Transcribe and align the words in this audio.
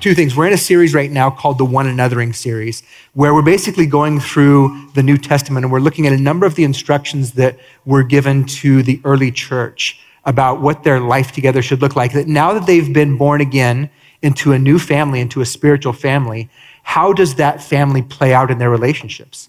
Two 0.00 0.14
things. 0.14 0.36
We're 0.36 0.46
in 0.46 0.52
a 0.52 0.58
series 0.58 0.94
right 0.94 1.10
now 1.10 1.28
called 1.28 1.58
the 1.58 1.64
One 1.64 1.86
Anothering 1.86 2.34
series, 2.34 2.84
where 3.14 3.34
we're 3.34 3.42
basically 3.42 3.86
going 3.86 4.20
through 4.20 4.90
the 4.94 5.02
New 5.02 5.18
Testament 5.18 5.64
and 5.64 5.72
we're 5.72 5.80
looking 5.80 6.06
at 6.06 6.12
a 6.12 6.18
number 6.18 6.46
of 6.46 6.54
the 6.54 6.62
instructions 6.62 7.32
that 7.32 7.58
were 7.84 8.04
given 8.04 8.44
to 8.44 8.82
the 8.84 9.00
early 9.04 9.32
church 9.32 10.00
about 10.24 10.60
what 10.60 10.84
their 10.84 11.00
life 11.00 11.32
together 11.32 11.62
should 11.62 11.82
look 11.82 11.96
like. 11.96 12.12
That 12.12 12.28
now 12.28 12.52
that 12.52 12.66
they've 12.66 12.92
been 12.92 13.16
born 13.16 13.40
again 13.40 13.90
into 14.22 14.52
a 14.52 14.58
new 14.58 14.78
family, 14.78 15.20
into 15.20 15.40
a 15.40 15.46
spiritual 15.46 15.92
family, 15.92 16.48
how 16.84 17.12
does 17.12 17.34
that 17.34 17.60
family 17.60 18.02
play 18.02 18.32
out 18.32 18.50
in 18.50 18.58
their 18.58 18.70
relationships? 18.70 19.48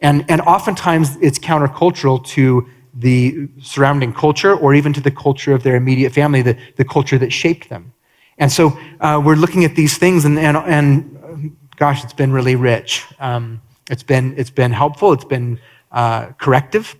And, 0.00 0.24
and 0.28 0.40
oftentimes 0.40 1.16
it's 1.20 1.38
countercultural 1.38 2.24
to 2.26 2.68
the 2.94 3.48
surrounding 3.60 4.12
culture 4.12 4.54
or 4.54 4.74
even 4.74 4.92
to 4.92 5.00
the 5.00 5.10
culture 5.10 5.52
of 5.52 5.62
their 5.62 5.76
immediate 5.76 6.12
family, 6.12 6.42
the, 6.42 6.58
the 6.76 6.84
culture 6.84 7.18
that 7.18 7.32
shaped 7.32 7.68
them. 7.68 7.93
And 8.38 8.50
so 8.50 8.78
uh, 9.00 9.20
we're 9.24 9.36
looking 9.36 9.64
at 9.64 9.76
these 9.76 9.96
things, 9.96 10.24
and, 10.24 10.38
and, 10.38 10.56
and 10.56 11.56
gosh, 11.76 12.02
it's 12.04 12.12
been 12.12 12.32
really 12.32 12.56
rich. 12.56 13.04
Um, 13.20 13.62
it's, 13.90 14.02
been, 14.02 14.34
it's 14.36 14.50
been 14.50 14.72
helpful, 14.72 15.12
it's 15.12 15.24
been 15.24 15.60
uh, 15.92 16.32
corrective, 16.38 16.96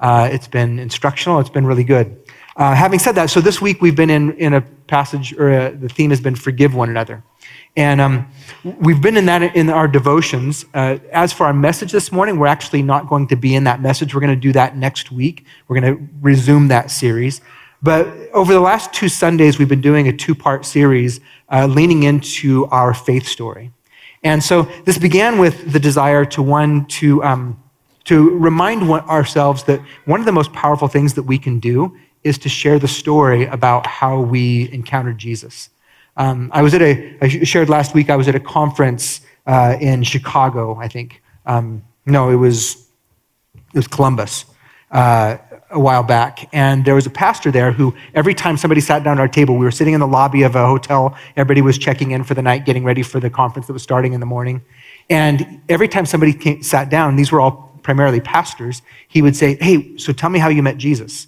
uh, 0.00 0.28
it's 0.32 0.48
been 0.48 0.78
instructional, 0.78 1.38
it's 1.38 1.50
been 1.50 1.66
really 1.66 1.84
good. 1.84 2.18
Uh, 2.56 2.74
having 2.74 2.98
said 2.98 3.14
that, 3.14 3.30
so 3.30 3.40
this 3.40 3.62
week 3.62 3.80
we've 3.80 3.96
been 3.96 4.10
in, 4.10 4.32
in 4.32 4.52
a 4.52 4.60
passage, 4.60 5.32
or 5.38 5.50
a, 5.50 5.66
uh, 5.66 5.70
the 5.70 5.88
theme 5.88 6.10
has 6.10 6.20
been 6.20 6.34
forgive 6.34 6.74
one 6.74 6.90
another. 6.90 7.22
And 7.76 8.00
um, 8.00 8.28
we've 8.62 9.00
been 9.00 9.16
in 9.16 9.24
that 9.26 9.56
in 9.56 9.70
our 9.70 9.88
devotions. 9.88 10.66
Uh, 10.74 10.98
as 11.10 11.32
for 11.32 11.46
our 11.46 11.54
message 11.54 11.92
this 11.92 12.12
morning, 12.12 12.38
we're 12.38 12.46
actually 12.46 12.82
not 12.82 13.08
going 13.08 13.28
to 13.28 13.36
be 13.36 13.54
in 13.54 13.64
that 13.64 13.80
message. 13.80 14.14
We're 14.14 14.20
going 14.20 14.34
to 14.34 14.40
do 14.40 14.52
that 14.52 14.76
next 14.76 15.10
week. 15.10 15.46
We're 15.66 15.80
going 15.80 15.96
to 15.96 16.08
resume 16.20 16.68
that 16.68 16.90
series. 16.90 17.40
But 17.82 18.06
over 18.32 18.52
the 18.52 18.60
last 18.60 18.92
two 18.92 19.08
Sundays, 19.08 19.58
we've 19.58 19.68
been 19.68 19.80
doing 19.80 20.06
a 20.08 20.12
two 20.12 20.34
part 20.34 20.64
series 20.64 21.20
uh, 21.50 21.66
leaning 21.66 22.04
into 22.04 22.66
our 22.66 22.94
faith 22.94 23.26
story. 23.26 23.72
And 24.22 24.42
so 24.42 24.62
this 24.84 24.98
began 24.98 25.38
with 25.38 25.72
the 25.72 25.80
desire 25.80 26.24
to 26.26 26.42
one, 26.42 26.86
to, 26.86 27.24
um, 27.24 27.60
to 28.04 28.38
remind 28.38 28.88
ourselves 28.88 29.64
that 29.64 29.80
one 30.04 30.20
of 30.20 30.26
the 30.26 30.32
most 30.32 30.52
powerful 30.52 30.86
things 30.86 31.14
that 31.14 31.24
we 31.24 31.38
can 31.38 31.58
do 31.58 31.96
is 32.22 32.38
to 32.38 32.48
share 32.48 32.78
the 32.78 32.86
story 32.86 33.46
about 33.46 33.84
how 33.86 34.20
we 34.20 34.70
encountered 34.72 35.18
Jesus. 35.18 35.70
Um, 36.16 36.50
I 36.52 36.62
was 36.62 36.74
at 36.74 36.82
a, 36.82 37.16
I 37.20 37.28
shared 37.28 37.68
last 37.68 37.94
week, 37.94 38.10
I 38.10 38.16
was 38.16 38.28
at 38.28 38.36
a 38.36 38.40
conference 38.40 39.22
uh, 39.46 39.76
in 39.80 40.04
Chicago, 40.04 40.76
I 40.76 40.86
think. 40.86 41.20
Um, 41.46 41.82
no, 42.06 42.30
it 42.30 42.36
was, 42.36 42.86
it 43.54 43.78
was 43.78 43.88
Columbus. 43.88 44.44
Uh, 44.90 45.38
a 45.72 45.80
while 45.80 46.02
back, 46.02 46.48
and 46.52 46.84
there 46.84 46.94
was 46.94 47.06
a 47.06 47.10
pastor 47.10 47.50
there 47.50 47.72
who, 47.72 47.94
every 48.14 48.34
time 48.34 48.56
somebody 48.56 48.80
sat 48.80 49.02
down 49.02 49.18
at 49.18 49.20
our 49.20 49.28
table, 49.28 49.56
we 49.56 49.64
were 49.64 49.70
sitting 49.70 49.94
in 49.94 50.00
the 50.00 50.06
lobby 50.06 50.42
of 50.42 50.54
a 50.54 50.66
hotel, 50.66 51.16
everybody 51.36 51.62
was 51.62 51.78
checking 51.78 52.10
in 52.10 52.22
for 52.24 52.34
the 52.34 52.42
night, 52.42 52.64
getting 52.64 52.84
ready 52.84 53.02
for 53.02 53.20
the 53.20 53.30
conference 53.30 53.66
that 53.66 53.72
was 53.72 53.82
starting 53.82 54.12
in 54.12 54.20
the 54.20 54.26
morning. 54.26 54.62
And 55.10 55.60
every 55.68 55.88
time 55.88 56.06
somebody 56.06 56.32
came, 56.32 56.62
sat 56.62 56.90
down, 56.90 57.16
these 57.16 57.32
were 57.32 57.40
all 57.40 57.78
primarily 57.82 58.20
pastors, 58.20 58.82
he 59.08 59.22
would 59.22 59.34
say, 59.34 59.56
Hey, 59.56 59.96
so 59.96 60.12
tell 60.12 60.30
me 60.30 60.38
how 60.38 60.48
you 60.48 60.62
met 60.62 60.78
Jesus. 60.78 61.26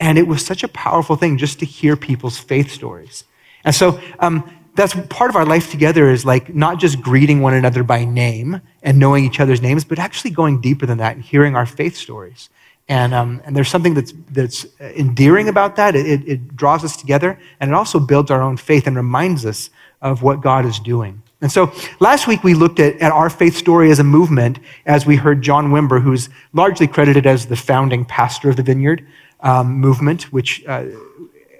And 0.00 0.18
it 0.18 0.26
was 0.26 0.44
such 0.44 0.62
a 0.62 0.68
powerful 0.68 1.16
thing 1.16 1.38
just 1.38 1.58
to 1.60 1.66
hear 1.66 1.96
people's 1.96 2.38
faith 2.38 2.70
stories. 2.70 3.24
And 3.64 3.74
so, 3.74 4.00
um, 4.20 4.48
that's 4.78 4.94
part 5.08 5.28
of 5.28 5.34
our 5.34 5.44
life 5.44 5.72
together 5.72 6.08
is 6.08 6.24
like 6.24 6.54
not 6.54 6.78
just 6.78 7.00
greeting 7.00 7.40
one 7.40 7.52
another 7.52 7.82
by 7.82 8.04
name 8.04 8.60
and 8.84 8.96
knowing 8.96 9.24
each 9.24 9.40
other's 9.40 9.60
names, 9.60 9.84
but 9.84 9.98
actually 9.98 10.30
going 10.30 10.60
deeper 10.60 10.86
than 10.86 10.98
that 10.98 11.16
and 11.16 11.24
hearing 11.24 11.56
our 11.56 11.66
faith 11.66 11.96
stories. 11.96 12.48
And, 12.88 13.12
um, 13.12 13.42
and 13.44 13.54
there's 13.54 13.68
something 13.68 13.94
that's, 13.94 14.14
that's 14.30 14.66
endearing 14.80 15.48
about 15.48 15.76
that. 15.76 15.94
It, 15.94 16.26
it 16.26 16.56
draws 16.56 16.84
us 16.84 16.96
together, 16.96 17.38
and 17.60 17.70
it 17.70 17.74
also 17.74 18.00
builds 18.00 18.30
our 18.30 18.42
own 18.42 18.56
faith 18.56 18.86
and 18.86 18.96
reminds 18.96 19.44
us 19.44 19.70
of 20.00 20.22
what 20.22 20.40
God 20.40 20.64
is 20.64 20.78
doing. 20.80 21.22
And 21.40 21.52
so 21.52 21.72
last 22.00 22.26
week 22.26 22.42
we 22.42 22.54
looked 22.54 22.80
at, 22.80 22.96
at 23.00 23.12
our 23.12 23.30
faith 23.30 23.56
story 23.56 23.90
as 23.90 23.98
a 23.98 24.04
movement 24.04 24.58
as 24.86 25.06
we 25.06 25.16
heard 25.16 25.42
John 25.42 25.68
Wimber, 25.68 26.02
who's 26.02 26.28
largely 26.52 26.86
credited 26.88 27.26
as 27.26 27.46
the 27.46 27.56
founding 27.56 28.04
pastor 28.04 28.50
of 28.50 28.56
the 28.56 28.62
Vineyard 28.62 29.06
um, 29.40 29.74
movement, 29.74 30.32
which 30.32 30.64
uh, 30.66 30.86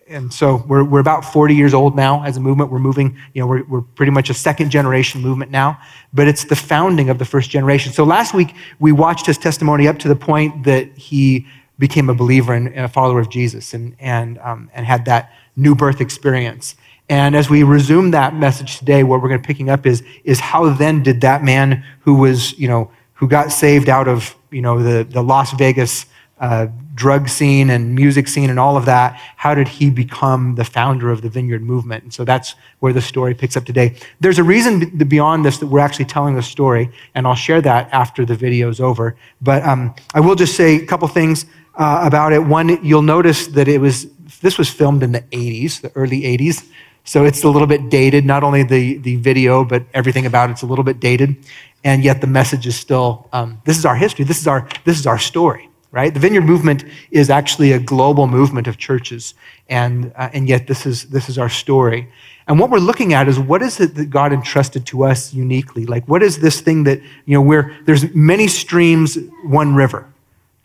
and 0.09 0.33
so 0.33 0.65
we're, 0.67 0.85
we're 0.85 1.01
about 1.01 1.25
40 1.25 1.55
years 1.55 1.75
old 1.75 1.95
now 1.95 2.23
as 2.25 2.37
a 2.37 2.41
movement. 2.41 2.71
We're 2.71 2.79
moving, 2.79 3.17
you 3.35 3.43
know, 3.43 3.47
we're, 3.47 3.65
we're 3.65 3.81
pretty 3.83 4.13
much 4.13 4.31
a 4.31 4.35
second 4.35 4.71
generation 4.71 5.21
movement 5.21 5.51
now, 5.51 5.79
but 6.13 6.27
it's 6.27 6.45
the 6.45 6.57
founding 6.57 7.11
of 7.11 7.19
the 7.19 7.25
first 7.25 7.51
generation. 7.51 7.93
So 7.93 8.05
last 8.05 8.35
week 8.35 8.55
we 8.79 8.93
watched 8.93 9.27
his 9.27 9.39
testimony 9.39 9.87
up 9.87 9.99
to 10.01 10.09
the 10.09 10.17
point 10.17 10.65
that 10.65 10.97
he 10.97 11.47
became 11.79 12.09
a 12.09 12.15
believer 12.15 12.55
and, 12.55 12.69
a 12.69 12.89
follower 12.89 13.21
of 13.21 13.31
Jesus 13.31 13.75
and, 13.75 13.95
and, 14.01 14.39
um, 14.39 14.71
and 14.75 14.85
had 14.85 15.05
that 15.05 15.33
new 15.57 15.75
birth 15.75 16.01
experience. 16.01 16.75
And 17.09 17.37
as 17.37 17.49
we 17.49 17.63
resume 17.63 18.11
that 18.11 18.35
message 18.35 18.79
today, 18.79 19.03
what 19.03 19.23
we're 19.23 19.29
going 19.29 19.41
to 19.41 19.47
be 19.47 19.53
picking 19.53 19.71
up 19.71 19.87
is, 19.87 20.03
is 20.25 20.41
how 20.41 20.71
then 20.71 21.03
did 21.03 21.21
that 21.21 21.43
man 21.43 21.85
who 22.01 22.15
was, 22.15 22.59
you 22.59 22.69
know, 22.69 22.91
who 23.15 23.29
got 23.29 23.53
saved 23.53 23.89
out 23.89 24.09
of, 24.09 24.35
you 24.51 24.63
know, 24.63 24.83
the, 24.83 25.05
the 25.05 25.23
Las 25.23 25.53
Vegas 25.53 26.07
uh, 26.41 26.69
drug 26.95 27.29
scene 27.29 27.71
and 27.71 27.95
music 27.95 28.29
scene 28.29 28.51
and 28.51 28.59
all 28.59 28.77
of 28.77 28.85
that, 28.87 29.15
how 29.37 29.55
did 29.55 29.69
he 29.69 29.91
become 29.91 30.57
the 30.57 30.65
founder 30.65 31.11
of 31.11 31.23
the 31.23 31.29
Vineyard 31.29 31.63
movement? 31.63 32.03
And 32.05 32.13
so 32.13 32.25
that's 32.25 32.55
where 32.81 32.93
the 32.93 33.01
story 33.01 33.35
picks 33.35 33.57
up 33.57 33.65
today. 33.65 33.97
There's 34.21 34.39
a 34.39 34.45
reason 34.45 34.99
beyond 35.07 35.45
this 35.45 35.59
that 35.59 35.67
we're 35.67 35.81
actually 35.81 36.07
telling 36.07 36.35
the 36.35 36.43
story, 36.43 36.91
and 37.15 37.27
I'll 37.27 37.35
share 37.35 37.61
that 37.63 37.89
after 37.93 38.25
the 38.25 38.35
video 38.35 38.69
is 38.69 38.81
over. 38.81 39.17
But 39.41 39.63
um, 39.63 39.95
I 40.15 40.21
will 40.21 40.35
just 40.35 40.57
say 40.57 40.77
a 40.77 40.87
couple 40.87 41.09
things 41.09 41.47
uh, 41.75 42.03
about 42.05 42.33
it. 42.33 42.41
One, 42.41 42.85
you'll 42.85 43.03
notice 43.03 43.47
that 43.49 43.69
it 43.69 43.81
was 43.81 44.09
this 44.41 44.59
was 44.59 44.69
filmed 44.69 45.03
in 45.03 45.13
the 45.13 45.23
80s, 45.23 45.81
the 45.81 45.93
early 45.97 46.23
80s. 46.23 46.69
So 47.05 47.25
it's 47.25 47.43
a 47.43 47.49
little 47.49 47.67
bit 47.67 47.89
dated, 47.89 48.25
not 48.25 48.45
only 48.45 48.63
the, 48.63 48.99
the 48.99 49.17
video, 49.17 49.65
but 49.65 49.85
everything 49.95 50.27
about 50.27 50.51
it's 50.51 50.63
a 50.63 50.67
little 50.67 50.85
bit 50.85 51.01
dated. 51.01 51.37
And 51.83 52.05
yet 52.05 52.21
the 52.21 52.27
message 52.27 52.67
is 52.67 52.77
still 52.77 53.29
um, 53.33 53.63
this 53.65 53.79
is 53.79 53.87
our 53.87 53.97
history, 53.97 54.25
this 54.25 54.39
is 54.39 54.47
our, 54.47 54.69
this 54.85 54.99
is 54.99 55.07
our 55.07 55.19
story 55.19 55.68
right? 55.91 56.13
The 56.13 56.21
Vineyard 56.21 56.43
movement 56.43 56.85
is 57.11 57.31
actually 57.31 57.73
a 57.73 57.79
global 57.79 58.27
movement 58.27 58.67
of 58.67 58.77
churches, 58.79 59.35
and, 59.69 60.13
uh, 60.17 60.29
and 60.33 60.49
yet 60.49 60.67
this 60.67 60.87
is, 60.87 61.05
this 61.05 61.29
is 61.29 61.39
our 61.39 61.49
story. 61.49 62.09
And 62.47 62.59
what 62.59 62.71
we're 62.71 62.79
looking 62.79 63.13
at 63.13 63.29
is 63.29 63.39
what 63.39 63.61
is 63.61 63.79
it 63.79 63.95
that 63.97 64.07
God 64.07 64.33
entrusted 64.33 64.87
to 64.87 65.05
us 65.05 65.35
uniquely? 65.35 65.85
Like, 65.85 66.07
what 66.09 66.23
is 66.23 66.41
this 66.41 66.61
thing 66.63 66.85
that, 66.85 67.01
you 67.27 67.35
know, 67.35 67.43
where 67.43 67.77
there's 67.85 68.13
many 68.15 68.49
streams, 68.49 69.19
one 69.45 69.75
river. 69.75 70.07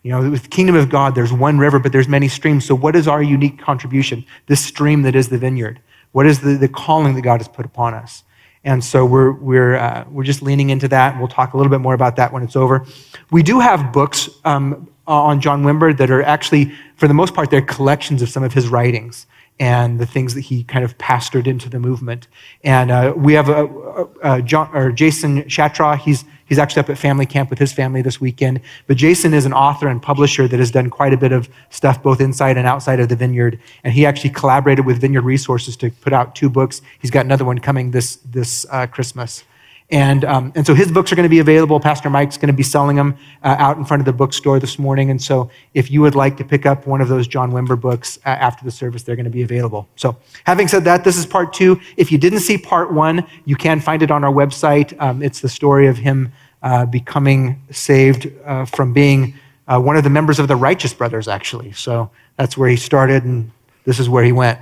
You 0.02 0.10
know, 0.12 0.30
with 0.30 0.42
the 0.42 0.48
kingdom 0.48 0.76
of 0.76 0.90
God, 0.90 1.14
there's 1.14 1.32
one 1.32 1.58
river, 1.58 1.78
but 1.78 1.92
there's 1.92 2.08
many 2.08 2.28
streams. 2.28 2.66
So 2.66 2.74
what 2.74 2.94
is 2.94 3.08
our 3.08 3.22
unique 3.22 3.58
contribution? 3.58 4.24
This 4.46 4.64
stream 4.64 5.02
that 5.02 5.14
is 5.14 5.28
the 5.28 5.38
vineyard. 5.38 5.80
What 6.12 6.26
is 6.26 6.40
the, 6.40 6.56
the 6.56 6.68
calling 6.68 7.14
that 7.14 7.22
God 7.22 7.40
has 7.40 7.48
put 7.48 7.64
upon 7.64 7.94
us? 7.94 8.22
And 8.64 8.82
so 8.82 9.04
we're, 9.04 9.32
we're, 9.32 9.76
uh, 9.76 10.04
we're 10.10 10.24
just 10.24 10.42
leaning 10.42 10.70
into 10.70 10.88
that. 10.88 11.18
We'll 11.18 11.28
talk 11.28 11.52
a 11.52 11.56
little 11.56 11.70
bit 11.70 11.80
more 11.80 11.94
about 11.94 12.16
that 12.16 12.32
when 12.32 12.42
it's 12.42 12.56
over. 12.56 12.86
We 13.30 13.42
do 13.42 13.60
have 13.60 13.92
books 13.92 14.28
um, 14.44 14.88
on 15.06 15.40
John 15.40 15.64
Wimber 15.64 15.96
that 15.98 16.10
are 16.10 16.22
actually, 16.22 16.72
for 16.96 17.06
the 17.06 17.14
most 17.14 17.34
part, 17.34 17.50
they're 17.50 17.62
collections 17.62 18.22
of 18.22 18.28
some 18.28 18.42
of 18.42 18.54
his 18.54 18.68
writings 18.68 19.26
and 19.60 20.00
the 20.00 20.06
things 20.06 20.34
that 20.34 20.40
he 20.40 20.64
kind 20.64 20.84
of 20.84 20.96
pastored 20.98 21.46
into 21.46 21.68
the 21.68 21.78
movement. 21.78 22.26
And 22.64 22.90
uh, 22.90 23.12
we 23.14 23.34
have 23.34 23.48
a, 23.48 23.66
a, 23.66 24.08
a 24.22 24.42
John, 24.42 24.70
or 24.74 24.92
Jason 24.92 25.42
Chatraw. 25.42 25.98
He's, 25.98 26.24
he's 26.46 26.58
actually 26.58 26.80
up 26.80 26.90
at 26.90 26.98
family 26.98 27.26
camp 27.26 27.50
with 27.50 27.58
his 27.58 27.72
family 27.72 28.02
this 28.02 28.20
weekend. 28.20 28.60
But 28.86 28.96
Jason 28.96 29.34
is 29.34 29.46
an 29.46 29.52
author 29.52 29.88
and 29.88 30.02
publisher 30.02 30.48
that 30.48 30.58
has 30.58 30.70
done 30.70 30.90
quite 30.90 31.12
a 31.12 31.16
bit 31.16 31.32
of 31.32 31.48
stuff 31.70 32.02
both 32.02 32.20
inside 32.20 32.56
and 32.56 32.66
outside 32.66 33.00
of 33.00 33.08
the 33.08 33.16
vineyard. 33.16 33.58
And 33.82 33.92
he 33.92 34.06
actually 34.06 34.30
collaborated 34.30 34.86
with 34.86 35.00
Vineyard 35.00 35.22
Resources 35.22 35.76
to 35.78 35.90
put 35.90 36.12
out 36.12 36.34
two 36.34 36.50
books. 36.50 36.82
He's 37.00 37.10
got 37.10 37.24
another 37.24 37.44
one 37.44 37.58
coming 37.58 37.90
this, 37.90 38.16
this 38.16 38.66
uh, 38.70 38.86
Christmas. 38.86 39.44
And, 39.90 40.24
um, 40.24 40.52
and 40.54 40.66
so 40.66 40.74
his 40.74 40.90
books 40.90 41.12
are 41.12 41.14
going 41.16 41.24
to 41.24 41.30
be 41.30 41.40
available. 41.40 41.78
Pastor 41.78 42.08
Mike's 42.08 42.38
going 42.38 42.48
to 42.48 42.54
be 42.54 42.62
selling 42.62 42.96
them 42.96 43.16
uh, 43.42 43.56
out 43.58 43.76
in 43.76 43.84
front 43.84 44.00
of 44.00 44.06
the 44.06 44.12
bookstore 44.12 44.58
this 44.58 44.78
morning. 44.78 45.10
And 45.10 45.22
so 45.22 45.50
if 45.74 45.90
you 45.90 46.00
would 46.00 46.14
like 46.14 46.36
to 46.38 46.44
pick 46.44 46.64
up 46.64 46.86
one 46.86 47.02
of 47.02 47.08
those 47.08 47.28
John 47.28 47.52
Wimber 47.52 47.78
books 47.78 48.18
uh, 48.24 48.30
after 48.30 48.64
the 48.64 48.70
service, 48.70 49.02
they're 49.02 49.14
going 49.14 49.24
to 49.24 49.30
be 49.30 49.42
available. 49.42 49.86
So 49.96 50.16
having 50.44 50.68
said 50.68 50.84
that, 50.84 51.04
this 51.04 51.18
is 51.18 51.26
part 51.26 51.52
two. 51.52 51.80
If 51.96 52.10
you 52.10 52.18
didn't 52.18 52.40
see 52.40 52.56
part 52.56 52.92
one, 52.92 53.26
you 53.44 53.56
can 53.56 53.78
find 53.78 54.02
it 54.02 54.10
on 54.10 54.24
our 54.24 54.32
website. 54.32 54.98
Um, 55.00 55.22
it's 55.22 55.40
the 55.40 55.50
story 55.50 55.86
of 55.86 55.98
him 55.98 56.32
uh, 56.62 56.86
becoming 56.86 57.62
saved 57.70 58.32
uh, 58.46 58.64
from 58.64 58.94
being 58.94 59.34
uh, 59.68 59.78
one 59.78 59.96
of 59.96 60.04
the 60.04 60.10
members 60.10 60.38
of 60.38 60.48
the 60.48 60.56
Righteous 60.56 60.94
Brothers, 60.94 61.28
actually. 61.28 61.72
So 61.72 62.10
that's 62.36 62.56
where 62.56 62.68
he 62.68 62.76
started, 62.76 63.24
and 63.24 63.50
this 63.84 63.98
is 63.98 64.08
where 64.08 64.24
he 64.24 64.32
went. 64.32 64.58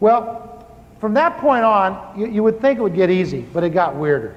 Well, 0.00 0.66
from 1.00 1.14
that 1.14 1.38
point 1.38 1.64
on, 1.64 2.18
you, 2.18 2.26
you 2.26 2.42
would 2.42 2.60
think 2.60 2.78
it 2.78 2.82
would 2.82 2.94
get 2.94 3.10
easy, 3.10 3.42
but 3.52 3.64
it 3.64 3.70
got 3.70 3.94
weirder. 3.94 4.36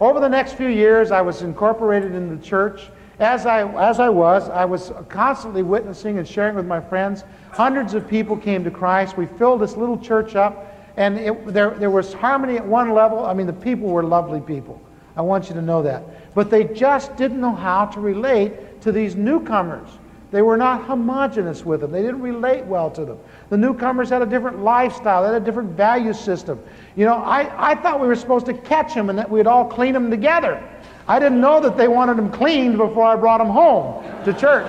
Over 0.00 0.20
the 0.20 0.28
next 0.28 0.54
few 0.54 0.68
years, 0.68 1.10
I 1.10 1.20
was 1.22 1.42
incorporated 1.42 2.14
in 2.14 2.28
the 2.28 2.44
church. 2.44 2.88
As 3.18 3.46
I, 3.46 3.66
as 3.82 3.98
I 3.98 4.10
was, 4.10 4.50
I 4.50 4.66
was 4.66 4.92
constantly 5.08 5.62
witnessing 5.62 6.18
and 6.18 6.28
sharing 6.28 6.54
with 6.54 6.66
my 6.66 6.80
friends. 6.80 7.24
Hundreds 7.50 7.94
of 7.94 8.06
people 8.06 8.36
came 8.36 8.62
to 8.64 8.70
Christ. 8.70 9.16
We 9.16 9.26
filled 9.26 9.62
this 9.62 9.76
little 9.76 9.98
church 9.98 10.36
up, 10.36 10.74
and 10.98 11.18
it, 11.18 11.46
there, 11.46 11.70
there 11.70 11.90
was 11.90 12.12
harmony 12.12 12.56
at 12.56 12.66
one 12.66 12.92
level. 12.92 13.24
I 13.24 13.32
mean, 13.32 13.46
the 13.46 13.54
people 13.54 13.88
were 13.88 14.02
lovely 14.02 14.40
people. 14.40 14.82
I 15.16 15.22
want 15.22 15.48
you 15.48 15.54
to 15.54 15.62
know 15.62 15.82
that. 15.82 16.34
But 16.34 16.50
they 16.50 16.64
just 16.64 17.16
didn't 17.16 17.40
know 17.40 17.54
how 17.54 17.86
to 17.86 18.00
relate 18.00 18.82
to 18.82 18.92
these 18.92 19.16
newcomers. 19.16 19.88
They 20.32 20.42
were 20.42 20.56
not 20.56 20.84
homogenous 20.84 21.64
with 21.64 21.80
them. 21.80 21.92
They 21.92 22.02
didn't 22.02 22.20
relate 22.20 22.64
well 22.64 22.90
to 22.90 23.04
them. 23.04 23.18
The 23.48 23.56
newcomers 23.56 24.10
had 24.10 24.22
a 24.22 24.26
different 24.26 24.60
lifestyle, 24.62 25.22
they 25.22 25.32
had 25.32 25.40
a 25.40 25.44
different 25.44 25.70
value 25.70 26.12
system. 26.12 26.60
You 26.96 27.04
know, 27.04 27.14
I, 27.14 27.70
I 27.70 27.74
thought 27.76 28.00
we 28.00 28.08
were 28.08 28.16
supposed 28.16 28.46
to 28.46 28.54
catch 28.54 28.94
them 28.94 29.08
and 29.08 29.18
that 29.18 29.30
we'd 29.30 29.46
all 29.46 29.64
clean 29.64 29.92
them 29.92 30.10
together. 30.10 30.62
I 31.06 31.20
didn't 31.20 31.40
know 31.40 31.60
that 31.60 31.76
they 31.76 31.86
wanted 31.86 32.16
them 32.16 32.32
cleaned 32.32 32.76
before 32.76 33.04
I 33.04 33.14
brought 33.14 33.38
them 33.38 33.48
home 33.48 34.04
to 34.24 34.32
church. 34.32 34.66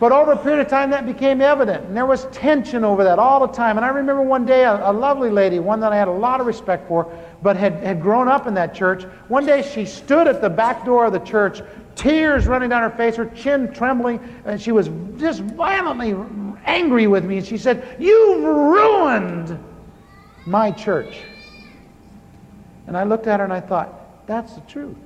But 0.00 0.12
over 0.12 0.32
a 0.32 0.36
period 0.36 0.60
of 0.60 0.68
time, 0.68 0.90
that 0.92 1.04
became 1.04 1.42
evident. 1.42 1.84
And 1.84 1.94
there 1.94 2.06
was 2.06 2.24
tension 2.32 2.84
over 2.84 3.04
that 3.04 3.18
all 3.18 3.46
the 3.46 3.52
time. 3.52 3.76
And 3.76 3.84
I 3.84 3.90
remember 3.90 4.22
one 4.22 4.46
day, 4.46 4.64
a, 4.64 4.90
a, 4.90 4.92
lovely 4.92 5.28
lady, 5.28 5.58
one 5.58 5.78
that 5.80 5.92
I 5.92 5.96
had 5.96 6.08
a 6.08 6.12
lot 6.12 6.40
of 6.40 6.46
respect 6.46 6.88
for, 6.88 7.12
but 7.42 7.54
had, 7.54 7.74
had 7.84 8.00
grown 8.00 8.26
up 8.26 8.46
in 8.46 8.54
that 8.54 8.74
church. 8.74 9.02
One 9.28 9.44
day, 9.44 9.60
she 9.60 9.84
stood 9.84 10.26
at 10.26 10.40
the 10.40 10.48
back 10.48 10.86
door 10.86 11.04
of 11.04 11.12
the 11.12 11.18
church, 11.18 11.60
tears 12.00 12.46
running 12.46 12.70
down 12.70 12.82
her 12.82 12.96
face, 12.96 13.16
her 13.16 13.26
chin 13.26 13.72
trembling, 13.72 14.20
and 14.44 14.60
she 14.60 14.72
was 14.72 14.90
just 15.18 15.40
violently 15.40 16.16
angry 16.64 17.06
with 17.06 17.24
me. 17.24 17.38
And 17.38 17.46
she 17.46 17.58
said, 17.58 17.96
You've 17.98 18.42
ruined 18.42 19.62
my 20.46 20.70
church. 20.70 21.20
And 22.86 22.96
I 22.96 23.04
looked 23.04 23.26
at 23.26 23.38
her 23.38 23.44
and 23.44 23.52
I 23.52 23.60
thought, 23.60 24.26
that's 24.26 24.54
the 24.54 24.62
truth. 24.62 24.96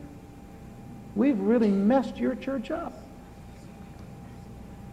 We've 1.15 1.39
really 1.39 1.69
messed 1.69 2.17
your 2.17 2.35
church 2.35 2.71
up. 2.71 2.95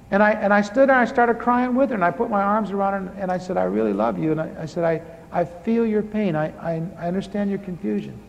And 0.10 0.22
I, 0.22 0.32
and 0.32 0.54
I 0.54 0.62
stood 0.62 0.90
there 0.90 1.00
and 1.00 1.08
I 1.08 1.12
started 1.12 1.40
crying 1.40 1.74
with 1.74 1.90
her 1.90 1.96
and 1.96 2.04
I 2.04 2.12
put 2.12 2.30
my 2.30 2.42
arms 2.42 2.72
around 2.72 2.94
her 2.94 3.12
and, 3.12 3.22
and 3.22 3.32
I 3.32 3.38
said, 3.38 3.56
I 3.56 3.64
really 3.64 3.94
love 3.94 4.20
you. 4.20 4.32
And 4.32 4.42
I, 4.42 4.52
I 4.64 4.66
said, 4.66 4.84
I, 4.84 5.02
I 5.32 5.46
feel 5.46 5.86
your 5.86 6.02
pain. 6.02 6.36
I, 6.36 6.48
I, 6.60 6.84
I 7.00 7.08
understand 7.08 7.50
your 7.50 7.60
confusion. 7.60 8.20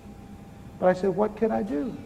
But 0.79 0.91
I 0.91 0.93
said, 0.93 1.11
what 1.11 1.37
could 1.37 1.51
I 1.51 1.63
do? 1.63 1.97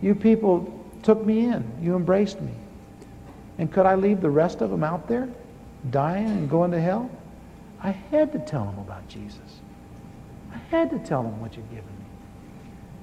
You 0.00 0.14
people 0.14 0.72
took 1.02 1.24
me 1.24 1.46
in. 1.46 1.70
You 1.82 1.96
embraced 1.96 2.40
me. 2.40 2.52
And 3.58 3.72
could 3.72 3.86
I 3.86 3.96
leave 3.96 4.20
the 4.20 4.30
rest 4.30 4.60
of 4.60 4.70
them 4.70 4.84
out 4.84 5.08
there 5.08 5.28
dying 5.90 6.26
and 6.26 6.48
going 6.48 6.70
to 6.70 6.80
hell? 6.80 7.10
I 7.80 7.90
had 7.90 8.32
to 8.32 8.38
tell 8.38 8.64
them 8.64 8.78
about 8.78 9.06
Jesus. 9.08 9.60
I 10.52 10.58
had 10.70 10.90
to 10.90 10.98
tell 10.98 11.22
them 11.22 11.40
what 11.40 11.56
you've 11.56 11.68
given 11.70 11.84
me. 11.84 12.04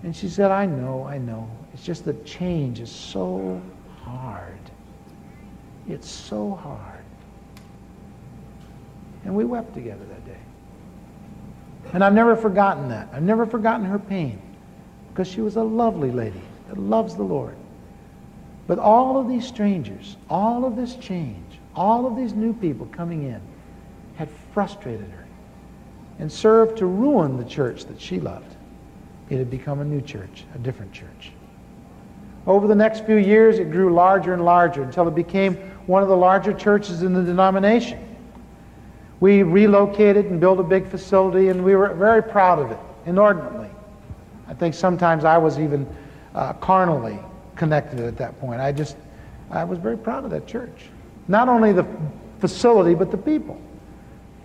And 0.04 0.16
she 0.16 0.30
said, 0.30 0.52
I 0.52 0.66
know, 0.66 1.06
I 1.06 1.18
know. 1.18 1.50
It's 1.74 1.84
just 1.84 2.06
that 2.06 2.26
change 2.26 2.80
is 2.80 2.92
so 2.92 3.62
hard. 4.02 4.60
It's 5.88 6.10
so 6.10 6.56
hard. 6.56 7.04
And 9.24 9.36
we 9.36 9.44
wept 9.44 9.74
together 9.74 10.06
that 10.06 10.26
day. 10.26 10.40
And 11.94 12.04
I've 12.04 12.14
never 12.14 12.36
forgotten 12.36 12.90
that. 12.90 13.10
I've 13.12 13.24
never 13.24 13.46
forgotten 13.46 13.86
her 13.86 14.00
pain 14.00 14.42
because 15.10 15.28
she 15.28 15.42
was 15.42 15.56
a 15.56 15.64
lovely 15.64 16.12
lady 16.12 16.42
that 16.68 16.78
loves 16.78 17.16
the 17.16 17.24
Lord. 17.24 17.56
But 18.68 18.80
all 18.80 19.20
of 19.20 19.28
these 19.28 19.46
strangers, 19.46 20.18
all 20.30 20.66
of 20.66 20.76
this 20.76 20.96
change, 20.96 21.60
all 21.76 22.08
of 22.08 22.16
these 22.16 22.34
new 22.34 22.54
people 22.54 22.88
coming 22.88 23.24
in 23.24 23.42
had 24.16 24.30
frustrated 24.54 25.10
her 25.12 25.26
and 26.20 26.32
served 26.32 26.78
to 26.78 26.86
ruin 26.86 27.38
the 27.38 27.44
church 27.44 27.86
that 27.86 28.00
she 28.00 28.20
loved 28.20 28.56
it 29.30 29.38
had 29.38 29.50
become 29.50 29.80
a 29.80 29.86
new 29.86 30.02
church, 30.02 30.46
a 30.54 30.60
different 30.60 30.92
church. 30.92 31.32
Over 32.46 32.68
the 32.68 32.76
next 32.76 33.06
few 33.06 33.16
years, 33.16 33.58
it 33.58 33.72
grew 33.72 33.94
larger 33.94 34.34
and 34.34 34.46
larger 34.46 34.84
until 34.84 35.08
it 35.08 35.16
became 35.16 35.56
one 35.88 36.04
of 36.04 36.10
the 36.10 36.16
larger 36.16 36.54
churches 36.54 37.02
in 37.02 37.14
the 37.14 37.24
denomination. 37.24 38.00
We 39.20 39.42
relocated 39.42 40.26
and 40.26 40.40
built 40.40 40.60
a 40.60 40.64
big 40.64 40.88
facility, 40.88 41.50
and 41.50 41.64
we 41.64 41.76
were 41.76 41.94
very 41.96 42.22
proud 42.22 42.60
of 42.60 42.72
it, 42.72 42.78
inordinately. 43.08 43.70
I 44.48 44.54
think 44.54 44.76
sometimes 44.76 45.26
I 45.26 45.38
was 45.40 45.58
even 45.58 45.88
uh, 46.36 46.54
carnally 46.54 47.18
connected 47.56 48.00
at 48.02 48.18
that 48.18 48.40
point. 48.40 48.62
I 48.62 48.72
just, 48.72 48.98
I 49.50 49.64
was 49.64 49.80
very 49.80 49.98
proud 49.98 50.26
of 50.26 50.32
that 50.32 50.46
church. 50.46 50.90
Not 51.28 51.50
only 51.50 51.74
the 51.74 51.88
facility, 52.40 52.94
but 52.94 53.10
the 53.10 53.18
people. 53.18 53.60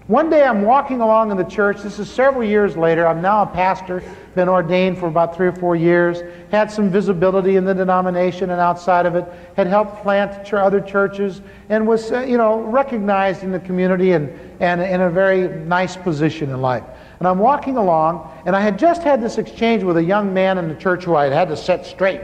One 0.06 0.28
day 0.28 0.42
I'm 0.42 0.62
walking 0.62 1.00
along 1.00 1.30
in 1.30 1.36
the 1.36 1.44
church. 1.44 1.82
This 1.82 2.00
is 2.00 2.10
several 2.10 2.42
years 2.42 2.76
later. 2.76 3.06
I'm 3.06 3.22
now 3.22 3.42
a 3.42 3.46
pastor, 3.46 4.02
been 4.34 4.48
ordained 4.48 4.98
for 4.98 5.06
about 5.06 5.36
three 5.36 5.46
or 5.46 5.52
four 5.52 5.76
years, 5.76 6.22
had 6.50 6.70
some 6.70 6.90
visibility 6.90 7.54
in 7.54 7.64
the 7.64 7.74
denomination 7.74 8.50
and 8.50 8.60
outside 8.60 9.06
of 9.06 9.14
it, 9.14 9.24
had 9.56 9.68
helped 9.68 10.02
plant 10.02 10.52
other 10.52 10.80
churches, 10.80 11.42
and 11.68 11.86
was, 11.86 12.10
uh, 12.10 12.20
you 12.20 12.38
know, 12.38 12.60
recognized 12.60 13.44
in 13.44 13.52
the 13.52 13.60
community 13.60 14.12
and, 14.12 14.36
and 14.58 14.80
in 14.80 15.00
a 15.00 15.10
very 15.10 15.46
nice 15.64 15.96
position 15.96 16.50
in 16.50 16.60
life. 16.60 16.84
And 17.20 17.28
I'm 17.28 17.38
walking 17.38 17.76
along, 17.76 18.28
and 18.46 18.56
I 18.56 18.60
had 18.60 18.78
just 18.78 19.02
had 19.02 19.22
this 19.22 19.36
exchange 19.36 19.82
with 19.82 19.98
a 19.98 20.02
young 20.02 20.32
man 20.32 20.56
in 20.56 20.68
the 20.68 20.74
church 20.74 21.04
who 21.04 21.14
I 21.14 21.24
had 21.24 21.32
had 21.34 21.48
to 21.48 21.56
set 21.56 21.84
straight 21.84 22.22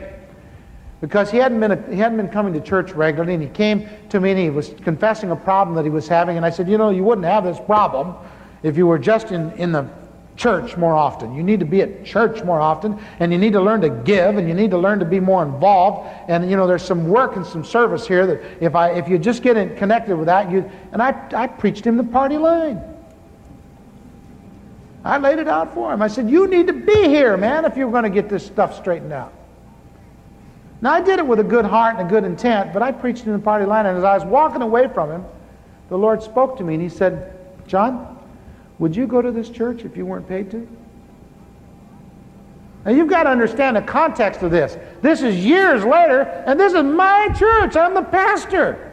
because 1.02 1.30
he 1.30 1.36
hadn't, 1.36 1.60
been 1.60 1.72
a, 1.72 1.90
he 1.90 1.96
hadn't 1.96 2.16
been 2.16 2.30
coming 2.30 2.54
to 2.54 2.60
church 2.60 2.92
regularly, 2.92 3.34
and 3.34 3.42
he 3.42 3.50
came 3.50 3.86
to 4.08 4.18
me 4.18 4.30
and 4.30 4.40
he 4.40 4.48
was 4.48 4.74
confessing 4.82 5.30
a 5.30 5.36
problem 5.36 5.76
that 5.76 5.84
he 5.84 5.90
was 5.90 6.08
having. 6.08 6.38
And 6.38 6.46
I 6.46 6.50
said, 6.50 6.66
You 6.66 6.78
know, 6.78 6.88
you 6.88 7.04
wouldn't 7.04 7.26
have 7.26 7.44
this 7.44 7.60
problem 7.60 8.14
if 8.62 8.78
you 8.78 8.86
were 8.86 8.98
just 8.98 9.32
in, 9.32 9.52
in 9.52 9.70
the 9.70 9.86
church 10.36 10.78
more 10.78 10.94
often. 10.94 11.34
You 11.34 11.42
need 11.42 11.60
to 11.60 11.66
be 11.66 11.82
at 11.82 12.02
church 12.04 12.42
more 12.42 12.60
often, 12.60 12.98
and 13.20 13.30
you 13.30 13.38
need 13.38 13.52
to 13.52 13.60
learn 13.60 13.82
to 13.82 13.90
give, 13.90 14.38
and 14.38 14.48
you 14.48 14.54
need 14.54 14.70
to 14.70 14.78
learn 14.78 14.98
to 15.00 15.04
be 15.04 15.20
more 15.20 15.42
involved. 15.42 16.08
And 16.28 16.50
you 16.50 16.56
know, 16.56 16.66
there's 16.66 16.84
some 16.84 17.06
work 17.06 17.36
and 17.36 17.44
some 17.44 17.64
service 17.64 18.08
here 18.08 18.26
that 18.26 18.42
if 18.62 18.74
I 18.74 18.92
if 18.92 19.08
you 19.08 19.18
just 19.18 19.42
get 19.42 19.58
in, 19.58 19.76
connected 19.76 20.16
with 20.16 20.26
that, 20.26 20.50
you 20.50 20.70
and 20.92 21.02
I 21.02 21.28
I 21.34 21.48
preached 21.48 21.86
him 21.86 21.98
the 21.98 22.04
party 22.04 22.38
line. 22.38 22.95
I 25.06 25.18
laid 25.18 25.38
it 25.38 25.46
out 25.46 25.72
for 25.72 25.92
him. 25.92 26.02
I 26.02 26.08
said, 26.08 26.28
You 26.28 26.48
need 26.48 26.66
to 26.66 26.72
be 26.72 27.08
here, 27.08 27.36
man, 27.36 27.64
if 27.64 27.76
you're 27.76 27.90
going 27.90 28.02
to 28.02 28.10
get 28.10 28.28
this 28.28 28.44
stuff 28.44 28.76
straightened 28.76 29.12
out. 29.12 29.32
Now, 30.80 30.92
I 30.92 31.00
did 31.00 31.18
it 31.18 31.26
with 31.26 31.38
a 31.38 31.44
good 31.44 31.64
heart 31.64 31.96
and 31.96 32.06
a 32.06 32.10
good 32.10 32.24
intent, 32.24 32.72
but 32.72 32.82
I 32.82 32.92
preached 32.92 33.24
in 33.24 33.32
the 33.32 33.38
party 33.38 33.64
line, 33.64 33.86
and 33.86 33.96
as 33.96 34.04
I 34.04 34.14
was 34.14 34.24
walking 34.24 34.62
away 34.62 34.88
from 34.92 35.10
him, 35.10 35.24
the 35.88 35.96
Lord 35.96 36.22
spoke 36.22 36.58
to 36.58 36.64
me 36.64 36.74
and 36.74 36.82
he 36.82 36.88
said, 36.88 37.38
John, 37.66 38.18
would 38.78 38.94
you 38.94 39.06
go 39.06 39.22
to 39.22 39.30
this 39.30 39.48
church 39.48 39.84
if 39.84 39.96
you 39.96 40.04
weren't 40.04 40.28
paid 40.28 40.50
to? 40.50 40.68
Now, 42.84 42.90
you've 42.90 43.08
got 43.08 43.24
to 43.24 43.30
understand 43.30 43.76
the 43.76 43.82
context 43.82 44.42
of 44.42 44.50
this. 44.50 44.76
This 45.02 45.22
is 45.22 45.36
years 45.36 45.84
later, 45.84 46.22
and 46.46 46.58
this 46.58 46.72
is 46.72 46.82
my 46.82 47.28
church. 47.36 47.76
I'm 47.76 47.94
the 47.94 48.02
pastor. 48.02 48.92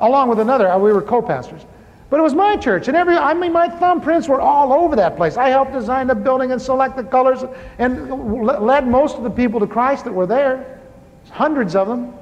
Along 0.00 0.28
with 0.28 0.38
another, 0.38 0.68
uh, 0.68 0.78
we 0.78 0.92
were 0.92 1.02
co 1.02 1.22
pastors. 1.22 1.62
But 2.10 2.20
it 2.20 2.22
was 2.22 2.34
my 2.34 2.56
church, 2.56 2.88
and 2.88 2.96
every 2.96 3.16
I 3.16 3.34
mean, 3.34 3.52
my 3.52 3.68
thumbprints 3.68 4.28
were 4.28 4.40
all 4.40 4.72
over 4.72 4.96
that 4.96 5.16
place. 5.16 5.36
I 5.36 5.50
helped 5.50 5.72
design 5.72 6.06
the 6.06 6.14
building 6.14 6.52
and 6.52 6.60
select 6.60 6.96
the 6.96 7.04
colors, 7.04 7.44
and 7.78 8.42
led 8.42 8.88
most 8.88 9.18
of 9.18 9.24
the 9.24 9.30
people 9.30 9.60
to 9.60 9.66
Christ 9.66 10.04
that 10.04 10.12
were 10.12 10.26
there, 10.26 10.80
hundreds 11.30 11.76
of 11.76 11.86
them. 11.86 12.14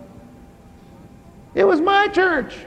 It 1.54 1.64
was 1.64 1.80
my 1.80 2.08
church, 2.08 2.66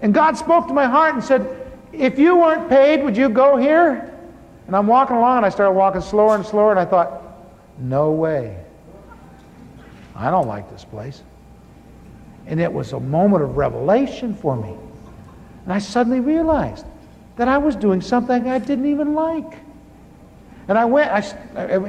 and 0.00 0.14
God 0.14 0.36
spoke 0.36 0.68
to 0.68 0.74
my 0.74 0.86
heart 0.86 1.14
and 1.14 1.24
said, 1.24 1.44
"If 1.92 2.20
you 2.20 2.36
weren't 2.36 2.68
paid, 2.68 3.02
would 3.02 3.16
you 3.16 3.28
go 3.28 3.56
here?" 3.56 4.12
And 4.68 4.76
I'm 4.76 4.86
walking 4.86 5.16
along, 5.16 5.38
and 5.38 5.46
I 5.46 5.48
started 5.48 5.72
walking 5.72 6.00
slower 6.02 6.36
and 6.36 6.46
slower, 6.46 6.70
and 6.70 6.78
I 6.78 6.84
thought, 6.84 7.20
"No 7.78 8.12
way! 8.12 8.56
I 10.14 10.30
don't 10.30 10.46
like 10.46 10.70
this 10.70 10.84
place." 10.84 11.20
And 12.46 12.60
it 12.60 12.72
was 12.72 12.92
a 12.92 13.00
moment 13.00 13.42
of 13.42 13.56
revelation 13.56 14.34
for 14.34 14.54
me. 14.54 14.76
And 15.64 15.72
I 15.72 15.78
suddenly 15.78 16.20
realized 16.20 16.86
that 17.36 17.48
I 17.48 17.58
was 17.58 17.76
doing 17.76 18.00
something 18.00 18.48
I 18.48 18.58
didn't 18.58 18.86
even 18.86 19.14
like. 19.14 19.58
And 20.66 20.78
I 20.78 20.84
went, 20.86 21.10
I, 21.10 21.20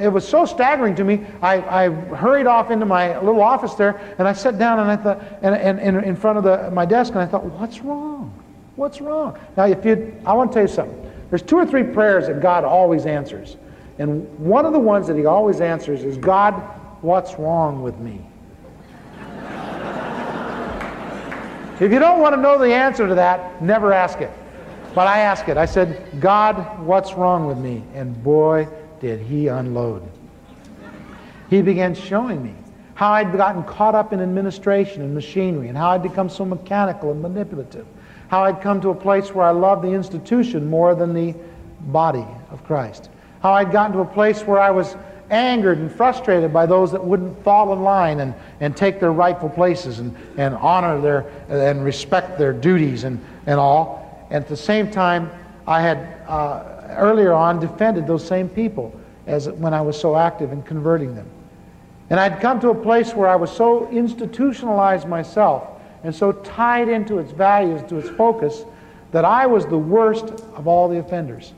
it 0.02 0.12
was 0.12 0.28
so 0.28 0.44
staggering 0.44 0.94
to 0.96 1.04
me, 1.04 1.24
I, 1.40 1.84
I 1.84 1.88
hurried 1.88 2.46
off 2.46 2.70
into 2.70 2.84
my 2.84 3.18
little 3.20 3.40
office 3.40 3.74
there, 3.74 3.98
and 4.18 4.28
I 4.28 4.34
sat 4.34 4.58
down 4.58 4.80
and 4.80 4.90
I 4.90 4.96
thought, 4.96 5.22
and, 5.40 5.54
and, 5.54 5.80
and 5.80 6.04
in 6.04 6.14
front 6.14 6.36
of 6.36 6.44
the, 6.44 6.70
my 6.70 6.84
desk, 6.84 7.12
and 7.12 7.22
I 7.22 7.26
thought, 7.26 7.44
what's 7.44 7.80
wrong? 7.80 8.32
What's 8.76 9.00
wrong? 9.00 9.38
Now, 9.56 9.64
if 9.64 9.82
you, 9.84 10.14
I 10.26 10.34
want 10.34 10.52
to 10.52 10.54
tell 10.54 10.64
you 10.64 10.68
something. 10.68 11.12
There's 11.30 11.42
two 11.42 11.56
or 11.56 11.64
three 11.64 11.84
prayers 11.84 12.26
that 12.26 12.40
God 12.40 12.64
always 12.64 13.06
answers. 13.06 13.56
And 13.98 14.28
one 14.38 14.66
of 14.66 14.74
the 14.74 14.78
ones 14.78 15.06
that 15.06 15.16
he 15.16 15.24
always 15.24 15.62
answers 15.62 16.04
is, 16.04 16.18
God, 16.18 16.52
what's 17.00 17.38
wrong 17.38 17.82
with 17.82 17.98
me? 17.98 18.20
If 21.78 21.92
you 21.92 21.98
don't 21.98 22.20
want 22.20 22.34
to 22.34 22.40
know 22.40 22.58
the 22.58 22.72
answer 22.72 23.06
to 23.06 23.14
that, 23.16 23.62
never 23.62 23.92
ask 23.92 24.20
it. 24.20 24.30
But 24.94 25.06
I 25.06 25.18
ask 25.18 25.46
it. 25.48 25.58
I 25.58 25.66
said, 25.66 26.20
God, 26.20 26.80
what's 26.80 27.12
wrong 27.12 27.46
with 27.46 27.58
me? 27.58 27.82
And 27.94 28.22
boy, 28.24 28.66
did 28.98 29.20
he 29.20 29.48
unload. 29.48 30.08
He 31.50 31.60
began 31.60 31.94
showing 31.94 32.42
me 32.42 32.54
how 32.94 33.12
I'd 33.12 33.30
gotten 33.30 33.62
caught 33.64 33.94
up 33.94 34.14
in 34.14 34.22
administration 34.22 35.02
and 35.02 35.14
machinery 35.14 35.68
and 35.68 35.76
how 35.76 35.90
I'd 35.90 36.02
become 36.02 36.30
so 36.30 36.46
mechanical 36.46 37.10
and 37.10 37.20
manipulative. 37.20 37.86
how 38.28 38.44
I'd 38.44 38.60
come 38.60 38.80
to 38.80 38.90
a 38.90 38.94
place 38.94 39.32
where 39.34 39.46
I 39.46 39.50
loved 39.50 39.82
the 39.82 39.92
institution 39.92 40.68
more 40.68 40.94
than 40.94 41.14
the 41.14 41.34
body 41.80 42.26
of 42.50 42.64
Christ, 42.64 43.10
how 43.42 43.52
I'd 43.52 43.70
gotten 43.70 43.92
to 43.92 44.00
a 44.00 44.06
place 44.06 44.42
where 44.42 44.58
I 44.58 44.70
was 44.70 44.96
angered 45.30 45.78
and 45.78 45.90
frustrated 45.90 46.52
by 46.52 46.66
those 46.66 46.92
that 46.92 47.04
wouldn't 47.04 47.42
fall 47.42 47.72
in 47.72 47.82
line 47.82 48.20
and, 48.20 48.34
and 48.60 48.76
take 48.76 49.00
their 49.00 49.12
rightful 49.12 49.48
places 49.48 49.98
and, 49.98 50.14
and 50.36 50.54
honor 50.56 51.00
their 51.00 51.26
and 51.48 51.84
respect 51.84 52.38
their 52.38 52.52
duties 52.52 53.04
and, 53.04 53.24
and 53.46 53.58
all. 53.58 54.26
And 54.30 54.42
at 54.42 54.48
the 54.48 54.56
same 54.56 54.90
time, 54.90 55.30
I 55.66 55.80
had 55.80 55.98
uh, 56.28 56.64
earlier 56.90 57.32
on 57.32 57.60
defended 57.60 58.06
those 58.06 58.26
same 58.26 58.48
people 58.48 58.98
as 59.26 59.48
when 59.48 59.74
I 59.74 59.80
was 59.80 59.98
so 59.98 60.16
active 60.16 60.52
in 60.52 60.62
converting 60.62 61.14
them. 61.14 61.28
And 62.10 62.20
I'd 62.20 62.40
come 62.40 62.60
to 62.60 62.70
a 62.70 62.74
place 62.74 63.14
where 63.14 63.28
I 63.28 63.36
was 63.36 63.50
so 63.50 63.88
institutionalized 63.90 65.08
myself 65.08 65.68
and 66.04 66.14
so 66.14 66.30
tied 66.30 66.88
into 66.88 67.18
its 67.18 67.32
values, 67.32 67.82
to 67.88 67.98
its 67.98 68.08
focus, 68.10 68.64
that 69.10 69.24
I 69.24 69.46
was 69.46 69.66
the 69.66 69.78
worst 69.78 70.26
of 70.54 70.68
all 70.68 70.88
the 70.88 70.98
offenders. 70.98 71.52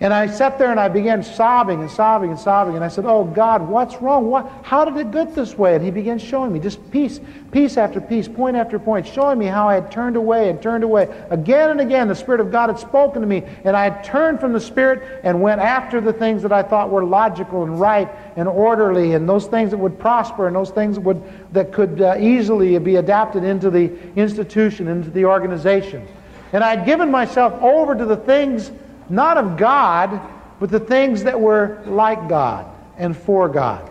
And 0.00 0.14
I 0.14 0.28
sat 0.28 0.60
there 0.60 0.70
and 0.70 0.78
I 0.78 0.86
began 0.86 1.24
sobbing 1.24 1.80
and 1.80 1.90
sobbing 1.90 2.30
and 2.30 2.38
sobbing. 2.38 2.76
And 2.76 2.84
I 2.84 2.88
said, 2.88 3.04
Oh 3.04 3.24
God, 3.24 3.68
what's 3.68 3.96
wrong? 3.96 4.30
What, 4.30 4.48
how 4.62 4.84
did 4.84 4.96
it 4.96 5.10
get 5.10 5.34
this 5.34 5.58
way? 5.58 5.74
And 5.74 5.84
he 5.84 5.90
began 5.90 6.20
showing 6.20 6.52
me 6.52 6.60
just 6.60 6.88
piece, 6.92 7.20
piece 7.50 7.76
after 7.76 8.00
piece, 8.00 8.28
point 8.28 8.56
after 8.56 8.78
point, 8.78 9.08
showing 9.08 9.40
me 9.40 9.46
how 9.46 9.68
I 9.68 9.74
had 9.74 9.90
turned 9.90 10.14
away 10.14 10.50
and 10.50 10.62
turned 10.62 10.84
away. 10.84 11.08
Again 11.30 11.70
and 11.70 11.80
again, 11.80 12.06
the 12.06 12.14
Spirit 12.14 12.40
of 12.40 12.52
God 12.52 12.68
had 12.68 12.78
spoken 12.78 13.22
to 13.22 13.26
me. 13.26 13.42
And 13.64 13.76
I 13.76 13.90
had 13.90 14.04
turned 14.04 14.38
from 14.38 14.52
the 14.52 14.60
Spirit 14.60 15.20
and 15.24 15.42
went 15.42 15.60
after 15.60 16.00
the 16.00 16.12
things 16.12 16.42
that 16.42 16.52
I 16.52 16.62
thought 16.62 16.90
were 16.90 17.04
logical 17.04 17.64
and 17.64 17.80
right 17.80 18.08
and 18.36 18.46
orderly 18.46 19.14
and 19.14 19.28
those 19.28 19.46
things 19.46 19.72
that 19.72 19.78
would 19.78 19.98
prosper 19.98 20.46
and 20.46 20.54
those 20.54 20.70
things 20.70 20.94
that, 20.94 21.00
would, 21.00 21.20
that 21.52 21.72
could 21.72 22.00
uh, 22.00 22.14
easily 22.20 22.78
be 22.78 22.96
adapted 22.96 23.42
into 23.42 23.68
the 23.68 23.92
institution, 24.14 24.86
into 24.86 25.10
the 25.10 25.24
organization. 25.24 26.06
And 26.52 26.62
I 26.62 26.76
had 26.76 26.86
given 26.86 27.10
myself 27.10 27.60
over 27.60 27.96
to 27.96 28.04
the 28.04 28.16
things 28.16 28.70
not 29.10 29.38
of 29.38 29.56
God, 29.56 30.20
but 30.60 30.70
the 30.70 30.80
things 30.80 31.24
that 31.24 31.40
were 31.40 31.82
like 31.86 32.28
God 32.28 32.66
and 32.96 33.16
for 33.16 33.48
God. 33.48 33.88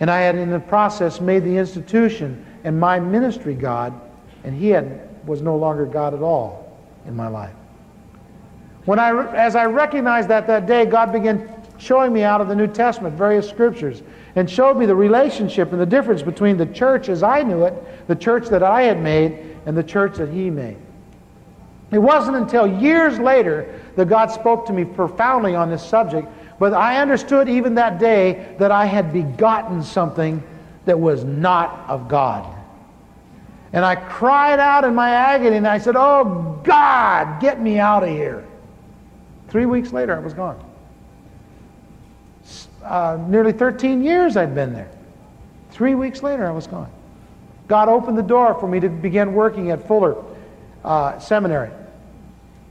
And 0.00 0.10
I 0.10 0.20
had, 0.20 0.34
in 0.34 0.50
the 0.50 0.60
process, 0.60 1.20
made 1.20 1.44
the 1.44 1.56
institution 1.56 2.44
and 2.64 2.78
my 2.78 2.98
ministry 3.00 3.54
God, 3.54 3.98
and 4.44 4.54
He 4.54 4.68
had, 4.68 5.08
was 5.26 5.42
no 5.42 5.56
longer 5.56 5.86
God 5.86 6.14
at 6.14 6.22
all 6.22 6.78
in 7.06 7.14
my 7.14 7.28
life. 7.28 7.54
When 8.86 8.98
I, 8.98 9.34
as 9.34 9.56
I 9.56 9.66
recognized 9.66 10.28
that 10.28 10.46
that 10.46 10.66
day, 10.66 10.86
God 10.86 11.12
began 11.12 11.54
showing 11.78 12.12
me 12.12 12.22
out 12.22 12.40
of 12.40 12.48
the 12.48 12.54
New 12.54 12.66
Testament 12.66 13.14
various 13.14 13.48
scriptures 13.48 14.02
and 14.36 14.48
showed 14.48 14.76
me 14.76 14.86
the 14.86 14.94
relationship 14.94 15.72
and 15.72 15.80
the 15.80 15.86
difference 15.86 16.22
between 16.22 16.56
the 16.56 16.66
church 16.66 17.08
as 17.08 17.22
I 17.22 17.42
knew 17.42 17.64
it, 17.64 17.74
the 18.06 18.16
church 18.16 18.48
that 18.48 18.62
I 18.62 18.82
had 18.82 19.00
made, 19.00 19.56
and 19.66 19.76
the 19.76 19.82
church 19.82 20.16
that 20.16 20.30
He 20.30 20.50
made. 20.50 20.76
It 21.90 21.98
wasn't 21.98 22.36
until 22.36 22.66
years 22.66 23.18
later 23.18 23.80
that 23.96 24.08
God 24.08 24.30
spoke 24.30 24.66
to 24.66 24.72
me 24.72 24.84
profoundly 24.84 25.54
on 25.54 25.70
this 25.70 25.84
subject, 25.84 26.28
but 26.58 26.72
I 26.72 27.00
understood 27.00 27.48
even 27.48 27.74
that 27.74 27.98
day 27.98 28.54
that 28.58 28.70
I 28.70 28.84
had 28.84 29.12
begotten 29.12 29.82
something 29.82 30.42
that 30.84 30.98
was 30.98 31.24
not 31.24 31.84
of 31.88 32.08
God. 32.08 32.56
And 33.72 33.84
I 33.84 33.96
cried 33.96 34.58
out 34.58 34.84
in 34.84 34.94
my 34.94 35.10
agony 35.10 35.56
and 35.56 35.66
I 35.66 35.78
said, 35.78 35.94
Oh 35.96 36.60
God, 36.64 37.40
get 37.40 37.60
me 37.60 37.78
out 37.78 38.02
of 38.02 38.08
here. 38.08 38.44
Three 39.48 39.66
weeks 39.66 39.92
later, 39.92 40.14
I 40.14 40.20
was 40.20 40.34
gone. 40.34 40.64
Uh, 42.84 43.18
nearly 43.28 43.52
13 43.52 44.02
years 44.02 44.36
I'd 44.36 44.54
been 44.54 44.72
there. 44.72 44.90
Three 45.70 45.94
weeks 45.94 46.22
later, 46.22 46.46
I 46.46 46.52
was 46.52 46.66
gone. 46.66 46.90
God 47.68 47.88
opened 47.88 48.18
the 48.18 48.22
door 48.22 48.54
for 48.58 48.66
me 48.66 48.80
to 48.80 48.88
begin 48.88 49.32
working 49.32 49.70
at 49.70 49.86
Fuller 49.86 50.16
uh, 50.84 51.18
Seminary 51.18 51.70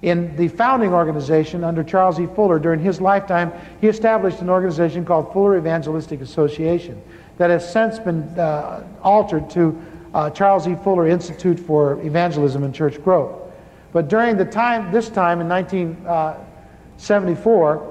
in 0.01 0.33
the 0.37 0.47
founding 0.47 0.93
organization 0.93 1.61
under 1.63 1.83
Charles 1.83 2.19
E. 2.19 2.27
Fuller 2.27 2.59
during 2.59 2.79
his 2.79 3.01
lifetime, 3.01 3.51
he 3.81 3.87
established 3.87 4.39
an 4.39 4.49
organization 4.49 5.03
called 5.05 5.33
Fuller 5.33 5.57
Evangelistic 5.57 6.21
Association 6.21 7.01
that 7.37 7.49
has 7.49 7.69
since 7.69 7.99
been 7.99 8.23
uh, 8.39 8.87
altered 9.01 9.49
to 9.51 9.77
uh, 10.13 10.29
Charles 10.29 10.65
E. 10.67 10.75
Fuller 10.83 11.07
Institute 11.07 11.59
for 11.59 12.01
Evangelism 12.01 12.63
and 12.63 12.73
Church 12.73 13.03
Growth. 13.03 13.35
But 13.91 14.07
during 14.07 14.37
the 14.37 14.45
time, 14.45 14.89
this 14.91 15.09
time 15.09 15.41
in 15.41 15.49
1974, 15.49 17.77
uh, 17.77 17.81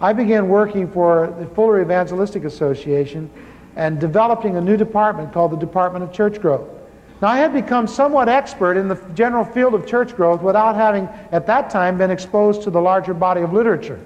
I 0.00 0.12
began 0.12 0.48
working 0.48 0.90
for 0.90 1.34
the 1.38 1.46
Fuller 1.46 1.80
Evangelistic 1.80 2.44
Association 2.44 3.30
and 3.74 3.98
developing 3.98 4.56
a 4.56 4.60
new 4.60 4.76
department 4.76 5.32
called 5.32 5.52
the 5.52 5.56
Department 5.56 6.04
of 6.04 6.12
Church 6.12 6.38
Growth. 6.40 6.75
Now, 7.22 7.28
I 7.28 7.38
had 7.38 7.54
become 7.54 7.86
somewhat 7.86 8.28
expert 8.28 8.76
in 8.76 8.88
the 8.88 8.96
general 9.14 9.44
field 9.44 9.74
of 9.74 9.86
church 9.86 10.14
growth 10.14 10.42
without 10.42 10.74
having, 10.74 11.08
at 11.32 11.46
that 11.46 11.70
time, 11.70 11.96
been 11.96 12.10
exposed 12.10 12.62
to 12.62 12.70
the 12.70 12.80
larger 12.80 13.14
body 13.14 13.40
of 13.40 13.54
literature. 13.54 13.98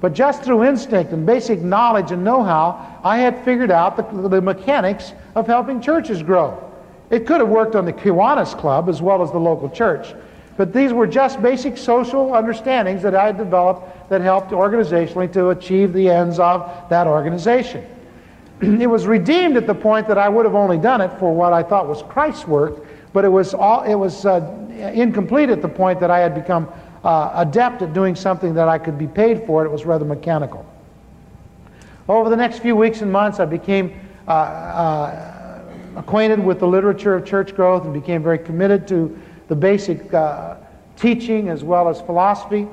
But 0.00 0.12
just 0.12 0.42
through 0.42 0.64
instinct 0.64 1.12
and 1.12 1.24
basic 1.24 1.60
knowledge 1.60 2.10
and 2.10 2.24
know 2.24 2.42
how, 2.42 3.00
I 3.04 3.18
had 3.18 3.44
figured 3.44 3.70
out 3.70 3.96
the, 3.96 4.28
the 4.28 4.40
mechanics 4.40 5.12
of 5.36 5.46
helping 5.46 5.80
churches 5.80 6.22
grow. 6.22 6.64
It 7.10 7.26
could 7.26 7.40
have 7.40 7.48
worked 7.48 7.74
on 7.74 7.84
the 7.84 7.92
Kiwanis 7.92 8.56
Club 8.58 8.88
as 8.88 9.00
well 9.00 9.22
as 9.22 9.30
the 9.30 9.38
local 9.38 9.70
church. 9.70 10.14
But 10.56 10.72
these 10.72 10.92
were 10.92 11.06
just 11.06 11.40
basic 11.40 11.78
social 11.78 12.34
understandings 12.34 13.02
that 13.02 13.14
I 13.14 13.26
had 13.26 13.38
developed 13.38 14.10
that 14.10 14.20
helped 14.20 14.50
organizationally 14.50 15.32
to 15.32 15.50
achieve 15.50 15.92
the 15.92 16.10
ends 16.10 16.40
of 16.40 16.70
that 16.90 17.06
organization. 17.06 17.86
it 18.80 18.88
was 18.88 19.06
redeemed 19.06 19.56
at 19.56 19.66
the 19.66 19.74
point 19.74 20.08
that 20.08 20.18
I 20.18 20.28
would 20.28 20.44
have 20.44 20.54
only 20.54 20.78
done 20.78 21.00
it 21.00 21.10
for 21.18 21.34
what 21.34 21.52
I 21.52 21.62
thought 21.62 21.86
was 21.86 22.02
Christ's 22.02 22.46
work, 22.46 22.84
but 23.12 23.24
it 23.24 23.28
was, 23.28 23.54
all, 23.54 23.82
it 23.82 23.94
was 23.94 24.26
uh, 24.26 24.40
incomplete 24.92 25.50
at 25.50 25.62
the 25.62 25.68
point 25.68 26.00
that 26.00 26.10
I 26.10 26.18
had 26.18 26.34
become 26.34 26.68
uh, 27.04 27.30
adept 27.34 27.82
at 27.82 27.92
doing 27.92 28.16
something 28.16 28.54
that 28.54 28.68
I 28.68 28.78
could 28.78 28.98
be 28.98 29.06
paid 29.06 29.46
for. 29.46 29.64
It 29.64 29.70
was 29.70 29.84
rather 29.84 30.04
mechanical. 30.04 30.66
Over 32.08 32.30
the 32.30 32.36
next 32.36 32.60
few 32.60 32.74
weeks 32.74 33.00
and 33.02 33.12
months, 33.12 33.38
I 33.38 33.44
became 33.44 34.00
uh, 34.26 34.30
uh 34.30 35.34
acquainted 35.96 36.42
with 36.42 36.60
the 36.60 36.66
literature 36.66 37.14
of 37.14 37.24
church 37.24 37.54
growth 37.56 37.84
and 37.84 37.92
became 37.92 38.22
very 38.22 38.38
committed 38.38 38.86
to 38.86 39.18
the 39.48 39.56
basic 39.56 40.14
uh, 40.14 40.56
teaching 40.96 41.48
as 41.48 41.64
well 41.64 41.88
as 41.88 42.00
philosophy. 42.00 42.68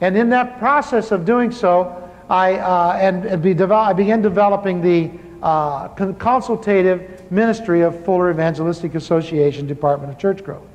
And 0.00 0.16
in 0.16 0.30
that 0.30 0.58
process 0.58 1.10
of 1.10 1.24
doing 1.24 1.50
so, 1.50 2.09
I, 2.30 2.54
uh, 2.54 2.98
and, 3.00 3.42
be 3.42 3.60
I 3.60 3.92
began 3.92 4.22
developing 4.22 4.80
the 4.80 5.10
uh, 5.42 5.88
consultative 5.88 7.30
ministry 7.32 7.82
of 7.82 8.04
Fuller 8.04 8.30
Evangelistic 8.30 8.94
Association 8.94 9.66
Department 9.66 10.12
of 10.12 10.18
Church 10.18 10.44
Growth. 10.44 10.66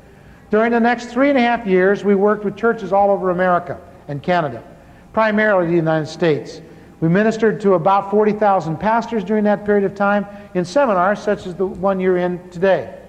During 0.52 0.74
the 0.74 0.80
next 0.80 1.06
three 1.06 1.30
and 1.30 1.38
a 1.38 1.42
half 1.42 1.66
years, 1.66 2.04
we 2.04 2.14
worked 2.14 2.44
with 2.44 2.58
churches 2.58 2.92
all 2.92 3.10
over 3.10 3.30
America 3.30 3.80
and 4.10 4.22
Canada, 4.22 4.64
primarily 5.14 5.68
the 5.68 5.76
United 5.76 6.08
States. 6.08 6.62
We 7.00 7.08
ministered 7.08 7.62
to 7.62 7.76
about 7.76 8.12
40,000 8.12 8.78
pastors 8.78 9.24
during 9.24 9.46
that 9.46 9.64
period 9.66 9.86
of 9.86 9.96
time 9.96 10.26
in 10.56 10.66
seminars 10.66 11.22
such 11.22 11.48
as 11.48 11.56
the 11.56 11.66
one 11.66 12.02
you're 12.02 12.18
in 12.18 12.50
today. 12.50 13.00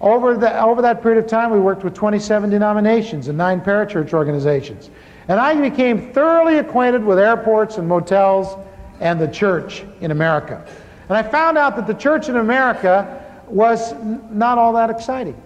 Over, 0.00 0.36
the, 0.36 0.62
over 0.62 0.82
that 0.82 1.02
period 1.02 1.24
of 1.24 1.28
time, 1.28 1.50
we 1.50 1.58
worked 1.58 1.84
with 1.84 1.94
27 1.94 2.50
denominations 2.50 3.28
and 3.28 3.38
nine 3.38 3.60
parachurch 3.60 4.12
organizations. 4.12 4.90
And 5.28 5.38
I 5.38 5.54
became 5.54 6.12
thoroughly 6.12 6.58
acquainted 6.58 7.04
with 7.04 7.18
airports 7.18 7.76
and 7.76 7.86
motels 7.86 8.56
and 9.00 9.20
the 9.20 9.28
church 9.28 9.84
in 10.00 10.10
America. 10.10 10.66
And 11.08 11.16
I 11.16 11.22
found 11.22 11.58
out 11.58 11.76
that 11.76 11.86
the 11.86 11.94
church 11.94 12.30
in 12.30 12.36
America 12.36 13.24
was 13.46 13.92
not 14.30 14.56
all 14.56 14.72
that 14.72 14.90
exciting, 14.90 15.40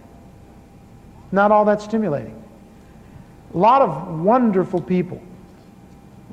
not 1.32 1.50
all 1.50 1.64
that 1.64 1.82
stimulating. 1.82 2.40
A 3.54 3.58
lot 3.58 3.82
of 3.82 4.20
wonderful 4.20 4.80
people, 4.80 5.20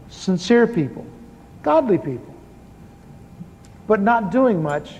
sincere 0.09 0.67
people, 0.67 1.05
godly 1.63 1.97
people, 1.97 2.33
but 3.87 3.99
not 3.99 4.31
doing 4.31 4.61
much 4.61 4.97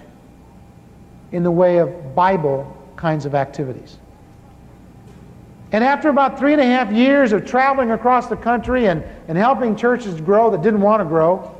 in 1.32 1.44
the 1.44 1.52
way 1.52 1.78
of 1.78 2.16
Bible 2.16 2.76
kinds 2.96 3.26
of 3.26 3.36
activities. 3.36 3.99
And 5.72 5.84
after 5.84 6.10
about 6.10 6.40
three 6.40 6.54
and 6.54 6.62
a 6.62 6.66
half 6.66 6.92
years 6.92 7.32
of 7.32 7.46
traveling 7.46 7.92
across 7.92 8.28
the 8.28 8.36
country 8.36 8.88
and, 8.88 9.04
and 9.28 9.38
helping 9.38 9.76
churches 9.76 10.20
grow 10.20 10.50
that 10.50 10.62
didn't 10.62 10.82
want 10.82 11.02
to 11.02 11.06
grow, 11.06 11.56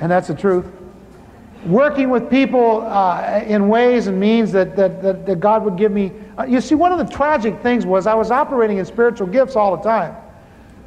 and 0.00 0.10
that's 0.10 0.28
the 0.28 0.34
truth, 0.34 0.66
working 1.66 2.10
with 2.10 2.30
people 2.30 2.82
uh, 2.82 3.42
in 3.44 3.68
ways 3.68 4.06
and 4.06 4.20
means 4.20 4.52
that, 4.52 4.76
that, 4.76 5.02
that, 5.02 5.26
that 5.26 5.40
God 5.40 5.64
would 5.64 5.76
give 5.76 5.90
me. 5.90 6.12
Uh, 6.38 6.44
you 6.44 6.60
see, 6.60 6.76
one 6.76 6.92
of 6.92 6.98
the 6.98 7.12
tragic 7.12 7.60
things 7.60 7.84
was 7.84 8.06
I 8.06 8.14
was 8.14 8.30
operating 8.30 8.78
in 8.78 8.84
spiritual 8.84 9.26
gifts 9.26 9.56
all 9.56 9.76
the 9.76 9.82
time. 9.82 10.14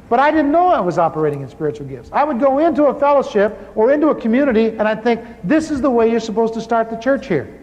But 0.08 0.20
I 0.20 0.30
didn't 0.30 0.52
know 0.52 0.66
I 0.68 0.80
was 0.80 0.98
operating 0.98 1.42
in 1.42 1.48
spiritual 1.48 1.86
gifts. 1.86 2.10
I 2.12 2.24
would 2.24 2.38
go 2.38 2.58
into 2.58 2.84
a 2.84 2.98
fellowship 2.98 3.58
or 3.74 3.92
into 3.92 4.08
a 4.08 4.14
community 4.14 4.68
and 4.68 4.82
I'd 4.82 5.02
think, 5.02 5.22
this 5.42 5.70
is 5.70 5.80
the 5.80 5.90
way 5.90 6.10
you're 6.10 6.20
supposed 6.20 6.54
to 6.54 6.60
start 6.60 6.90
the 6.90 6.96
church 6.96 7.26
here. 7.26 7.61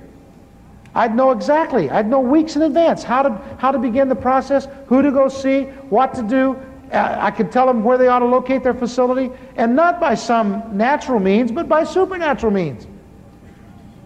I'd 0.96 1.16
know 1.16 1.32
exactly. 1.32 1.90
I'd 1.90 2.08
know 2.08 2.20
weeks 2.20 2.56
in 2.56 2.64
advance 2.64 3.04
how 3.04 3.22
to, 3.22 3.42
how 3.58 3.72
to 3.72 3.80
begin 3.80 4.10
the 4.10 4.16
process, 4.16 4.68
who 4.88 5.02
to 5.02 5.12
go 5.12 5.30
see, 5.30 5.64
what 5.90 6.14
to 6.16 6.24
do. 6.24 6.60
Uh, 6.92 7.18
I 7.20 7.32
could 7.32 7.52
tell 7.52 7.68
them 7.68 7.84
where 7.84 7.98
they 7.98 8.08
ought 8.08 8.20
to 8.20 8.26
locate 8.26 8.64
their 8.64 8.74
facility, 8.74 9.30
and 9.56 9.76
not 9.76 10.00
by 10.00 10.16
some 10.16 10.76
natural 10.76 11.20
means, 11.20 11.52
but 11.52 11.70
by 11.70 11.84
supernatural 11.84 12.52
means. 12.52 12.88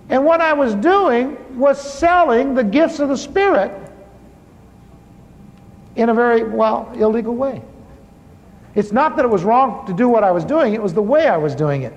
And 0.09 0.25
what 0.25 0.41
I 0.41 0.51
was 0.53 0.75
doing 0.75 1.37
was 1.57 1.81
selling 1.81 2.53
the 2.53 2.63
gifts 2.63 2.99
of 2.99 3.07
the 3.07 3.17
Spirit 3.17 3.71
in 5.95 6.09
a 6.09 6.13
very, 6.13 6.43
well, 6.43 6.91
illegal 6.95 7.35
way. 7.35 7.61
It's 8.75 8.91
not 8.91 9.15
that 9.15 9.23
it 9.23 9.29
was 9.29 9.43
wrong 9.43 9.85
to 9.87 9.93
do 9.93 10.09
what 10.09 10.23
I 10.23 10.31
was 10.31 10.43
doing, 10.43 10.73
it 10.73 10.81
was 10.81 10.93
the 10.93 11.01
way 11.01 11.27
I 11.27 11.37
was 11.37 11.55
doing 11.55 11.83
it 11.83 11.93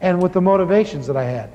and 0.00 0.22
with 0.22 0.32
the 0.32 0.40
motivations 0.40 1.06
that 1.06 1.16
I 1.16 1.24
had. 1.24 1.50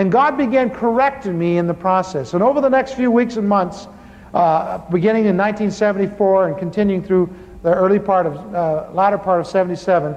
And 0.00 0.10
God 0.10 0.38
began 0.38 0.70
correcting 0.70 1.38
me 1.38 1.58
in 1.58 1.66
the 1.66 1.74
process. 1.74 2.32
And 2.32 2.42
over 2.42 2.62
the 2.62 2.70
next 2.70 2.94
few 2.94 3.10
weeks 3.10 3.36
and 3.36 3.46
months, 3.46 3.86
uh, 4.32 4.78
beginning 4.90 5.26
in 5.26 5.36
1974 5.36 6.48
and 6.48 6.58
continuing 6.58 7.02
through 7.02 7.28
the 7.62 7.74
early 7.74 7.98
part 7.98 8.24
of, 8.24 8.54
uh, 8.54 8.86
latter 8.94 9.18
part 9.18 9.40
of 9.40 9.46
77, 9.46 10.16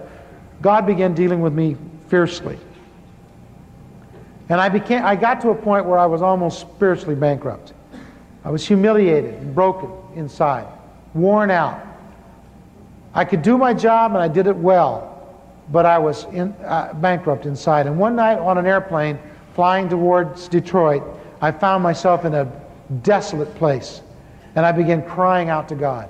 God 0.61 0.85
began 0.85 1.13
dealing 1.13 1.41
with 1.41 1.51
me 1.51 1.75
fiercely. 2.07 2.57
And 4.47 4.61
I, 4.61 4.69
became, 4.69 5.03
I 5.03 5.17
got 5.17 5.41
to 5.41 5.49
a 5.49 5.55
point 5.55 5.85
where 5.85 5.99
I 5.99 6.05
was 6.05 6.21
almost 6.21 6.61
spiritually 6.61 7.15
bankrupt. 7.15 7.73
I 8.45 8.51
was 8.51 8.65
humiliated 8.65 9.33
and 9.33 9.53
broken 9.53 9.91
inside, 10.15 10.65
worn 11.13 11.51
out. 11.51 11.85
I 13.13 13.25
could 13.25 13.41
do 13.41 13.57
my 13.57 13.73
job 13.73 14.13
and 14.13 14.23
I 14.23 14.29
did 14.29 14.47
it 14.47 14.55
well, 14.55 15.35
but 15.73 15.85
I 15.85 15.97
was 15.97 16.23
in, 16.31 16.53
uh, 16.63 16.93
bankrupt 16.93 17.45
inside. 17.45 17.85
And 17.85 17.99
one 17.99 18.15
night 18.15 18.39
on 18.39 18.57
an 18.57 18.65
airplane 18.65 19.19
flying 19.53 19.89
towards 19.89 20.47
Detroit, 20.47 21.03
I 21.41 21.51
found 21.51 21.83
myself 21.83 22.25
in 22.25 22.33
a 22.33 22.51
desolate 23.01 23.53
place. 23.55 24.01
And 24.55 24.65
I 24.65 24.71
began 24.71 25.03
crying 25.03 25.49
out 25.49 25.67
to 25.69 25.75
God. 25.75 26.09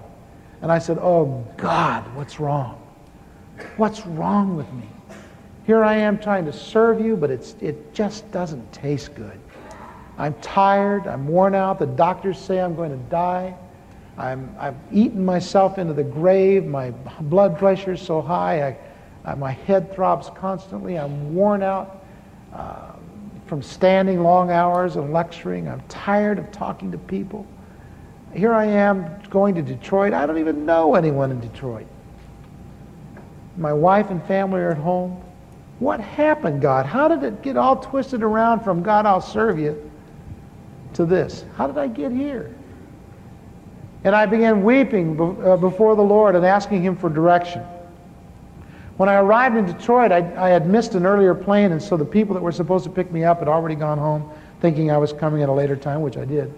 And 0.62 0.71
I 0.71 0.79
said, 0.79 0.97
Oh 1.00 1.45
God, 1.57 2.03
what's 2.15 2.39
wrong? 2.39 2.79
What's 3.77 4.05
wrong 4.05 4.55
with 4.55 4.71
me? 4.73 4.88
Here 5.65 5.83
I 5.83 5.95
am 5.95 6.19
trying 6.19 6.45
to 6.45 6.53
serve 6.53 7.00
you, 7.00 7.15
but 7.15 7.31
it's, 7.31 7.55
it 7.62 7.93
just 7.93 8.29
doesn't 8.31 8.71
taste 8.73 9.15
good. 9.15 9.39
I'm 10.17 10.33
tired. 10.35 11.07
I'm 11.07 11.27
worn 11.27 11.55
out. 11.55 11.79
The 11.79 11.85
doctors 11.85 12.38
say 12.38 12.59
I'm 12.59 12.75
going 12.75 12.91
to 12.91 13.09
die. 13.09 13.55
I'm, 14.17 14.55
I've 14.59 14.75
eaten 14.91 15.23
myself 15.23 15.77
into 15.77 15.93
the 15.93 16.03
grave. 16.03 16.65
My 16.65 16.91
blood 17.21 17.57
pressure 17.57 17.93
is 17.93 18.01
so 18.01 18.21
high. 18.21 18.67
I, 18.67 18.77
I, 19.25 19.35
my 19.35 19.51
head 19.51 19.93
throbs 19.95 20.29
constantly. 20.35 21.00
I'm 21.00 21.33
worn 21.33 21.63
out 21.63 22.03
uh, 22.53 22.92
from 23.53 23.62
standing 23.62 24.24
long 24.24 24.50
hours 24.50 24.95
and 24.95 25.13
lecturing. 25.13 25.69
I'm 25.69 25.81
tired 25.81 26.39
of 26.39 26.51
talking 26.51 26.91
to 26.91 26.98
people. 26.98 27.45
Here 28.33 28.51
I 28.51 28.65
am 28.65 29.22
going 29.29 29.53
to 29.53 29.62
Detroit. 29.62 30.12
I 30.12 30.25
don't 30.25 30.39
even 30.39 30.65
know 30.65 30.95
anyone 30.95 31.29
in 31.29 31.39
Detroit. 31.39 31.86
My 33.55 33.72
wife 33.72 34.10
and 34.10 34.24
family 34.25 34.60
are 34.60 34.72
at 34.72 34.77
home. 34.77 35.24
What 35.77 36.00
happened, 36.00 36.63
God? 36.63 36.88
How 36.88 37.07
did 37.07 37.22
it 37.22 37.43
get 37.43 37.55
all 37.55 37.75
twisted 37.75 38.24
around 38.24 38.62
from 38.62 38.81
God, 38.81 39.05
I'll 39.05 39.22
serve 39.22 39.60
you, 39.60 39.91
to 40.95 41.05
this? 41.05 41.45
How 41.55 41.67
did 41.67 41.77
I 41.77 41.86
get 41.86 42.12
here? 42.12 42.55
And 44.03 44.15
I 44.15 44.25
began 44.25 44.63
weeping 44.63 45.22
uh, 45.45 45.57
before 45.57 45.95
the 45.95 46.01
Lord 46.01 46.36
and 46.36 46.43
asking 46.43 46.81
Him 46.81 46.95
for 46.95 47.07
direction. 47.07 47.63
When 48.97 49.09
I 49.09 49.15
arrived 49.15 49.55
in 49.55 49.65
Detroit, 49.65 50.12
I, 50.12 50.19
I, 50.38 50.50
had 50.50 50.67
missed 50.67 50.93
an 50.93 51.05
earlier 51.05 51.33
plane, 51.33 51.71
and 51.71 51.81
so 51.81 51.97
the 51.97 52.05
people 52.05 52.35
that 52.35 52.41
were 52.41 52.51
supposed 52.51 52.83
to 52.83 52.91
pick 52.91 53.12
me 53.12 53.23
up 53.23 53.39
had 53.39 53.47
already 53.47 53.73
gone 53.73 53.97
home, 53.97 54.29
thinking 54.62 54.91
I 54.91 54.97
was 54.97 55.12
coming 55.12 55.41
at 55.41 55.50
a 55.50 55.51
later 55.51 55.75
time, 55.75 56.01
which 56.01 56.15
I 56.15 56.25
did. 56.25 56.53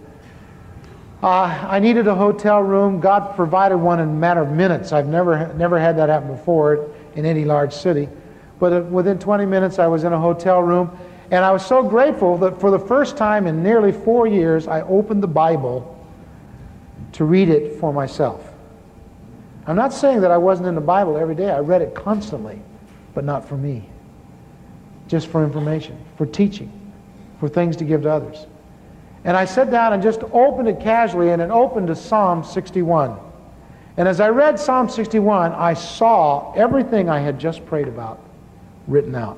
Uh, 1.23 1.67
I 1.69 1.79
needed 1.79 2.07
a 2.07 2.15
hotel 2.15 2.61
room. 2.61 2.99
God 2.99 3.35
provided 3.37 3.77
one 3.77 4.01
in 4.01 4.09
a 4.09 4.13
matter 4.13 4.41
of 4.41 4.51
minutes. 4.51 4.91
I've 4.91 5.07
never, 5.07 5.53
never 5.53 5.79
had 5.79 5.97
that 5.97 6.09
happen 6.09 6.27
before 6.27 6.89
in 7.15 7.25
any 7.25 7.45
large 7.45 7.73
city. 7.73 8.09
But 8.59 8.73
uh, 8.73 8.81
within 8.81 9.17
20 9.17 9.45
minutes, 9.45 9.79
I 9.79 9.87
was 9.87 10.03
in 10.03 10.11
a 10.11 10.19
hotel 10.19 10.61
room. 10.61 10.91
And 11.31 11.43
I 11.43 11.51
was 11.51 11.65
so 11.65 11.81
grateful 11.81 12.37
that 12.39 12.59
for 12.59 12.69
the 12.69 12.77
first 12.77 13.17
time 13.17 13.47
in 13.47 13.63
nearly 13.63 13.91
four 13.91 14.27
years, 14.27 14.67
I 14.67 14.81
opened 14.81 15.23
the 15.23 15.27
Bible 15.27 15.91
to 17.13 17.23
read 17.23 17.49
it 17.49 17.79
for 17.79 17.93
myself. 17.93 18.51
I'm 19.67 19.75
not 19.75 19.93
saying 19.93 20.21
that 20.21 20.31
I 20.31 20.37
wasn't 20.37 20.67
in 20.67 20.75
the 20.75 20.81
Bible 20.81 21.17
every 21.17 21.35
day. 21.35 21.49
I 21.49 21.59
read 21.59 21.81
it 21.81 21.95
constantly, 21.95 22.61
but 23.13 23.23
not 23.23 23.47
for 23.47 23.57
me. 23.57 23.89
Just 25.07 25.27
for 25.27 25.43
information, 25.43 25.97
for 26.17 26.25
teaching, 26.25 26.71
for 27.39 27.49
things 27.49 27.75
to 27.77 27.83
give 27.83 28.03
to 28.03 28.11
others. 28.11 28.45
And 29.23 29.35
I 29.35 29.45
sat 29.45 29.71
down 29.71 29.93
and 29.93 30.03
just 30.03 30.21
opened 30.31 30.67
it 30.67 30.79
casually, 30.79 31.31
and 31.31 31.41
it 31.41 31.49
opened 31.49 31.87
to 31.87 31.95
Psalm 31.95 32.43
61. 32.43 33.17
And 33.97 34.07
as 34.07 34.19
I 34.19 34.29
read 34.29 34.59
Psalm 34.59 34.87
61, 34.87 35.53
I 35.53 35.73
saw 35.73 36.53
everything 36.53 37.09
I 37.09 37.19
had 37.19 37.39
just 37.39 37.65
prayed 37.65 37.87
about 37.87 38.21
written 38.87 39.15
out. 39.15 39.37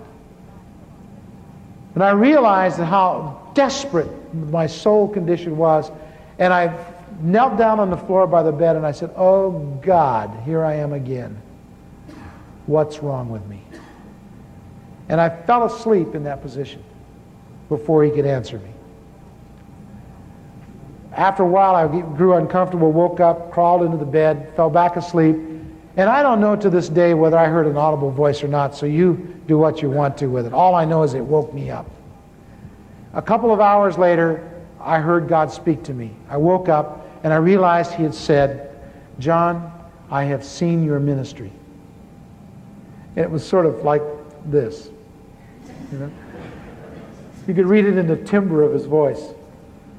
And 1.96 2.04
I 2.04 2.12
realized 2.12 2.78
how 2.80 3.50
desperate 3.54 4.12
my 4.34 4.68
soul 4.68 5.08
condition 5.08 5.58
was, 5.58 5.90
and 6.38 6.54
I 6.54 6.68
knelt 7.20 7.58
down 7.58 7.80
on 7.80 7.90
the 7.90 7.98
floor 7.98 8.28
by 8.28 8.44
the 8.44 8.52
bed 8.52 8.76
and 8.76 8.86
I 8.86 8.92
said, 8.92 9.12
Oh 9.16 9.52
God, 9.82 10.44
here 10.46 10.64
I 10.64 10.76
am 10.76 10.94
again. 10.94 11.42
What's 12.66 13.00
wrong 13.00 13.30
with 13.30 13.46
me? 13.48 13.64
And 15.10 15.22
I 15.22 15.30
fell 15.30 15.66
asleep 15.66 16.16
in 16.16 16.24
that 16.26 16.42
position 16.42 16.84
before 17.70 18.04
he 18.04 18.12
could 18.12 18.26
answer 18.26 18.60
me. 18.60 18.70
After 21.14 21.44
a 21.44 21.48
while, 21.48 21.76
I 21.76 21.88
grew 21.88 22.36
uncomfortable, 22.36 22.92
woke 22.92 23.20
up, 23.20 23.52
crawled 23.52 23.84
into 23.84 23.98
the 23.98 24.06
bed, 24.06 24.54
fell 24.56 24.70
back 24.70 24.98
asleep. 24.98 25.36
And 25.36 26.10
I 26.10 26.22
don't 26.22 26.40
know 26.40 26.56
to 26.56 26.70
this 26.70 26.90
day 26.90 27.16
whether 27.16 27.38
I 27.38 27.48
heard 27.48 27.66
an 27.66 27.76
audible 27.76 28.12
voice 28.12 28.44
or 28.44 28.48
not, 28.48 28.76
so 28.76 28.86
you 28.86 29.36
do 29.48 29.58
what 29.58 29.82
you 29.82 29.90
want 29.90 30.18
to 30.20 30.28
with 30.28 30.46
it. 30.46 30.54
All 30.54 30.76
I 30.76 30.86
know 30.86 31.02
is 31.02 31.16
it 31.16 31.24
woke 31.24 31.54
me 31.54 31.72
up. 31.72 31.90
A 33.14 33.22
couple 33.22 33.52
of 33.52 33.60
hours 33.60 33.98
later, 33.98 34.48
I 34.80 35.00
heard 35.00 35.28
God 35.28 35.52
speak 35.52 35.84
to 35.86 35.94
me. 35.94 36.16
I 36.30 36.38
woke 36.38 36.70
up 36.70 37.07
and 37.28 37.34
I 37.34 37.38
realized 37.40 37.92
he 37.92 38.04
had 38.04 38.16
said, 38.16 38.74
John, 39.20 39.70
I 40.10 40.24
have 40.24 40.46
seen 40.46 40.82
your 40.82 40.98
ministry. 40.98 41.52
And 43.18 43.26
it 43.26 43.30
was 43.30 43.46
sort 43.46 43.66
of 43.66 43.84
like 43.84 44.02
this. 44.46 44.90
You, 45.92 45.98
know? 45.98 46.12
you 47.46 47.54
could 47.54 47.66
read 47.66 47.84
it 47.84 47.98
in 47.98 48.08
the 48.08 48.16
timbre 48.16 48.64
of 48.64 48.72
his 48.72 48.86
voice. 48.86 49.22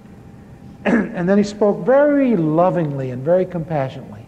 and 0.86 1.28
then 1.28 1.36
he 1.36 1.44
spoke 1.44 1.84
very 1.84 2.34
lovingly 2.34 3.10
and 3.10 3.22
very 3.22 3.44
compassionately. 3.44 4.24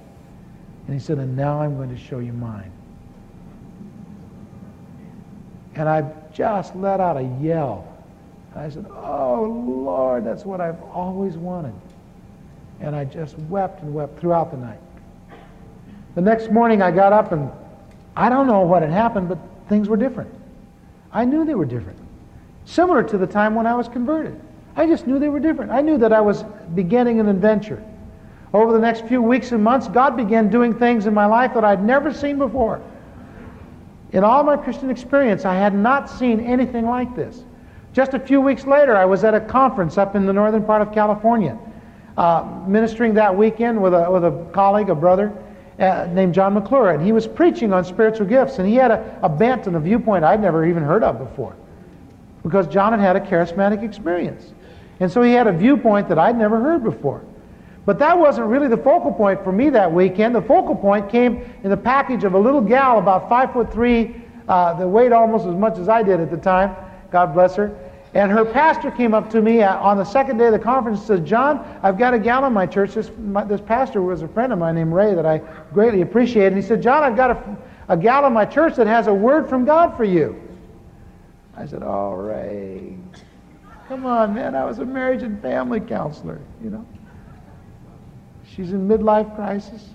And 0.86 0.92
he 0.92 1.00
said, 1.00 1.16
And 1.16 1.34
now 1.34 1.62
I'm 1.62 1.78
going 1.78 1.88
to 1.88 1.98
show 1.98 2.18
you 2.18 2.34
mine. 2.34 2.70
And 5.74 5.88
I 5.88 6.04
just 6.34 6.76
let 6.76 7.00
out 7.00 7.16
a 7.16 7.22
yell. 7.40 7.96
I 8.54 8.68
said, 8.68 8.84
Oh, 8.90 9.44
Lord, 9.66 10.22
that's 10.26 10.44
what 10.44 10.60
I've 10.60 10.82
always 10.82 11.38
wanted. 11.38 11.72
And 12.80 12.96
I 12.96 13.04
just 13.04 13.38
wept 13.38 13.82
and 13.82 13.92
wept 13.92 14.18
throughout 14.18 14.50
the 14.50 14.56
night. 14.56 14.80
The 16.14 16.20
next 16.20 16.50
morning 16.50 16.82
I 16.82 16.90
got 16.90 17.12
up 17.12 17.32
and 17.32 17.50
I 18.16 18.28
don't 18.28 18.46
know 18.46 18.60
what 18.62 18.82
had 18.82 18.90
happened, 18.90 19.28
but 19.28 19.38
things 19.68 19.88
were 19.88 19.96
different. 19.96 20.32
I 21.12 21.24
knew 21.24 21.44
they 21.44 21.54
were 21.54 21.64
different. 21.64 21.98
Similar 22.64 23.02
to 23.04 23.18
the 23.18 23.26
time 23.26 23.54
when 23.54 23.66
I 23.66 23.74
was 23.74 23.88
converted. 23.88 24.40
I 24.76 24.86
just 24.86 25.06
knew 25.06 25.18
they 25.18 25.28
were 25.28 25.40
different. 25.40 25.70
I 25.70 25.80
knew 25.80 25.98
that 25.98 26.12
I 26.12 26.20
was 26.20 26.44
beginning 26.74 27.20
an 27.20 27.28
adventure. 27.28 27.82
Over 28.52 28.72
the 28.72 28.78
next 28.78 29.06
few 29.06 29.22
weeks 29.22 29.52
and 29.52 29.62
months, 29.62 29.88
God 29.88 30.16
began 30.16 30.50
doing 30.50 30.74
things 30.74 31.06
in 31.06 31.14
my 31.14 31.26
life 31.26 31.54
that 31.54 31.64
I'd 31.64 31.84
never 31.84 32.12
seen 32.12 32.38
before. 32.38 32.80
In 34.12 34.24
all 34.24 34.42
my 34.42 34.56
Christian 34.56 34.90
experience, 34.90 35.44
I 35.44 35.54
had 35.54 35.74
not 35.74 36.10
seen 36.10 36.40
anything 36.40 36.86
like 36.86 37.14
this. 37.14 37.44
Just 37.92 38.14
a 38.14 38.18
few 38.18 38.40
weeks 38.40 38.66
later, 38.66 38.96
I 38.96 39.04
was 39.04 39.22
at 39.22 39.34
a 39.34 39.40
conference 39.40 39.98
up 39.98 40.16
in 40.16 40.26
the 40.26 40.32
northern 40.32 40.64
part 40.64 40.82
of 40.82 40.92
California 40.92 41.58
uh, 42.20 42.44
ministering 42.66 43.14
that 43.14 43.34
weekend 43.34 43.80
with 43.80 43.94
a, 43.94 44.10
with 44.10 44.24
a 44.24 44.46
colleague, 44.52 44.90
a 44.90 44.94
brother 44.94 45.32
uh, 45.78 46.06
named 46.12 46.34
John 46.34 46.52
McClure, 46.52 46.90
and 46.90 47.02
he 47.02 47.12
was 47.12 47.26
preaching 47.26 47.72
on 47.72 47.82
spiritual 47.82 48.26
gifts, 48.26 48.58
and 48.58 48.68
he 48.68 48.74
had 48.74 48.90
a, 48.90 49.18
a 49.22 49.28
bent 49.28 49.66
and 49.66 49.74
a 49.74 49.80
viewpoint 49.80 50.22
I'd 50.22 50.42
never 50.42 50.66
even 50.66 50.82
heard 50.82 51.02
of 51.02 51.18
before 51.18 51.56
because 52.42 52.66
John 52.66 52.92
had 52.92 53.00
had 53.00 53.16
a 53.16 53.20
charismatic 53.20 53.82
experience. 53.82 54.52
And 55.00 55.10
so 55.10 55.22
he 55.22 55.32
had 55.32 55.46
a 55.46 55.52
viewpoint 55.52 56.10
that 56.10 56.18
I'd 56.18 56.36
never 56.36 56.60
heard 56.60 56.84
before. 56.84 57.24
But 57.86 57.98
that 58.00 58.18
wasn't 58.18 58.48
really 58.48 58.68
the 58.68 58.76
focal 58.76 59.12
point 59.12 59.42
for 59.42 59.50
me 59.50 59.70
that 59.70 59.90
weekend. 59.90 60.34
The 60.34 60.42
focal 60.42 60.76
point 60.76 61.08
came 61.08 61.42
in 61.64 61.70
the 61.70 61.76
package 61.76 62.24
of 62.24 62.34
a 62.34 62.38
little 62.38 62.60
gal 62.60 62.98
about 62.98 63.30
five 63.30 63.54
foot 63.54 63.72
three, 63.72 64.14
uh, 64.46 64.74
that 64.74 64.86
weighed 64.86 65.12
almost 65.12 65.46
as 65.46 65.54
much 65.54 65.78
as 65.78 65.88
I 65.88 66.02
did 66.02 66.20
at 66.20 66.30
the 66.30 66.36
time. 66.36 66.76
God 67.10 67.32
bless 67.32 67.56
her. 67.56 67.74
And 68.12 68.32
her 68.32 68.44
pastor 68.44 68.90
came 68.90 69.14
up 69.14 69.30
to 69.30 69.40
me 69.40 69.62
uh, 69.62 69.78
on 69.78 69.96
the 69.96 70.04
second 70.04 70.38
day 70.38 70.46
of 70.46 70.52
the 70.52 70.58
conference 70.58 70.98
and 70.98 71.06
said, 71.06 71.26
John, 71.26 71.64
I've 71.82 71.96
got 71.96 72.12
a 72.12 72.18
gal 72.18 72.44
in 72.44 72.52
my 72.52 72.66
church. 72.66 72.94
This, 72.94 73.10
my, 73.18 73.44
this 73.44 73.60
pastor 73.60 74.02
was 74.02 74.22
a 74.22 74.28
friend 74.28 74.52
of 74.52 74.58
mine 74.58 74.74
named 74.74 74.92
Ray 74.92 75.14
that 75.14 75.26
I 75.26 75.38
greatly 75.72 76.02
appreciate. 76.02 76.46
And 76.46 76.56
he 76.56 76.62
said, 76.62 76.82
John, 76.82 77.04
I've 77.04 77.16
got 77.16 77.30
a, 77.30 77.56
a 77.88 77.96
gal 77.96 78.26
in 78.26 78.32
my 78.32 78.44
church 78.44 78.74
that 78.76 78.88
has 78.88 79.06
a 79.06 79.14
word 79.14 79.48
from 79.48 79.64
God 79.64 79.96
for 79.96 80.02
you. 80.02 80.40
I 81.56 81.66
said, 81.66 81.82
Oh, 81.84 82.12
Ray, 82.12 82.96
come 83.86 84.06
on, 84.06 84.34
man. 84.34 84.56
I 84.56 84.64
was 84.64 84.80
a 84.80 84.84
marriage 84.84 85.22
and 85.22 85.40
family 85.40 85.80
counselor, 85.80 86.40
you 86.64 86.70
know. 86.70 86.84
She's 88.44 88.72
in 88.72 88.88
midlife 88.88 89.36
crisis, 89.36 89.90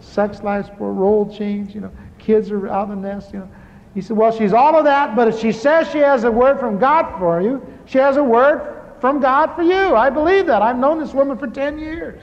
sex 0.00 0.42
life's 0.42 0.68
for 0.76 0.92
role 0.92 1.34
change, 1.34 1.74
you 1.74 1.80
know. 1.80 1.92
Kids 2.18 2.50
are 2.50 2.68
out 2.68 2.90
of 2.90 3.00
the 3.00 3.08
nest, 3.08 3.32
you 3.32 3.38
know. 3.38 3.48
He 3.94 4.00
said, 4.00 4.16
Well, 4.16 4.36
she's 4.36 4.52
all 4.52 4.76
of 4.76 4.84
that, 4.84 5.16
but 5.16 5.28
if 5.28 5.38
she 5.38 5.52
says 5.52 5.90
she 5.90 5.98
has 5.98 6.24
a 6.24 6.30
word 6.30 6.58
from 6.60 6.78
God 6.78 7.18
for 7.18 7.40
you, 7.40 7.66
she 7.86 7.98
has 7.98 8.16
a 8.16 8.24
word 8.24 8.78
from 9.00 9.20
God 9.20 9.54
for 9.54 9.62
you. 9.62 9.94
I 9.94 10.10
believe 10.10 10.46
that. 10.46 10.62
I've 10.62 10.78
known 10.78 10.98
this 10.98 11.12
woman 11.12 11.38
for 11.38 11.46
10 11.46 11.78
years. 11.78 12.20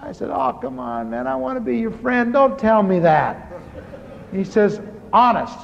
I 0.00 0.12
said, 0.12 0.30
Oh, 0.30 0.58
come 0.60 0.78
on, 0.78 1.10
man. 1.10 1.26
I 1.26 1.36
want 1.36 1.56
to 1.56 1.60
be 1.60 1.78
your 1.78 1.90
friend. 1.90 2.32
Don't 2.32 2.58
tell 2.58 2.82
me 2.82 3.00
that. 3.00 3.52
He 4.32 4.44
says, 4.44 4.80
Honest. 5.12 5.58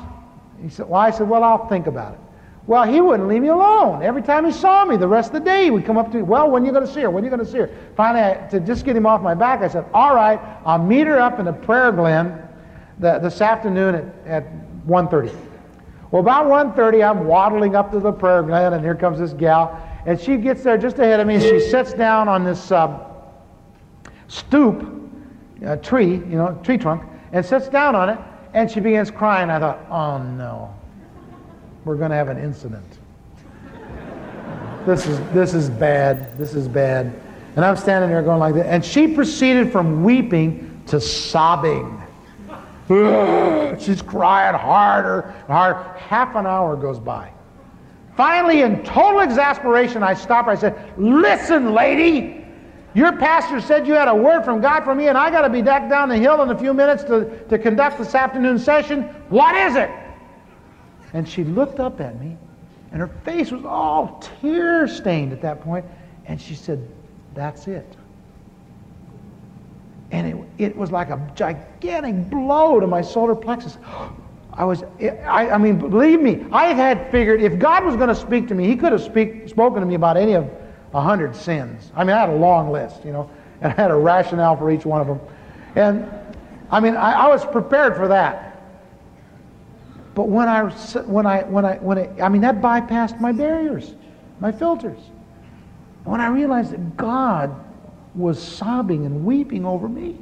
He 0.62 0.69
said, 0.69 0.89
Well, 0.89 1.01
I 1.01 1.11
said, 1.11 1.29
Well, 1.29 1.43
I'll 1.43 1.69
think 1.69 1.87
about 1.87 2.15
it. 2.15 2.21
Well, 2.67 2.83
he 2.83 3.01
wouldn't 3.01 3.29
leave 3.29 3.43
me 3.43 3.49
alone. 3.49 4.03
Every 4.03 4.23
time 4.23 4.45
he 4.45 4.51
saw 4.51 4.85
me, 4.85 4.97
the 4.97 5.07
rest 5.07 5.29
of 5.29 5.35
the 5.35 5.49
day, 5.49 5.65
he 5.65 5.71
would 5.71 5.87
come 5.87 5.97
up 5.97 6.11
to 6.11 6.19
me, 6.19 6.23
Well, 6.23 6.51
when 6.51 6.62
are 6.62 6.67
you 6.67 6.73
going 6.73 6.87
to 6.87 6.93
see 6.93 7.01
her? 7.01 7.11
When 7.11 7.23
are 7.23 7.27
you 7.27 7.31
going 7.31 7.45
to 7.45 7.51
see 7.51 7.59
her? 7.59 7.71
Finally, 7.97 8.25
I, 8.25 8.49
to 8.49 8.61
just 8.61 8.85
get 8.85 8.97
him 8.97 9.07
off 9.07 9.23
my 9.23 9.35
back, 9.35 9.62
I 9.62 9.69
said, 9.69 9.87
All 9.95 10.15
right, 10.15 10.39
I'll 10.65 10.83
meet 10.83 11.07
her 11.07 11.19
up 11.19 11.39
in 11.39 11.47
the 11.47 11.53
prayer 11.53 11.93
glen 11.93 12.46
the, 12.99 13.19
this 13.19 13.41
afternoon 13.41 13.95
at, 13.95 14.45
at 14.45 14.87
1.30. 14.87 15.35
Well, 16.11 16.23
about 16.23 16.47
1.30, 16.47 17.09
I'm 17.09 17.27
waddling 17.27 17.75
up 17.75 17.91
to 17.93 18.01
the 18.01 18.13
prayer 18.13 18.43
glen, 18.43 18.73
and 18.73 18.85
here 18.85 18.95
comes 18.95 19.19
this 19.19 19.33
gal. 19.33 19.83
And 20.07 20.21
she 20.21 20.37
gets 20.37 20.63
there 20.63 20.79
just 20.79 20.99
ahead 20.99 21.19
of 21.19 21.27
me, 21.27 21.35
and 21.35 21.43
she 21.43 21.61
sits 21.61 21.93
down 21.93 22.29
on 22.29 22.45
this 22.45 22.71
uh, 22.71 22.99
stoop, 24.29 24.87
a 25.63 25.77
tree, 25.77 26.13
you 26.13 26.37
know, 26.37 26.59
tree 26.63 26.79
trunk, 26.79 27.03
and 27.33 27.45
sits 27.45 27.69
down 27.69 27.97
on 27.97 28.09
it, 28.09 28.19
and 28.55 28.71
she 28.71 28.79
begins 28.79 29.11
crying. 29.11 29.51
I 29.51 29.59
thought, 29.59 29.85
oh 29.91 30.19
no, 30.23 30.73
we're 31.85 31.97
going 31.97 32.11
to 32.11 32.17
have 32.17 32.29
an 32.29 32.39
incident. 32.39 32.85
this 34.87 35.07
is 35.07 35.19
this 35.33 35.55
is 35.55 35.69
bad. 35.69 36.39
This 36.39 36.55
is 36.55 36.69
bad. 36.69 37.13
And 37.57 37.65
I'm 37.65 37.77
standing 37.77 38.11
there 38.11 38.23
going 38.23 38.39
like 38.39 38.55
that, 38.55 38.67
and 38.67 38.85
she 38.85 39.09
proceeded 39.09 39.73
from 39.73 40.05
weeping 40.05 40.83
to 40.87 41.01
sobbing. 41.01 42.06
She's 43.81 44.01
crying 44.01 44.55
harder 44.55 45.22
and 45.22 45.49
harder. 45.49 45.83
Half 45.99 46.37
an 46.37 46.46
hour 46.46 46.77
goes 46.77 47.01
by. 47.01 47.33
Finally, 48.16 48.62
in 48.62 48.83
total 48.85 49.20
exasperation, 49.20 50.03
I 50.03 50.14
stop 50.14 50.46
her. 50.46 50.53
I 50.53 50.55
said, 50.55 50.94
Listen, 50.96 51.75
lady, 51.75 52.46
your 52.94 53.12
pastor 53.12 53.61
said 53.61 53.87
you 53.87 53.94
had 53.94 54.09
a 54.09 54.14
word 54.14 54.44
from 54.44 54.61
God 54.61 54.85
for 54.85 54.94
me, 54.94 55.09
and 55.09 55.18
I 55.18 55.31
got 55.31 55.42
to 55.42 55.51
be 55.51 55.62
back 55.62 55.90
down 55.90 56.09
the 56.09 56.16
hill 56.16 56.42
in 56.42 56.51
a 56.51 56.59
few 56.59 56.72
minutes 56.72 57.05
to, 57.05 57.44
to 57.49 57.59
conduct 57.59 57.99
this 57.99 58.14
afternoon 58.14 58.59
session. 58.59 59.03
What 59.29 59.55
is 59.55 59.77
it? 59.77 59.90
And 61.12 61.29
she 61.29 61.44
looked 61.44 61.81
up 61.81 62.01
at 62.01 62.18
me, 62.20 62.37
and 62.92 63.01
her 63.01 63.09
face 63.25 63.51
was 63.51 63.64
all 63.64 64.25
tear 64.40 64.88
stained 64.88 65.33
at 65.33 65.42
that 65.42 65.61
point, 65.61 65.85
and 66.25 66.40
she 66.40 66.55
said, 66.55 66.88
That's 67.35 67.66
it. 67.66 67.96
And 70.11 70.27
it, 70.27 70.37
it 70.59 70.77
was 70.77 70.92
like 70.92 71.11
a 71.11 71.33
gigantic 71.35 72.31
blow 72.31 72.81
to 72.81 72.87
my 72.87 73.03
solar 73.03 73.35
plexus. 73.35 73.79
I 74.53 74.64
was, 74.64 74.85
I, 75.01 75.51
I 75.51 75.59
mean, 75.59 75.79
believe 75.79 76.21
me, 76.21 76.47
I 76.51 76.73
had 76.73 77.11
figured 77.11 77.42
if 77.42 77.59
God 77.59 77.85
was 77.85 77.97
going 77.97 78.09
to 78.09 78.14
speak 78.14 78.49
to 78.49 78.55
me, 78.55 78.66
He 78.66 78.77
could 78.77 78.92
have 78.92 79.03
speak, 79.03 79.49
spoken 79.49 79.81
to 79.81 79.87
me 79.87 79.95
about 79.97 80.16
any 80.16 80.33
of 80.35 80.49
a 80.95 81.01
hundred 81.01 81.37
sins. 81.37 81.90
I 81.95 82.05
mean, 82.05 82.16
I 82.16 82.21
had 82.21 82.31
a 82.31 82.37
long 82.37 82.71
list, 82.73 83.05
you 83.05 83.12
know, 83.12 83.31
and 83.61 83.73
I 83.73 83.77
had 83.77 83.90
a 83.90 83.97
rationale 83.97 84.57
for 84.57 84.71
each 84.71 84.87
one 84.87 85.01
of 85.01 85.07
them. 85.07 85.21
And 85.75 86.11
I 86.71 86.81
mean, 86.81 86.97
I, 86.97 87.12
I 87.12 87.29
was 87.29 87.45
prepared 87.45 87.97
for 87.97 88.09
that. 88.09 88.62
But 90.14 90.29
when 90.29 90.49
I, 90.49 90.62
when 90.64 91.27
I, 91.27 91.42
when 91.42 91.64
I, 91.66 91.75
when 91.77 91.99
I, 91.99 92.23
I 92.23 92.29
mean, 92.31 92.40
that 92.40 92.62
bypassed 92.62 93.21
my 93.21 93.33
barriers, 93.33 93.95
my 94.40 94.51
filters. 94.51 94.99
When 96.05 96.21
I 96.21 96.29
realized 96.29 96.71
that 96.73 96.97
God 96.97 97.55
was 98.16 98.42
sobbing 98.42 99.05
and 99.07 99.24
weeping 99.24 99.64
over 99.64 99.88
me. 99.88 100.16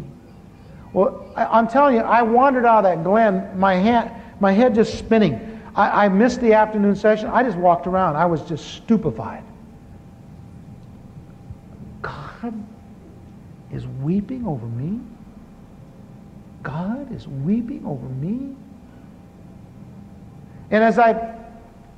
Well, 0.92 1.33
I, 1.37 1.59
am 1.59 1.68
telling 1.68 1.96
you, 1.96 2.02
I 2.02 2.22
wandered 2.22 2.64
out 2.64 2.78
of 2.78 2.85
that 2.85 3.04
glen, 3.04 3.59
my, 3.59 3.74
hand, 3.74 4.11
my 4.40 4.52
head 4.52 4.74
just 4.74 4.98
spinning. 4.98 5.61
I, 5.74 6.04
I 6.04 6.09
missed 6.09 6.40
the 6.40 6.54
afternoon 6.54 6.94
session. 6.94 7.28
I 7.28 7.42
just 7.42 7.57
walked 7.57 7.87
around. 7.87 8.16
I 8.16 8.26
was 8.26 8.42
just 8.42 8.74
stupefied. 8.74 9.42
God 12.02 12.54
is 13.72 13.87
weeping 13.87 14.46
over 14.46 14.66
me? 14.66 15.00
God 16.62 17.12
is 17.12 17.26
weeping 17.26 17.85
over 17.85 18.07
me? 18.07 18.54
And 20.70 20.83
as 20.83 20.98
I 20.98 21.35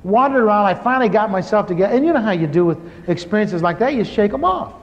wandered 0.03 0.43
around, 0.43 0.65
I 0.65 0.73
finally 0.73 1.09
got 1.09 1.29
myself 1.29 1.67
together. 1.67 1.93
And 1.93 2.05
you 2.05 2.13
know 2.13 2.21
how 2.21 2.31
you 2.31 2.47
do 2.47 2.65
with 2.65 2.79
experiences 3.07 3.61
like 3.61 3.79
that, 3.79 3.93
you 3.93 4.03
shake 4.03 4.31
them 4.31 4.43
off. 4.43 4.73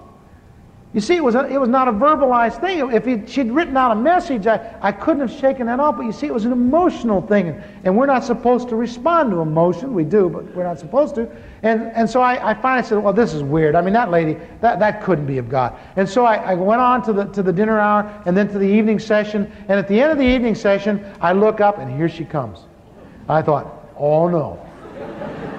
You 0.95 1.01
see, 1.01 1.17
it 1.17 1.25
was, 1.25 1.35
a, 1.35 1.45
it 1.49 1.59
was 1.59 1.69
not 1.69 1.89
a 1.89 1.93
verbalized 1.93 2.61
thing. 2.61 2.93
If 2.93 3.05
he, 3.05 3.27
she'd 3.27 3.51
written 3.51 3.77
out 3.77 3.91
a 3.91 3.97
message, 3.97 4.47
I, 4.47 4.79
I 4.81 4.93
couldn't 4.93 5.29
have 5.29 5.41
shaken 5.41 5.67
that 5.67 5.81
off. 5.81 5.97
But 5.97 6.07
you 6.07 6.13
see, 6.13 6.29
it 6.29 6.33
was 6.33 6.45
an 6.45 6.53
emotional 6.53 7.21
thing. 7.21 7.61
And 7.83 7.99
we're 7.99 8.07
not 8.07 8.23
supposed 8.23 8.69
to 8.69 8.77
respond 8.77 9.33
to 9.33 9.41
emotion. 9.41 9.93
We 9.93 10.05
do, 10.05 10.29
but 10.29 10.55
we're 10.55 10.63
not 10.63 10.79
supposed 10.79 11.17
to. 11.17 11.29
And, 11.65 11.91
and 11.95 12.09
so 12.09 12.21
I, 12.21 12.51
I 12.51 12.55
finally 12.55 12.87
said, 12.87 12.99
well, 12.99 13.13
this 13.13 13.35
is 13.35 13.43
weird. 13.43 13.75
I 13.75 13.81
mean, 13.81 13.93
that 13.95 14.13
lady, 14.13 14.39
that, 14.61 14.79
that 14.79 15.03
couldn't 15.03 15.27
be 15.27 15.39
of 15.39 15.49
God. 15.49 15.77
And 15.97 16.09
so 16.09 16.25
I, 16.25 16.37
I 16.37 16.55
went 16.55 16.81
on 16.81 17.03
to 17.03 17.13
the, 17.13 17.25
to 17.25 17.43
the 17.43 17.53
dinner 17.53 17.81
hour 17.81 18.23
and 18.25 18.37
then 18.37 18.47
to 18.53 18.59
the 18.61 18.69
evening 18.69 19.01
session. 19.01 19.51
And 19.67 19.73
at 19.73 19.89
the 19.89 20.01
end 20.01 20.13
of 20.13 20.19
the 20.19 20.25
evening 20.25 20.55
session, 20.55 21.05
I 21.21 21.33
look 21.33 21.61
up 21.61 21.79
and 21.79 21.91
here 21.91 22.09
she 22.09 22.25
comes. 22.25 22.61
I 23.29 23.43
thought, 23.43 23.91
oh 23.99 24.29
no. 24.29 24.65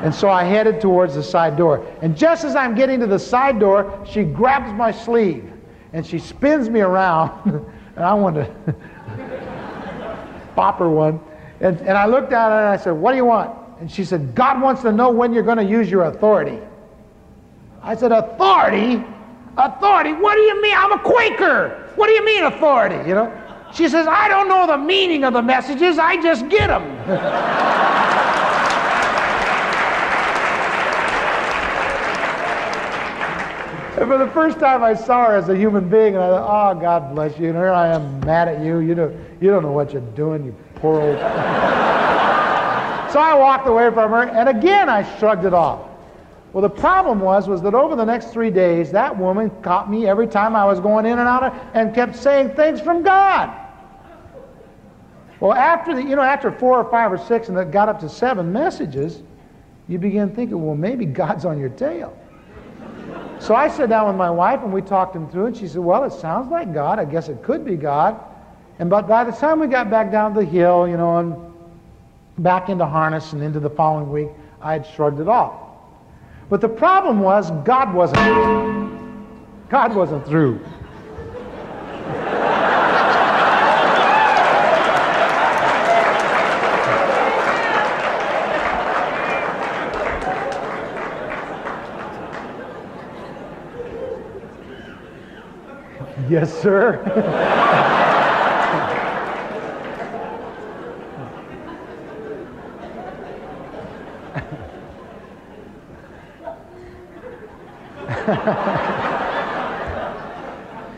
And 0.03 0.13
so 0.13 0.29
I 0.29 0.43
headed 0.43 0.81
towards 0.81 1.15
the 1.15 1.23
side 1.23 1.57
door. 1.57 1.85
And 2.01 2.17
just 2.17 2.43
as 2.43 2.55
I'm 2.55 2.75
getting 2.75 2.99
to 2.99 3.07
the 3.07 3.19
side 3.19 3.59
door, 3.59 4.05
she 4.09 4.23
grabs 4.23 4.71
my 4.73 4.91
sleeve 4.91 5.51
and 5.93 6.05
she 6.05 6.19
spins 6.19 6.69
me 6.69 6.81
around. 6.81 7.65
and 7.95 8.05
I 8.05 8.13
want 8.13 8.35
to 8.35 8.75
pop 10.55 10.79
her 10.79 10.89
one. 10.89 11.19
And, 11.61 11.79
and 11.79 11.97
I 11.97 12.05
looked 12.05 12.33
at 12.33 12.49
her 12.49 12.59
and 12.59 12.67
I 12.67 12.77
said, 12.77 12.91
What 12.91 13.11
do 13.11 13.17
you 13.17 13.25
want? 13.25 13.57
And 13.79 13.91
she 13.91 14.03
said, 14.03 14.35
God 14.35 14.61
wants 14.61 14.81
to 14.83 14.91
know 14.91 15.09
when 15.09 15.33
you're 15.33 15.43
going 15.43 15.57
to 15.57 15.63
use 15.63 15.89
your 15.89 16.03
authority. 16.03 16.59
I 17.81 17.95
said, 17.95 18.11
Authority? 18.11 19.03
Authority? 19.57 20.13
What 20.13 20.35
do 20.35 20.41
you 20.41 20.61
mean? 20.61 20.75
I'm 20.75 20.91
a 20.91 20.99
Quaker. 20.99 21.91
What 21.95 22.07
do 22.07 22.13
you 22.13 22.25
mean, 22.25 22.43
authority? 22.43 23.07
You 23.07 23.15
know? 23.15 23.41
She 23.73 23.89
says, 23.89 24.07
I 24.07 24.27
don't 24.27 24.47
know 24.47 24.67
the 24.67 24.77
meaning 24.77 25.23
of 25.23 25.33
the 25.33 25.41
messages, 25.41 25.97
I 25.97 26.21
just 26.21 26.47
get 26.49 26.67
them. 26.67 26.83
And 33.97 34.07
for 34.09 34.17
the 34.17 34.27
first 34.31 34.59
time, 34.59 34.83
I 34.83 34.93
saw 34.93 35.27
her 35.27 35.37
as 35.37 35.47
a 35.47 35.55
human 35.55 35.87
being, 35.87 36.15
and 36.15 36.23
I 36.23 36.27
thought, 36.27 36.75
oh, 36.75 36.79
God 36.81 37.15
bless 37.15 37.39
you. 37.39 37.47
And 37.47 37.55
here 37.55 37.69
I 37.69 37.95
am 37.95 38.19
mad 38.19 38.49
at 38.49 38.61
you. 38.61 38.79
You 38.79 38.93
don't, 38.93 39.15
you 39.39 39.49
don't 39.49 39.63
know 39.63 39.71
what 39.71 39.93
you're 39.93 40.01
doing, 40.01 40.43
you 40.43 40.55
poor 40.75 40.99
old. 40.99 41.15
so 41.17 41.21
I 43.21 43.33
walked 43.39 43.67
away 43.67 43.89
from 43.91 44.11
her, 44.11 44.23
and 44.23 44.49
again 44.49 44.89
I 44.89 45.17
shrugged 45.17 45.45
it 45.45 45.53
off. 45.53 45.87
Well, 46.51 46.61
the 46.61 46.69
problem 46.69 47.21
was, 47.21 47.47
was 47.47 47.61
that 47.61 47.73
over 47.73 47.95
the 47.95 48.03
next 48.03 48.31
three 48.31 48.49
days, 48.49 48.91
that 48.91 49.17
woman 49.17 49.49
caught 49.61 49.89
me 49.89 50.07
every 50.07 50.27
time 50.27 50.57
I 50.57 50.65
was 50.65 50.81
going 50.81 51.05
in 51.05 51.17
and 51.19 51.27
out 51.27 51.43
of, 51.43 51.53
and 51.73 51.95
kept 51.95 52.17
saying 52.17 52.49
things 52.49 52.81
from 52.81 53.01
God. 53.01 53.49
Well, 55.39 55.53
after 55.53 55.95
the, 55.95 56.01
you 56.01 56.17
know, 56.17 56.21
after 56.21 56.51
four 56.51 56.79
or 56.79 56.91
five 56.91 57.13
or 57.13 57.17
six, 57.17 57.47
and 57.47 57.57
it 57.57 57.71
got 57.71 57.87
up 57.87 58.01
to 58.01 58.09
seven 58.09 58.51
messages, 58.51 59.23
you 59.87 59.99
begin 59.99 60.35
thinking, 60.35 60.61
well, 60.65 60.75
maybe 60.75 61.05
God's 61.05 61.45
on 61.45 61.57
your 61.59 61.69
tail. 61.69 62.17
So 63.39 63.55
I 63.55 63.67
sat 63.67 63.89
down 63.89 64.07
with 64.07 64.15
my 64.15 64.29
wife 64.29 64.61
and 64.63 64.73
we 64.73 64.81
talked 64.81 65.15
him 65.15 65.29
through, 65.29 65.47
and 65.47 65.57
she 65.57 65.67
said, 65.67 65.81
Well, 65.81 66.03
it 66.03 66.13
sounds 66.13 66.51
like 66.51 66.73
God. 66.73 66.99
I 66.99 67.05
guess 67.05 67.29
it 67.29 67.43
could 67.43 67.65
be 67.65 67.75
God. 67.75 68.19
And 68.79 68.89
but 68.89 69.07
by 69.07 69.23
the 69.23 69.31
time 69.31 69.59
we 69.59 69.67
got 69.67 69.89
back 69.89 70.11
down 70.11 70.33
the 70.33 70.43
hill, 70.43 70.87
you 70.87 70.97
know, 70.97 71.17
and 71.17 71.35
back 72.39 72.69
into 72.69 72.85
harness 72.85 73.33
and 73.33 73.41
into 73.41 73.59
the 73.59 73.69
following 73.69 74.11
week, 74.11 74.29
I 74.61 74.73
had 74.73 74.85
shrugged 74.85 75.19
it 75.19 75.27
off. 75.27 75.53
But 76.49 76.61
the 76.61 76.69
problem 76.69 77.21
was 77.21 77.51
God 77.63 77.93
wasn't 77.93 78.25
God 79.69 79.95
wasn't 79.95 80.25
through. 80.25 80.59
Yes, 96.35 96.51
sir. 96.61 96.95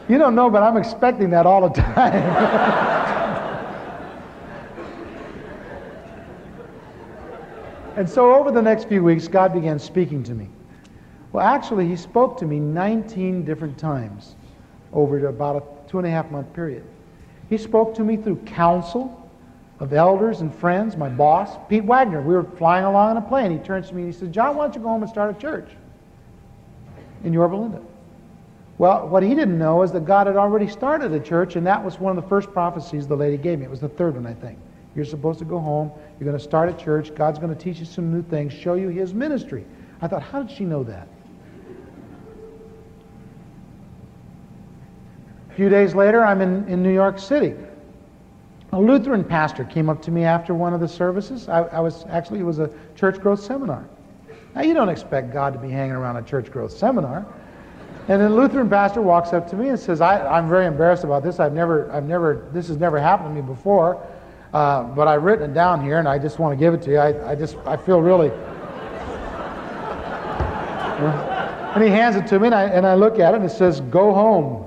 you 0.09 0.17
don't 0.17 0.33
know, 0.33 0.49
but 0.49 0.63
I'm 0.63 0.75
expecting 0.75 1.29
that 1.29 1.45
all 1.45 1.69
the 1.69 1.79
time. 1.79 2.15
and 7.95 8.09
so 8.09 8.33
over 8.33 8.49
the 8.49 8.63
next 8.63 8.85
few 8.85 9.03
weeks, 9.03 9.27
God 9.27 9.53
began 9.53 9.77
speaking 9.77 10.23
to 10.23 10.33
me. 10.33 10.49
Well, 11.31 11.45
actually, 11.45 11.87
He 11.87 11.95
spoke 11.95 12.39
to 12.39 12.47
me 12.47 12.59
19 12.59 13.45
different 13.45 13.77
times 13.77 14.33
over 14.93 15.27
about 15.27 15.55
a 15.55 15.89
two 15.89 15.97
and 15.97 16.07
a 16.07 16.09
half 16.09 16.29
month 16.31 16.51
period. 16.53 16.83
He 17.49 17.57
spoke 17.57 17.95
to 17.95 18.03
me 18.03 18.17
through 18.17 18.37
counsel. 18.45 19.29
of 19.79 19.93
elders 19.93 20.41
and 20.41 20.53
friends, 20.53 20.97
my 20.97 21.09
boss, 21.09 21.55
Pete 21.69 21.83
Wagner. 21.83 22.21
We 22.21 22.33
were 22.33 22.43
flying 22.43 22.85
along 22.85 23.11
in 23.11 23.17
a 23.17 23.21
plane. 23.21 23.51
He 23.51 23.59
turns 23.59 23.89
to 23.89 23.95
me 23.95 24.03
and 24.03 24.13
he 24.13 24.19
says, 24.19 24.29
John, 24.29 24.55
why 24.55 24.65
don't 24.65 24.75
you 24.75 24.81
go 24.81 24.87
home 24.87 25.03
and 25.03 25.09
start 25.09 25.35
a 25.35 25.39
church 25.39 25.69
in 27.23 27.33
Yorba 27.33 27.55
Linda? 27.55 27.81
Well, 28.79 29.07
what 29.07 29.23
he 29.23 29.29
didn't 29.29 29.57
know 29.57 29.81
is 29.83 29.91
that 29.91 30.05
God 30.05 30.27
had 30.27 30.35
already 30.35 30.67
started 30.67 31.11
a 31.11 31.19
church, 31.19 31.55
and 31.55 31.65
that 31.65 31.83
was 31.83 31.99
one 31.99 32.15
of 32.15 32.23
the 32.23 32.29
first 32.29 32.51
prophecies 32.51 33.07
the 33.07 33.15
lady 33.17 33.37
gave 33.37 33.57
me. 33.57 33.65
It 33.65 33.71
was 33.71 33.79
the 33.79 33.89
third 33.89 34.13
one, 34.15 34.27
I 34.27 34.35
think. 34.35 34.59
You're 34.95 35.05
supposed 35.05 35.39
to 35.39 35.45
go 35.45 35.57
home. 35.57 35.91
You're 36.19 36.27
going 36.27 36.37
to 36.37 36.43
start 36.43 36.69
a 36.69 36.73
church. 36.73 37.13
God's 37.15 37.39
going 37.39 37.53
to 37.55 37.59
teach 37.59 37.79
you 37.79 37.85
some 37.85 38.11
new 38.13 38.21
things, 38.21 38.53
show 38.53 38.75
you 38.75 38.89
his 38.89 39.15
ministry. 39.15 39.65
I 40.01 40.07
thought, 40.07 40.21
how 40.21 40.43
did 40.43 40.55
she 40.55 40.63
know 40.63 40.83
that? 40.83 41.07
Few 45.57 45.69
days 45.69 45.95
later, 45.95 46.23
I'm 46.23 46.41
in, 46.41 46.67
in 46.67 46.83
New 46.83 46.93
York 46.93 47.17
City. 47.17 47.55
A 48.73 48.79
Lutheran 48.79 49.23
pastor 49.23 49.63
came 49.63 49.89
up 49.89 49.99
to 50.03 50.11
me 50.11 50.23
after 50.23 50.53
one 50.53 50.71
of 50.71 50.79
the 50.79 50.87
services. 50.87 51.49
I, 51.49 51.63
I 51.63 51.79
was 51.79 52.05
actually, 52.09 52.41
it 52.41 52.43
was 52.43 52.59
a 52.59 52.69
church 52.95 53.19
growth 53.19 53.41
seminar. 53.41 53.83
Now, 54.53 54.61
you 54.61 54.75
don't 54.75 54.89
expect 54.89 55.33
God 55.33 55.53
to 55.53 55.59
be 55.59 55.71
hanging 55.71 55.95
around 55.95 56.17
a 56.17 56.21
church 56.21 56.51
growth 56.51 56.71
seminar. 56.71 57.25
And 58.07 58.21
then 58.21 58.35
Lutheran 58.35 58.69
pastor 58.69 59.01
walks 59.01 59.33
up 59.33 59.49
to 59.49 59.55
me 59.55 59.69
and 59.69 59.79
says, 59.79 59.99
I, 59.99 60.37
am 60.37 60.47
very 60.47 60.67
embarrassed 60.67 61.03
about 61.03 61.23
this. 61.23 61.39
I've 61.39 61.53
never, 61.53 61.91
I've 61.91 62.05
never, 62.05 62.47
this 62.53 62.67
has 62.67 62.77
never 62.77 62.99
happened 62.99 63.35
to 63.35 63.41
me 63.41 63.43
before, 63.47 63.99
uh, 64.53 64.83
but 64.83 65.07
I've 65.07 65.23
written 65.23 65.49
it 65.49 65.55
down 65.55 65.83
here 65.83 65.97
and 65.97 66.07
I 66.07 66.19
just 66.19 66.37
want 66.37 66.53
to 66.53 66.59
give 66.63 66.75
it 66.75 66.83
to 66.83 66.91
you. 66.91 66.99
I, 66.99 67.31
I 67.31 67.35
just, 67.35 67.57
I 67.65 67.77
feel 67.77 67.99
really. 67.99 68.29
and 71.73 71.83
he 71.83 71.89
hands 71.89 72.15
it 72.15 72.27
to 72.27 72.39
me 72.39 72.45
and 72.45 72.55
I, 72.55 72.65
and 72.65 72.85
I 72.85 72.93
look 72.93 73.17
at 73.17 73.33
it 73.33 73.37
and 73.37 73.45
it 73.45 73.53
says, 73.53 73.81
Go 73.81 74.13
home. 74.13 74.66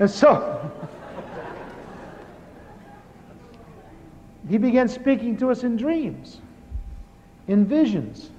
And 0.00 0.10
so, 0.10 0.70
he 4.48 4.56
began 4.56 4.88
speaking 4.88 5.36
to 5.36 5.50
us 5.50 5.62
in 5.62 5.76
dreams, 5.76 6.38
in 7.48 7.66
visions, 7.66 8.30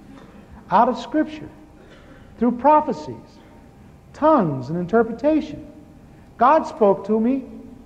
out 0.71 0.89
of 0.89 0.97
Scripture, 0.97 1.47
through 2.39 2.53
prophecies, 2.53 3.15
tongues, 4.11 4.69
and 4.69 4.79
interpretation. 4.79 5.71
God 6.39 6.65
spoke 6.65 7.05
to 7.05 7.19
me 7.19 7.43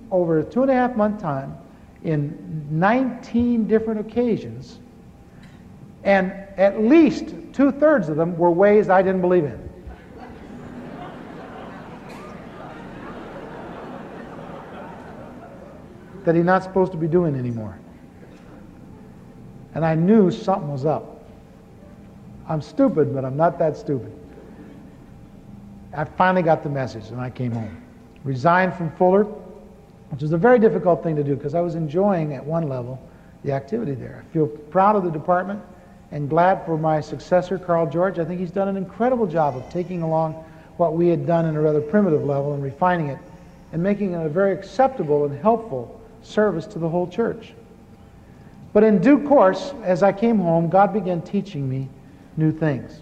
over 0.09 0.39
a 0.39 0.43
two 0.43 0.61
and 0.61 0.71
a 0.71 0.73
half 0.73 0.95
month 0.95 1.21
time 1.21 1.57
in 2.05 2.65
19 2.71 3.67
different 3.67 3.99
occasions, 3.99 4.79
and 6.05 6.31
at 6.55 6.81
least 6.81 7.33
two 7.51 7.73
thirds 7.73 8.07
of 8.07 8.15
them 8.15 8.37
were 8.37 8.51
ways 8.51 8.89
I 8.89 9.01
didn't 9.01 9.21
believe 9.21 9.43
in. 9.43 9.64
That 16.25 16.35
he's 16.35 16.43
not 16.43 16.63
supposed 16.63 16.91
to 16.91 16.97
be 16.97 17.07
doing 17.07 17.35
anymore. 17.35 17.77
And 19.73 19.85
I 19.85 19.95
knew 19.95 20.31
something 20.31 20.71
was 20.71 20.85
up. 20.85 21.23
I'm 22.47 22.61
stupid, 22.61 23.13
but 23.13 23.25
I'm 23.25 23.37
not 23.37 23.57
that 23.59 23.75
stupid. 23.77 24.11
I 25.93 26.03
finally 26.03 26.43
got 26.43 26.63
the 26.63 26.69
message 26.69 27.09
and 27.09 27.19
I 27.19 27.29
came 27.29 27.51
home. 27.51 27.81
Resigned 28.23 28.73
from 28.73 28.91
Fuller, 28.91 29.23
which 30.09 30.21
was 30.21 30.33
a 30.33 30.37
very 30.37 30.59
difficult 30.59 31.03
thing 31.03 31.15
to 31.15 31.23
do 31.23 31.35
because 31.35 31.55
I 31.55 31.61
was 31.61 31.75
enjoying 31.75 32.33
at 32.33 32.45
one 32.45 32.67
level 32.67 33.01
the 33.43 33.51
activity 33.51 33.93
there. 33.93 34.23
I 34.27 34.33
feel 34.33 34.47
proud 34.47 34.95
of 34.95 35.03
the 35.03 35.11
department 35.11 35.61
and 36.11 36.29
glad 36.29 36.65
for 36.65 36.77
my 36.77 37.01
successor, 37.01 37.57
Carl 37.57 37.89
George. 37.89 38.19
I 38.19 38.25
think 38.25 38.39
he's 38.39 38.51
done 38.51 38.67
an 38.67 38.77
incredible 38.77 39.27
job 39.27 39.55
of 39.55 39.67
taking 39.69 40.01
along 40.01 40.33
what 40.77 40.93
we 40.93 41.07
had 41.07 41.25
done 41.25 41.45
in 41.45 41.55
a 41.55 41.61
rather 41.61 41.81
primitive 41.81 42.23
level 42.23 42.53
and 42.53 42.63
refining 42.63 43.07
it 43.07 43.19
and 43.71 43.81
making 43.81 44.13
it 44.13 44.25
a 44.25 44.29
very 44.29 44.53
acceptable 44.53 45.25
and 45.25 45.39
helpful 45.41 46.01
service 46.25 46.65
to 46.67 46.79
the 46.79 46.89
whole 46.89 47.07
church. 47.07 47.53
But 48.73 48.83
in 48.83 48.99
due 48.99 49.25
course, 49.25 49.73
as 49.83 50.03
I 50.03 50.11
came 50.11 50.37
home, 50.37 50.69
God 50.69 50.91
began 50.91 51.21
teaching 51.21 51.69
me 51.69 51.87
new 52.35 52.51
things. 52.51 53.01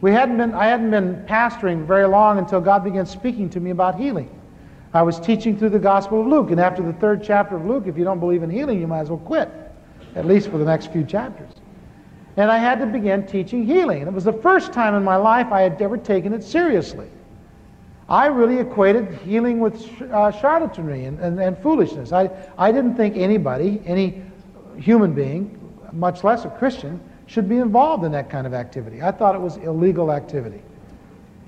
We 0.00 0.12
hadn't 0.12 0.38
been, 0.38 0.54
I 0.54 0.66
hadn't 0.66 0.90
been 0.90 1.24
pastoring 1.26 1.86
very 1.86 2.06
long 2.06 2.38
until 2.38 2.60
God 2.60 2.84
began 2.84 3.06
speaking 3.06 3.50
to 3.50 3.60
me 3.60 3.70
about 3.70 3.98
healing. 3.98 4.30
I 4.92 5.02
was 5.02 5.18
teaching 5.18 5.58
through 5.58 5.70
the 5.70 5.78
Gospel 5.78 6.20
of 6.20 6.26
Luke, 6.26 6.50
and 6.50 6.60
after 6.60 6.82
the 6.82 6.92
third 6.94 7.22
chapter 7.22 7.56
of 7.56 7.66
Luke, 7.66 7.84
if 7.86 7.98
you 7.98 8.04
don't 8.04 8.20
believe 8.20 8.42
in 8.42 8.50
healing, 8.50 8.80
you 8.80 8.86
might 8.86 9.00
as 9.00 9.10
well 9.10 9.18
quit, 9.18 9.50
at 10.14 10.24
least 10.24 10.48
for 10.48 10.58
the 10.58 10.64
next 10.64 10.92
few 10.92 11.04
chapters. 11.04 11.50
And 12.36 12.50
I 12.50 12.58
had 12.58 12.78
to 12.80 12.86
begin 12.86 13.26
teaching 13.26 13.64
healing. 13.64 14.00
And 14.00 14.08
it 14.08 14.14
was 14.14 14.24
the 14.24 14.32
first 14.32 14.72
time 14.72 14.94
in 14.94 15.04
my 15.04 15.16
life 15.16 15.52
I 15.52 15.62
had 15.62 15.80
ever 15.80 15.96
taken 15.96 16.32
it 16.32 16.42
seriously. 16.42 17.08
I 18.08 18.26
really 18.26 18.58
equated 18.58 19.14
healing 19.24 19.60
with 19.60 19.82
uh, 20.02 20.30
charlatanry 20.30 21.08
and, 21.08 21.18
and, 21.20 21.40
and, 21.40 21.56
foolishness. 21.58 22.12
I, 22.12 22.30
I 22.58 22.70
didn't 22.70 22.96
think 22.96 23.16
anybody, 23.16 23.80
any 23.86 24.22
human 24.76 25.14
being, 25.14 25.58
much 25.92 26.22
less 26.22 26.44
a 26.44 26.50
Christian, 26.50 27.00
should 27.26 27.48
be 27.48 27.56
involved 27.56 28.04
in 28.04 28.12
that 28.12 28.28
kind 28.28 28.46
of 28.46 28.52
activity. 28.52 29.00
I 29.00 29.10
thought 29.10 29.34
it 29.34 29.40
was 29.40 29.56
illegal 29.56 30.12
activity. 30.12 30.60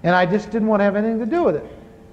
And 0.02 0.14
I 0.14 0.24
just 0.24 0.50
didn't 0.50 0.68
want 0.68 0.80
to 0.80 0.84
have 0.84 0.96
anything 0.96 1.18
to 1.18 1.26
do 1.26 1.42
with 1.42 1.56
it. 1.56 1.66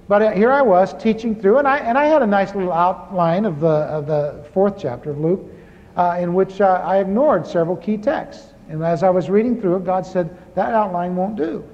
But 0.08 0.20
uh, 0.20 0.30
here 0.32 0.52
I 0.52 0.60
was 0.60 0.92
teaching 1.02 1.34
through, 1.34 1.58
and 1.58 1.66
I, 1.66 1.78
and 1.78 1.96
I 1.96 2.04
had 2.04 2.20
a 2.20 2.26
nice 2.26 2.54
little 2.54 2.72
outline 2.72 3.46
of 3.46 3.60
the, 3.60 3.66
of 3.68 4.06
the 4.06 4.44
fourth 4.52 4.78
chapter 4.78 5.10
of 5.10 5.18
Luke, 5.18 5.50
uh, 5.96 6.18
in 6.20 6.34
which 6.34 6.60
uh, 6.60 6.82
I 6.84 6.98
ignored 6.98 7.46
several 7.46 7.76
key 7.76 7.96
texts. 7.96 8.52
And 8.68 8.84
as 8.84 9.02
I 9.02 9.08
was 9.08 9.30
reading 9.30 9.58
through 9.58 9.76
it, 9.76 9.84
God 9.84 10.04
said, 10.04 10.36
That 10.54 10.74
outline 10.74 11.16
won't 11.16 11.36
do. 11.36 11.64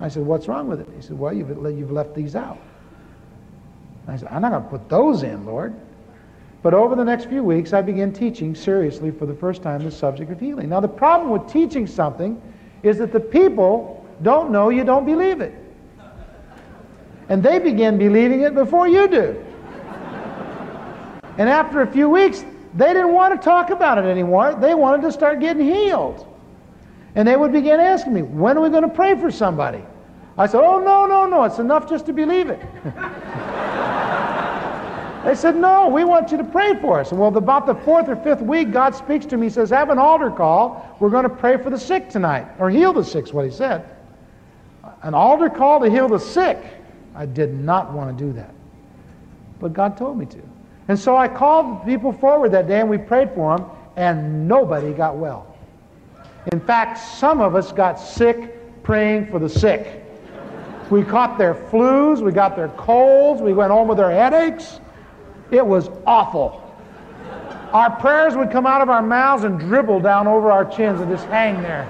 I 0.00 0.08
said, 0.08 0.24
What's 0.24 0.48
wrong 0.48 0.68
with 0.68 0.80
it? 0.80 0.88
He 0.94 1.02
said, 1.02 1.18
Well, 1.18 1.32
you've, 1.32 1.50
you've 1.50 1.90
left 1.90 2.14
these 2.14 2.36
out. 2.36 2.58
I 4.06 4.16
said, 4.16 4.28
I'm 4.30 4.42
not 4.42 4.52
going 4.52 4.62
to 4.62 4.68
put 4.68 4.88
those 4.88 5.22
in, 5.22 5.44
Lord. 5.44 5.74
But 6.62 6.74
over 6.74 6.96
the 6.96 7.04
next 7.04 7.26
few 7.26 7.44
weeks, 7.44 7.72
I 7.72 7.82
began 7.82 8.12
teaching 8.12 8.54
seriously 8.54 9.10
for 9.10 9.26
the 9.26 9.34
first 9.34 9.62
time 9.62 9.84
the 9.84 9.90
subject 9.90 10.30
of 10.30 10.40
healing. 10.40 10.70
Now, 10.70 10.80
the 10.80 10.88
problem 10.88 11.30
with 11.30 11.52
teaching 11.52 11.86
something 11.86 12.40
is 12.82 12.98
that 12.98 13.12
the 13.12 13.20
people 13.20 14.04
don't 14.22 14.50
know 14.50 14.70
you 14.70 14.82
don't 14.82 15.06
believe 15.06 15.40
it. 15.40 15.54
And 17.28 17.42
they 17.42 17.58
begin 17.58 17.98
believing 17.98 18.40
it 18.40 18.54
before 18.54 18.88
you 18.88 19.06
do. 19.08 19.44
And 21.36 21.48
after 21.48 21.82
a 21.82 21.86
few 21.86 22.08
weeks, 22.08 22.44
they 22.74 22.92
didn't 22.92 23.12
want 23.12 23.40
to 23.40 23.44
talk 23.44 23.70
about 23.70 23.98
it 23.98 24.04
anymore. 24.04 24.54
They 24.54 24.74
wanted 24.74 25.02
to 25.02 25.12
start 25.12 25.38
getting 25.38 25.64
healed. 25.64 26.26
And 27.18 27.26
they 27.26 27.36
would 27.36 27.50
begin 27.50 27.80
asking 27.80 28.14
me, 28.14 28.22
when 28.22 28.56
are 28.56 28.60
we 28.60 28.70
going 28.70 28.84
to 28.84 28.88
pray 28.88 29.16
for 29.16 29.28
somebody? 29.28 29.82
I 30.38 30.46
said, 30.46 30.60
oh, 30.60 30.78
no, 30.78 31.04
no, 31.04 31.26
no, 31.26 31.42
it's 31.42 31.58
enough 31.58 31.90
just 31.90 32.06
to 32.06 32.12
believe 32.12 32.48
it. 32.48 32.60
they 35.24 35.34
said, 35.34 35.56
no, 35.56 35.88
we 35.88 36.04
want 36.04 36.30
you 36.30 36.36
to 36.38 36.44
pray 36.44 36.80
for 36.80 37.00
us. 37.00 37.10
And 37.10 37.18
well, 37.18 37.36
about 37.36 37.66
the 37.66 37.74
fourth 37.74 38.08
or 38.08 38.14
fifth 38.14 38.40
week, 38.40 38.70
God 38.70 38.94
speaks 38.94 39.26
to 39.26 39.36
me. 39.36 39.46
He 39.46 39.50
says, 39.50 39.70
have 39.70 39.90
an 39.90 39.98
altar 39.98 40.30
call. 40.30 40.96
We're 41.00 41.10
going 41.10 41.24
to 41.24 41.28
pray 41.28 41.56
for 41.56 41.70
the 41.70 41.78
sick 41.78 42.08
tonight, 42.08 42.46
or 42.60 42.70
heal 42.70 42.92
the 42.92 43.02
sick, 43.02 43.24
is 43.24 43.32
what 43.32 43.44
he 43.44 43.50
said. 43.50 43.84
An 45.02 45.12
altar 45.12 45.50
call 45.50 45.80
to 45.80 45.90
heal 45.90 46.06
the 46.06 46.20
sick. 46.20 46.64
I 47.16 47.26
did 47.26 47.52
not 47.52 47.92
want 47.92 48.16
to 48.16 48.24
do 48.24 48.32
that. 48.34 48.54
But 49.58 49.72
God 49.72 49.96
told 49.96 50.18
me 50.18 50.26
to. 50.26 50.42
And 50.86 50.96
so 50.96 51.16
I 51.16 51.26
called 51.26 51.84
people 51.84 52.12
forward 52.12 52.52
that 52.52 52.68
day 52.68 52.78
and 52.78 52.88
we 52.88 52.96
prayed 52.96 53.34
for 53.34 53.56
them, 53.56 53.68
and 53.96 54.46
nobody 54.46 54.92
got 54.92 55.16
well. 55.16 55.47
In 56.52 56.60
fact, 56.60 56.98
some 56.98 57.40
of 57.40 57.54
us 57.54 57.72
got 57.72 58.00
sick 58.00 58.82
praying 58.82 59.26
for 59.26 59.38
the 59.38 59.48
sick. 59.48 60.02
We 60.90 61.04
caught 61.04 61.36
their 61.36 61.54
flus, 61.54 62.22
we 62.22 62.32
got 62.32 62.56
their 62.56 62.68
colds, 62.68 63.42
we 63.42 63.52
went 63.52 63.70
home 63.70 63.88
with 63.88 64.00
our 64.00 64.10
headaches. 64.10 64.80
It 65.50 65.64
was 65.64 65.90
awful. 66.06 66.64
Our 67.72 67.94
prayers 67.96 68.34
would 68.34 68.50
come 68.50 68.64
out 68.64 68.80
of 68.80 68.88
our 68.88 69.02
mouths 69.02 69.44
and 69.44 69.58
dribble 69.58 70.00
down 70.00 70.26
over 70.26 70.50
our 70.50 70.64
chins 70.64 71.02
and 71.02 71.10
just 71.10 71.26
hang 71.26 71.60
there. 71.60 71.86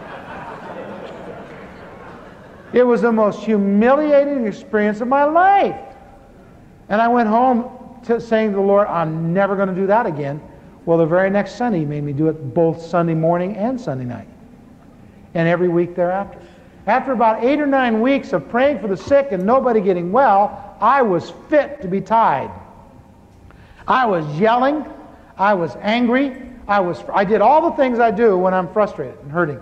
It 2.72 2.82
was 2.82 3.00
the 3.00 3.12
most 3.12 3.44
humiliating 3.44 4.44
experience 4.46 5.00
of 5.00 5.06
my 5.06 5.22
life. 5.22 5.80
And 6.88 7.00
I 7.00 7.06
went 7.06 7.28
home 7.28 8.00
to 8.06 8.20
saying 8.20 8.50
to 8.50 8.56
the 8.56 8.62
Lord, 8.62 8.88
I'm 8.88 9.32
never 9.32 9.54
going 9.54 9.68
to 9.68 9.74
do 9.74 9.86
that 9.86 10.06
again. 10.06 10.42
Well, 10.84 10.98
the 10.98 11.06
very 11.06 11.30
next 11.30 11.54
Sunday, 11.54 11.80
He 11.80 11.84
made 11.84 12.02
me 12.02 12.12
do 12.12 12.26
it 12.26 12.54
both 12.54 12.82
Sunday 12.82 13.14
morning 13.14 13.56
and 13.56 13.80
Sunday 13.80 14.04
night 14.04 14.28
and 15.34 15.48
every 15.48 15.68
week 15.68 15.94
thereafter. 15.94 16.40
After 16.86 17.12
about 17.12 17.44
eight 17.44 17.60
or 17.60 17.66
nine 17.66 18.00
weeks 18.00 18.32
of 18.32 18.48
praying 18.48 18.80
for 18.80 18.88
the 18.88 18.96
sick 18.96 19.28
and 19.30 19.44
nobody 19.44 19.80
getting 19.80 20.10
well, 20.10 20.76
I 20.80 21.02
was 21.02 21.32
fit 21.48 21.82
to 21.82 21.88
be 21.88 22.00
tied. 22.00 22.50
I 23.86 24.06
was 24.06 24.24
yelling. 24.38 24.84
I 25.36 25.54
was 25.54 25.76
angry. 25.80 26.42
I, 26.66 26.80
was, 26.80 27.02
I 27.12 27.24
did 27.24 27.40
all 27.40 27.70
the 27.70 27.76
things 27.76 27.98
I 27.98 28.10
do 28.10 28.36
when 28.36 28.54
I'm 28.54 28.72
frustrated 28.72 29.18
and 29.20 29.30
hurting. 29.30 29.60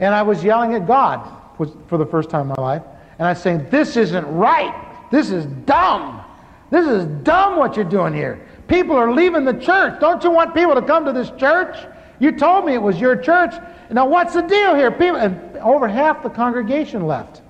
And 0.00 0.14
I 0.14 0.22
was 0.22 0.42
yelling 0.42 0.74
at 0.74 0.86
God 0.86 1.26
for 1.56 1.98
the 1.98 2.06
first 2.06 2.30
time 2.30 2.42
in 2.42 2.48
my 2.48 2.62
life. 2.62 2.82
And 3.18 3.26
I 3.26 3.32
was 3.32 3.40
saying, 3.40 3.68
This 3.70 3.96
isn't 3.96 4.26
right. 4.26 4.74
This 5.10 5.30
is 5.30 5.46
dumb. 5.64 6.22
This 6.70 6.86
is 6.86 7.06
dumb 7.22 7.56
what 7.56 7.76
you're 7.76 7.84
doing 7.84 8.12
here. 8.12 8.46
People 8.68 8.96
are 8.96 9.12
leaving 9.12 9.44
the 9.44 9.54
church. 9.54 10.00
Don't 10.00 10.22
you 10.24 10.30
want 10.30 10.54
people 10.54 10.74
to 10.74 10.82
come 10.82 11.04
to 11.04 11.12
this 11.12 11.30
church? 11.38 11.76
You 12.18 12.32
told 12.32 12.66
me 12.66 12.74
it 12.74 12.82
was 12.82 13.00
your 13.00 13.16
church. 13.16 13.54
Now, 13.90 14.06
what's 14.06 14.34
the 14.34 14.42
deal 14.42 14.74
here? 14.74 14.90
People, 14.90 15.16
and 15.16 15.56
over 15.58 15.86
half 15.88 16.22
the 16.22 16.30
congregation 16.30 17.06
left. 17.06 17.42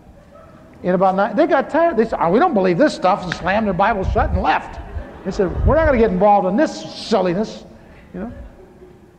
In 0.83 0.94
about 0.94 1.14
nine, 1.14 1.35
they 1.35 1.46
got 1.46 1.70
tired. 1.70 1.96
They 1.96 2.05
said, 2.05 2.18
oh, 2.20 2.31
"We 2.31 2.38
don't 2.38 2.55
believe 2.55 2.79
this 2.79 2.94
stuff," 2.94 3.25
and 3.25 3.35
slammed 3.35 3.66
their 3.66 3.75
Bibles 3.75 4.11
shut 4.12 4.31
and 4.31 4.42
left. 4.42 4.81
They 5.25 5.31
said, 5.31 5.66
"We're 5.66 5.77
not 5.77 5.87
going 5.87 5.99
to 5.99 6.05
get 6.05 6.12
involved 6.12 6.46
in 6.46 6.57
this 6.57 6.94
silliness," 6.94 7.64
you 8.12 8.20
know. 8.20 8.33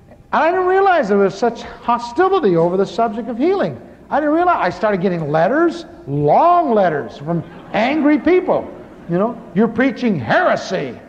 And 0.10 0.44
I 0.44 0.52
didn't 0.52 0.68
realize 0.68 1.10
there 1.10 1.18
was 1.18 1.36
such 1.36 1.64
hostility 1.64 2.56
over 2.56 2.78
the 2.78 2.86
subject 2.86 3.28
of 3.28 3.38
healing. 3.38 3.82
I 4.10 4.20
didn't 4.20 4.36
realize. 4.36 4.58
I 4.60 4.70
started 4.70 5.02
getting 5.02 5.30
letters, 5.30 5.86
long 6.08 6.74
letters 6.74 7.18
from 7.18 7.44
angry 7.74 8.20
people. 8.20 8.72
You 9.10 9.18
know, 9.18 9.42
you're 9.56 9.68
preaching 9.68 10.20
heresy. 10.20 11.00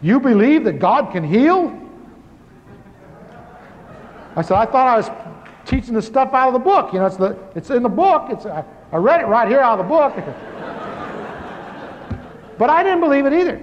You 0.00 0.20
believe 0.20 0.64
that 0.64 0.78
God 0.78 1.12
can 1.12 1.24
heal? 1.24 1.76
I 4.36 4.42
said, 4.42 4.56
I 4.56 4.66
thought 4.66 4.86
I 4.86 4.96
was 4.96 5.10
teaching 5.68 5.94
the 5.94 6.02
stuff 6.02 6.32
out 6.32 6.48
of 6.48 6.54
the 6.54 6.58
book. 6.58 6.92
You 6.92 6.98
know, 6.98 7.06
it's, 7.06 7.16
the, 7.16 7.38
it's 7.54 7.70
in 7.70 7.82
the 7.82 7.88
book. 7.88 8.26
It's, 8.30 8.46
I, 8.46 8.64
I 8.90 8.96
read 8.96 9.20
it 9.20 9.26
right 9.26 9.46
here 9.46 9.60
out 9.60 9.78
of 9.78 9.86
the 9.86 9.88
book. 9.88 10.14
but 12.58 12.70
I 12.70 12.82
didn't 12.82 13.00
believe 13.00 13.26
it 13.26 13.34
either. 13.34 13.60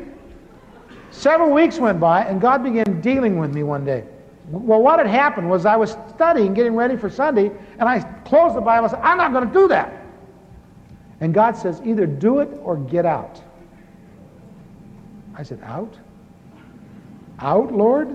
Several 1.10 1.52
weeks 1.52 1.80
went 1.80 2.00
by, 2.00 2.24
and 2.24 2.40
God 2.40 2.64
began 2.64 3.02
dealing 3.02 3.40
with 3.40 3.54
me 3.54 3.64
one 3.64 3.84
day. 3.84 4.06
Well, 4.50 4.82
what 4.82 5.00
had 5.00 5.08
happened 5.08 5.50
was 5.50 5.66
I 5.66 5.76
was 5.76 5.98
studying, 6.14 6.54
getting 6.54 6.76
ready 6.76 6.96
for 6.96 7.10
Sunday, 7.10 7.52
and 7.80 7.90
I 7.90 8.02
closed 8.26 8.56
the 8.56 8.62
Bible 8.62 8.86
and 8.86 8.92
said, 8.92 9.02
I'm 9.02 9.18
not 9.18 9.34
going 9.34 9.48
to 9.48 9.54
do 9.54 9.68
that. 9.70 10.06
And 11.22 11.34
God 11.34 11.58
says, 11.58 11.82
either 11.84 12.06
do 12.06 12.40
it 12.40 12.50
or 12.62 12.78
get 12.78 13.06
out. 13.06 13.42
I 15.34 15.42
said, 15.42 15.60
out? 15.64 15.98
Out, 17.40 17.74
Lord? 17.74 18.10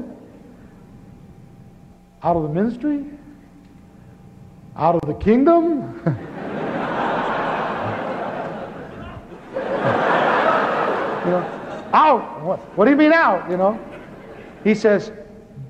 Out 2.22 2.36
of 2.36 2.44
the 2.44 2.48
ministry? 2.48 3.04
Out 4.76 4.94
of 4.94 5.02
the 5.02 5.14
kingdom? 5.14 6.00
you 11.24 11.30
know, 11.30 11.90
out. 11.92 12.42
What, 12.42 12.60
what 12.76 12.84
do 12.84 12.90
you 12.90 12.96
mean 12.96 13.12
out? 13.12 13.50
You 13.50 13.56
know? 13.56 13.78
He 14.64 14.74
says, 14.74 15.12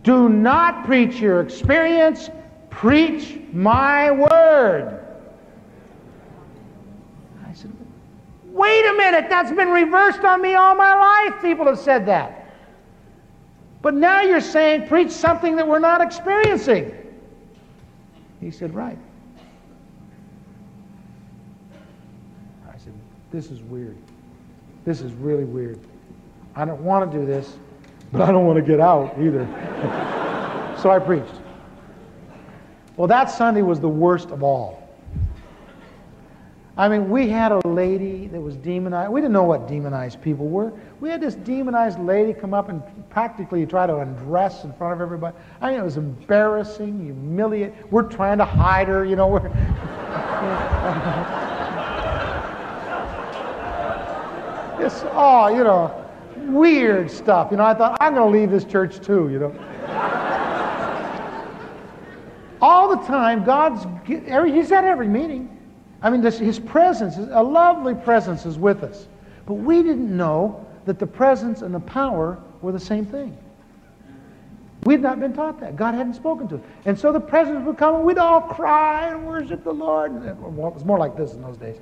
do 0.03 0.29
not 0.29 0.85
preach 0.87 1.21
your 1.21 1.41
experience, 1.41 2.31
preach 2.71 3.39
my 3.53 4.11
word. 4.11 5.05
I 7.47 7.53
said, 7.53 7.73
wait 8.47 8.87
a 8.87 8.95
minute, 8.95 9.27
that's 9.29 9.51
been 9.51 9.69
reversed 9.69 10.25
on 10.25 10.41
me 10.41 10.55
all 10.55 10.75
my 10.75 10.95
life. 10.95 11.43
People 11.43 11.67
have 11.67 11.79
said 11.79 12.07
that. 12.07 12.53
But 13.83 13.95
now 13.95 14.23
you're 14.23 14.41
saying 14.41 14.89
preach 14.89 15.11
something 15.11 15.57
that 15.57 15.67
we're 15.67 15.79
not 15.79 16.01
experiencing. 16.01 16.95
He 18.41 18.51
said, 18.51 18.75
right. 18.75 18.99
I 22.69 22.77
said, 22.79 22.95
this 23.31 23.51
is 23.51 23.61
weird. 23.63 23.97
This 24.85 25.03
is 25.03 25.13
really 25.13 25.45
weird. 25.45 25.79
I 26.57 26.65
don't 26.65 26.81
want 26.81 27.11
to 27.11 27.19
do 27.19 27.27
this, 27.27 27.57
but 28.13 28.23
I 28.23 28.33
don't 28.33 28.47
want 28.47 28.57
to 28.57 28.65
get 28.65 28.81
out 28.81 29.15
either. 29.21 29.47
so 30.83 30.91
I 30.91 30.99
preached. 30.99 31.35
Well, 32.97 33.07
that 33.09 33.31
Sunday 33.31 33.63
was 33.63 33.81
the 33.81 33.89
worst 33.89 34.31
of 34.31 34.43
all. 34.43 34.80
I 36.81 36.89
mean, 36.89 37.11
we 37.11 37.29
had 37.29 37.53
a 37.53 37.59
lady 37.69 38.29
that 38.29 38.41
was 38.41 38.57
demonized. 38.57 39.13
We 39.13 39.21
didn't 39.21 39.35
know 39.35 39.43
what 39.43 39.69
demonized 39.69 40.23
people 40.23 40.49
were. 40.49 40.73
We 41.01 41.11
had 41.11 41.21
this 41.21 41.35
demonized 41.35 42.01
lady 42.01 42.33
come 42.33 42.55
up 42.55 42.71
and 42.71 42.83
practically 43.11 43.67
try 43.67 43.87
to 43.87 43.99
undress 43.99 44.65
in 44.65 44.73
front 44.73 44.95
of 44.95 45.03
everybody. 45.03 45.37
I 45.61 45.73
mean, 45.73 45.81
it 45.81 45.85
was 45.85 45.99
embarrassing, 45.99 47.05
humiliating. 47.05 47.77
We're 47.91 48.05
trying 48.05 48.39
to 48.39 48.47
hide 48.47 48.89
her, 48.89 49.05
you 49.05 49.15
know. 49.15 49.29
We're, 49.29 49.41
it's 54.83 55.03
all, 55.13 55.55
you 55.55 55.63
know, 55.63 55.95
weird 56.47 57.11
stuff. 57.11 57.49
You 57.51 57.59
know, 57.59 57.65
I 57.65 57.75
thought, 57.75 57.99
I'm 58.01 58.15
going 58.15 58.33
to 58.33 58.39
leave 58.39 58.51
this 58.51 58.65
church 58.65 59.05
too, 59.05 59.29
you 59.29 59.39
know. 59.39 59.55
all 62.63 62.97
the 62.97 63.05
time, 63.05 63.45
God's, 63.45 63.87
every, 64.27 64.53
he's 64.53 64.73
at 64.73 64.85
every 64.85 65.09
meeting. 65.09 65.59
I 66.03 66.11
mean, 66.11 66.21
this, 66.21 66.39
his 66.39 66.59
presence, 66.59 67.17
a 67.19 67.43
lovely 67.43 67.95
presence 67.95 68.47
is 68.47 68.59
with 68.59 68.83
us. 68.83 69.07
But 69.47 69.55
we 69.55 69.83
didn't 69.83 70.17
know 70.17 70.67
that 70.87 70.99
the 70.99 71.07
presence 71.07 71.63
and 71.63 71.75
the 71.75 71.81
power 71.81 72.39
were 72.63 72.73
the 72.73 72.81
same 72.81 73.05
thing. 73.05 73.37
We'd 74.85 75.03
not 75.03 75.21
been 75.21 75.35
taught 75.35 75.61
that. 75.61 75.77
God 75.77 75.95
hadn't 75.95 76.15
spoken 76.15 76.49
to 76.49 76.57
us. 76.57 76.63
And 76.87 76.99
so 76.99 77.13
the 77.13 77.21
presence 77.21 77.67
would 77.67 77.77
come 77.77 77.97
and 77.97 78.05
we'd 78.05 78.17
all 78.17 78.41
cry 78.41 79.09
and 79.09 79.27
worship 79.27 79.63
the 79.63 79.73
Lord. 79.73 80.15
Well, 80.41 80.69
it 80.69 80.75
was 80.75 80.87
more 80.87 80.99
like 80.99 81.17
this 81.17 81.35
in 81.35 81.43
those 81.43 81.59
days. 81.59 81.77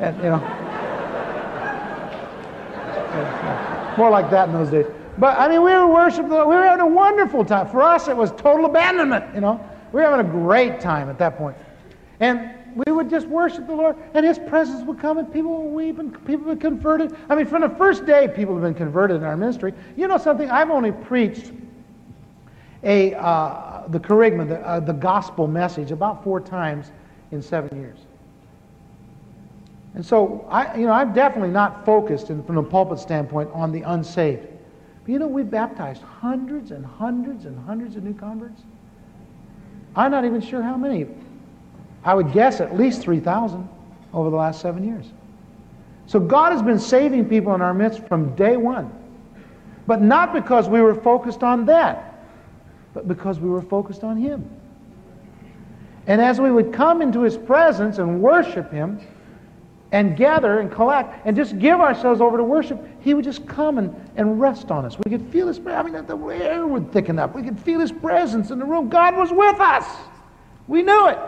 And, 0.00 0.14
you 0.18 0.24
know, 0.24 0.36
more 3.96 4.10
like 4.10 4.30
that 4.30 4.48
in 4.48 4.54
those 4.54 4.70
days. 4.70 4.84
But, 5.16 5.38
I 5.38 5.48
mean, 5.48 5.62
we 5.62 5.72
were 5.72 5.86
worshiping 5.86 6.28
the 6.28 6.34
Lord. 6.34 6.48
We 6.48 6.56
were 6.56 6.64
having 6.64 6.82
a 6.82 6.86
wonderful 6.86 7.42
time. 7.42 7.68
For 7.68 7.80
us, 7.80 8.06
it 8.06 8.16
was 8.16 8.32
total 8.32 8.66
abandonment, 8.66 9.34
you 9.34 9.40
know. 9.40 9.66
We 9.92 10.02
were 10.02 10.10
having 10.10 10.26
a 10.26 10.28
great 10.28 10.78
time 10.78 11.08
at 11.08 11.18
that 11.18 11.38
point. 11.38 11.56
And 12.20 12.50
would 13.06 13.10
just 13.10 13.28
worship 13.28 13.66
the 13.66 13.74
Lord, 13.74 13.96
and 14.14 14.26
His 14.26 14.38
presence 14.38 14.84
would 14.84 14.98
come, 14.98 15.18
and 15.18 15.32
people 15.32 15.62
would 15.62 15.74
weep, 15.74 15.98
and 15.98 16.12
people 16.26 16.46
would 16.46 16.58
be 16.58 16.62
converted. 16.62 17.16
I 17.28 17.36
mean, 17.36 17.46
from 17.46 17.62
the 17.62 17.70
first 17.70 18.04
day, 18.04 18.28
people 18.28 18.54
have 18.54 18.62
been 18.62 18.74
converted 18.74 19.18
in 19.18 19.24
our 19.24 19.36
ministry. 19.36 19.72
You 19.96 20.08
know 20.08 20.18
something? 20.18 20.50
I've 20.50 20.70
only 20.70 20.92
preached 20.92 21.52
a 22.82 23.14
uh, 23.14 23.86
the 23.88 24.00
kerygma, 24.00 24.48
the, 24.48 24.60
uh, 24.60 24.80
the 24.80 24.92
gospel 24.92 25.46
message, 25.46 25.92
about 25.92 26.24
four 26.24 26.40
times 26.40 26.90
in 27.30 27.40
seven 27.40 27.78
years. 27.78 27.98
And 29.94 30.04
so, 30.04 30.46
I, 30.50 30.76
you 30.76 30.86
know, 30.86 30.92
I'm 30.92 31.14
definitely 31.14 31.50
not 31.50 31.86
focused 31.86 32.28
in, 32.28 32.42
from 32.42 32.58
a 32.58 32.62
pulpit 32.62 32.98
standpoint 32.98 33.48
on 33.54 33.72
the 33.72 33.80
unsaved. 33.82 34.46
But 35.04 35.12
you 35.12 35.18
know, 35.18 35.28
we've 35.28 35.50
baptized 35.50 36.02
hundreds 36.02 36.70
and 36.72 36.84
hundreds 36.84 37.46
and 37.46 37.58
hundreds 37.66 37.96
of 37.96 38.02
new 38.02 38.12
converts. 38.12 38.60
I'm 39.94 40.10
not 40.10 40.24
even 40.24 40.42
sure 40.42 40.62
how 40.62 40.76
many. 40.76 41.06
I 42.06 42.14
would 42.14 42.32
guess 42.32 42.60
at 42.60 42.76
least 42.76 43.02
3,000 43.02 43.68
over 44.14 44.30
the 44.30 44.36
last 44.36 44.60
seven 44.60 44.84
years. 44.84 45.06
So 46.06 46.20
God 46.20 46.52
has 46.52 46.62
been 46.62 46.78
saving 46.78 47.28
people 47.28 47.54
in 47.54 47.60
our 47.60 47.74
midst 47.74 48.06
from 48.06 48.34
day 48.36 48.56
one. 48.56 48.92
But 49.88 50.00
not 50.00 50.32
because 50.32 50.68
we 50.68 50.80
were 50.80 50.94
focused 50.94 51.42
on 51.42 51.66
that, 51.66 52.24
but 52.94 53.08
because 53.08 53.40
we 53.40 53.50
were 53.50 53.60
focused 53.60 54.04
on 54.04 54.16
Him. 54.16 54.48
And 56.06 56.20
as 56.20 56.40
we 56.40 56.52
would 56.52 56.72
come 56.72 57.02
into 57.02 57.22
His 57.22 57.36
presence 57.36 57.98
and 57.98 58.22
worship 58.22 58.70
Him, 58.70 59.00
and 59.92 60.16
gather 60.16 60.58
and 60.58 60.70
collect 60.70 61.24
and 61.26 61.36
just 61.36 61.58
give 61.58 61.80
ourselves 61.80 62.20
over 62.20 62.36
to 62.36 62.44
worship, 62.44 62.84
He 63.00 63.14
would 63.14 63.24
just 63.24 63.46
come 63.46 63.78
and, 63.78 63.94
and 64.16 64.40
rest 64.40 64.70
on 64.70 64.84
us. 64.84 64.96
We 65.04 65.10
could 65.10 65.26
feel 65.32 65.48
His 65.48 65.58
presence. 65.58 65.94
I 65.94 66.00
mean, 66.00 66.06
the 66.06 66.44
air 66.44 66.66
would 66.66 66.92
thicken 66.92 67.18
up. 67.18 67.34
We 67.34 67.42
could 67.42 67.58
feel 67.58 67.80
His 67.80 67.92
presence 67.92 68.50
in 68.50 68.58
the 68.58 68.64
room. 68.64 68.88
God 68.88 69.16
was 69.16 69.32
with 69.32 69.60
us. 69.60 69.86
We 70.68 70.82
knew 70.82 71.08
it. 71.08 71.18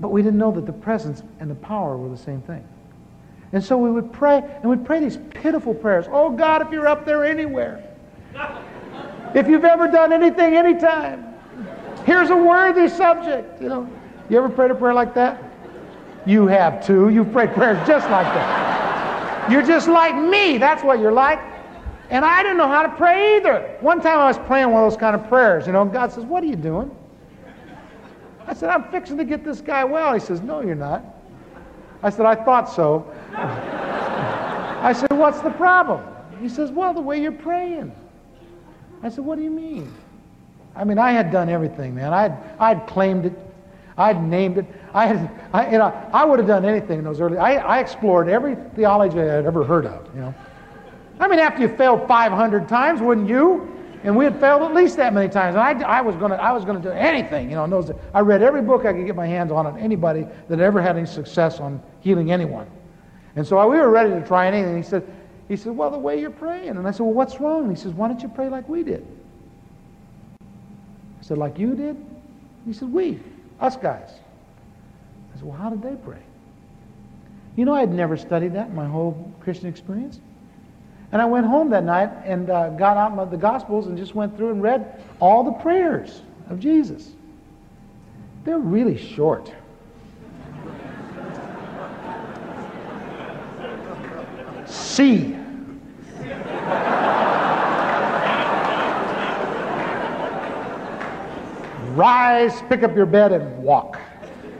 But 0.00 0.08
we 0.08 0.22
didn't 0.22 0.38
know 0.38 0.52
that 0.52 0.66
the 0.66 0.72
presence 0.72 1.22
and 1.40 1.50
the 1.50 1.56
power 1.56 1.96
were 1.96 2.08
the 2.08 2.22
same 2.22 2.40
thing. 2.42 2.66
And 3.52 3.64
so 3.64 3.78
we 3.78 3.90
would 3.90 4.12
pray, 4.12 4.38
and 4.38 4.70
we'd 4.70 4.84
pray 4.84 5.00
these 5.00 5.18
pitiful 5.30 5.74
prayers. 5.74 6.06
Oh 6.10 6.30
God, 6.30 6.62
if 6.62 6.70
you're 6.70 6.86
up 6.86 7.04
there 7.04 7.24
anywhere, 7.24 7.82
if 9.34 9.48
you've 9.48 9.64
ever 9.64 9.88
done 9.88 10.12
anything, 10.12 10.54
anytime, 10.54 11.34
here's 12.04 12.30
a 12.30 12.36
worthy 12.36 12.88
subject. 12.88 13.60
You 13.60 13.68
know, 13.68 13.90
you 14.28 14.36
ever 14.36 14.48
prayed 14.48 14.70
a 14.70 14.74
prayer 14.74 14.94
like 14.94 15.14
that? 15.14 15.42
You 16.26 16.46
have 16.46 16.84
too. 16.86 17.08
You've 17.08 17.32
prayed 17.32 17.54
prayers 17.54 17.78
just 17.86 18.08
like 18.10 18.26
that. 18.26 19.50
You're 19.50 19.62
just 19.62 19.88
like 19.88 20.14
me. 20.14 20.58
That's 20.58 20.82
what 20.84 21.00
you're 21.00 21.12
like. 21.12 21.40
And 22.10 22.24
I 22.24 22.42
didn't 22.42 22.58
know 22.58 22.68
how 22.68 22.82
to 22.82 22.90
pray 22.90 23.36
either. 23.36 23.76
One 23.80 24.00
time 24.00 24.18
I 24.18 24.26
was 24.26 24.38
praying 24.38 24.70
one 24.70 24.84
of 24.84 24.90
those 24.90 24.98
kind 24.98 25.16
of 25.16 25.26
prayers, 25.28 25.66
you 25.66 25.72
know, 25.72 25.84
God 25.86 26.12
says, 26.12 26.24
What 26.24 26.42
are 26.42 26.46
you 26.46 26.56
doing? 26.56 26.94
I 28.48 28.54
said, 28.54 28.70
I'm 28.70 28.84
fixing 28.84 29.18
to 29.18 29.24
get 29.24 29.44
this 29.44 29.60
guy 29.60 29.84
well. 29.84 30.14
He 30.14 30.20
says, 30.20 30.40
No, 30.40 30.60
you're 30.60 30.74
not. 30.74 31.04
I 32.02 32.08
said, 32.08 32.24
I 32.24 32.34
thought 32.34 32.70
so. 32.70 33.12
I 33.34 34.92
said, 34.94 35.12
What's 35.12 35.40
the 35.40 35.50
problem? 35.50 36.02
He 36.40 36.48
says, 36.48 36.70
Well, 36.70 36.94
the 36.94 37.00
way 37.00 37.20
you're 37.20 37.30
praying. 37.30 37.94
I 39.02 39.10
said, 39.10 39.24
What 39.24 39.36
do 39.36 39.44
you 39.44 39.50
mean? 39.50 39.92
I 40.74 40.84
mean, 40.84 40.98
I 40.98 41.12
had 41.12 41.30
done 41.30 41.50
everything, 41.50 41.94
man. 41.94 42.14
I'd, 42.14 42.32
I'd 42.58 42.86
claimed 42.86 43.26
it. 43.26 43.38
I'd 43.98 44.22
named 44.22 44.58
it. 44.58 44.66
I, 44.94 45.06
had, 45.06 45.30
I, 45.52 45.70
you 45.70 45.78
know, 45.78 46.08
I 46.12 46.24
would 46.24 46.38
have 46.38 46.48
done 46.48 46.64
anything 46.64 47.00
in 47.00 47.04
those 47.04 47.20
early. 47.20 47.36
I, 47.36 47.56
I 47.56 47.80
explored 47.80 48.28
every 48.28 48.54
theology 48.76 49.20
I 49.20 49.24
had 49.24 49.44
ever 49.44 49.64
heard 49.64 49.84
of. 49.84 50.08
You 50.14 50.20
know, 50.22 50.34
I 51.20 51.28
mean, 51.28 51.40
after 51.40 51.60
you 51.60 51.68
failed 51.68 52.06
500 52.08 52.68
times, 52.68 53.02
wouldn't 53.02 53.28
you? 53.28 53.77
And 54.04 54.16
we 54.16 54.24
had 54.24 54.38
failed 54.38 54.62
at 54.62 54.74
least 54.74 54.96
that 54.96 55.12
many 55.12 55.28
times. 55.28 55.56
And 55.56 55.82
I, 55.82 55.88
I 55.88 56.00
was 56.00 56.14
going 56.16 56.80
to 56.80 56.82
do 56.82 56.90
anything, 56.90 57.50
you 57.50 57.56
know. 57.56 57.66
Those, 57.66 57.90
I 58.14 58.20
read 58.20 58.42
every 58.42 58.62
book 58.62 58.84
I 58.84 58.92
could 58.92 59.06
get 59.06 59.16
my 59.16 59.26
hands 59.26 59.50
on 59.50 59.66
on 59.66 59.78
anybody 59.78 60.26
that 60.48 60.60
ever 60.60 60.80
had 60.80 60.96
any 60.96 61.06
success 61.06 61.60
on 61.60 61.82
healing 62.00 62.30
anyone. 62.30 62.70
And 63.36 63.46
so 63.46 63.58
I, 63.58 63.66
we 63.66 63.76
were 63.76 63.90
ready 63.90 64.10
to 64.10 64.26
try 64.26 64.46
anything. 64.46 64.76
He 64.76 64.82
said, 64.82 65.06
he 65.48 65.56
said, 65.56 65.76
well, 65.76 65.90
the 65.90 65.98
way 65.98 66.20
you're 66.20 66.30
praying. 66.30 66.70
And 66.70 66.86
I 66.86 66.90
said, 66.90 67.00
well, 67.00 67.14
what's 67.14 67.40
wrong? 67.40 67.64
And 67.64 67.76
he 67.76 67.82
says, 67.82 67.92
why 67.92 68.08
don't 68.08 68.20
you 68.20 68.28
pray 68.28 68.48
like 68.48 68.68
we 68.68 68.82
did? 68.82 69.06
I 71.18 71.24
said, 71.24 71.38
Like 71.38 71.58
you 71.58 71.74
did? 71.74 71.96
He 72.66 72.72
said, 72.72 72.92
We, 72.92 73.20
us 73.60 73.76
guys. 73.76 74.10
I 75.32 75.36
said, 75.36 75.44
Well, 75.44 75.56
how 75.56 75.70
did 75.70 75.82
they 75.82 75.96
pray? 75.96 76.22
You 77.56 77.64
know, 77.64 77.74
I'd 77.74 77.92
never 77.92 78.16
studied 78.16 78.52
that 78.54 78.68
in 78.68 78.74
my 78.74 78.86
whole 78.86 79.32
Christian 79.40 79.68
experience. 79.68 80.20
And 81.10 81.22
I 81.22 81.24
went 81.24 81.46
home 81.46 81.70
that 81.70 81.84
night 81.84 82.10
and 82.24 82.50
uh, 82.50 82.70
got 82.70 82.96
out 82.96 83.30
the 83.30 83.36
Gospels 83.36 83.86
and 83.86 83.96
just 83.96 84.14
went 84.14 84.36
through 84.36 84.50
and 84.50 84.62
read 84.62 85.02
all 85.20 85.42
the 85.42 85.52
prayers 85.52 86.22
of 86.50 86.60
Jesus. 86.60 87.12
They're 88.44 88.58
really 88.58 88.96
short. 88.98 89.52
C. 94.66 95.34
Rise, 101.94 102.62
pick 102.68 102.82
up 102.84 102.94
your 102.94 103.06
bed, 103.06 103.32
and 103.32 103.58
walk. 103.62 103.98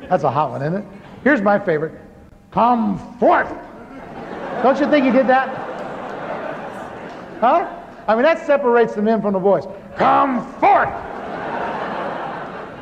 That's 0.09 0.25
a 0.25 0.31
hot 0.31 0.51
one, 0.51 0.63
isn't 0.63 0.77
it? 0.77 0.85
Here's 1.23 1.43
my 1.43 1.59
favorite. 1.59 2.01
Come 2.51 2.99
forth. 3.19 3.55
Don't 4.63 4.81
you 4.81 4.91
think 4.91 5.05
he 5.05 5.13
did 5.13 5.27
that? 5.29 5.68
Huh? 7.41 7.69
I 8.07 8.15
mean, 8.15 8.25
that 8.25 8.45
separates 8.47 8.95
the 8.95 9.03
men 9.03 9.21
from 9.21 9.35
the 9.35 9.39
boys. 9.39 9.65
Come 9.97 10.41
forth. 10.55 10.89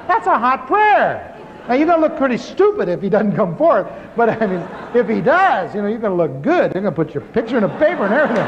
That's 0.07 0.27
a 0.27 0.39
hot 0.39 0.67
prayer. 0.67 1.33
Now, 1.69 1.75
you're 1.75 1.87
going 1.87 2.01
to 2.01 2.09
look 2.09 2.17
pretty 2.17 2.37
stupid 2.37 2.89
if 2.89 3.03
he 3.03 3.09
doesn't 3.09 3.35
come 3.35 3.57
forth. 3.57 3.89
But, 4.17 4.41
I 4.41 4.47
mean, 4.47 4.63
if 4.95 5.09
he 5.09 5.21
does, 5.21 5.75
you 5.75 5.83
know, 5.83 5.89
you're 5.89 5.99
going 5.99 6.17
to 6.17 6.23
look 6.23 6.43
good. 6.43 6.73
You're 6.73 6.83
going 6.83 6.95
to 6.95 7.05
put 7.05 7.13
your 7.13 7.25
picture 7.33 7.59
in 7.59 7.65
a 7.65 7.79
paper 7.79 8.05
and 8.05 8.15
everything. 8.15 8.47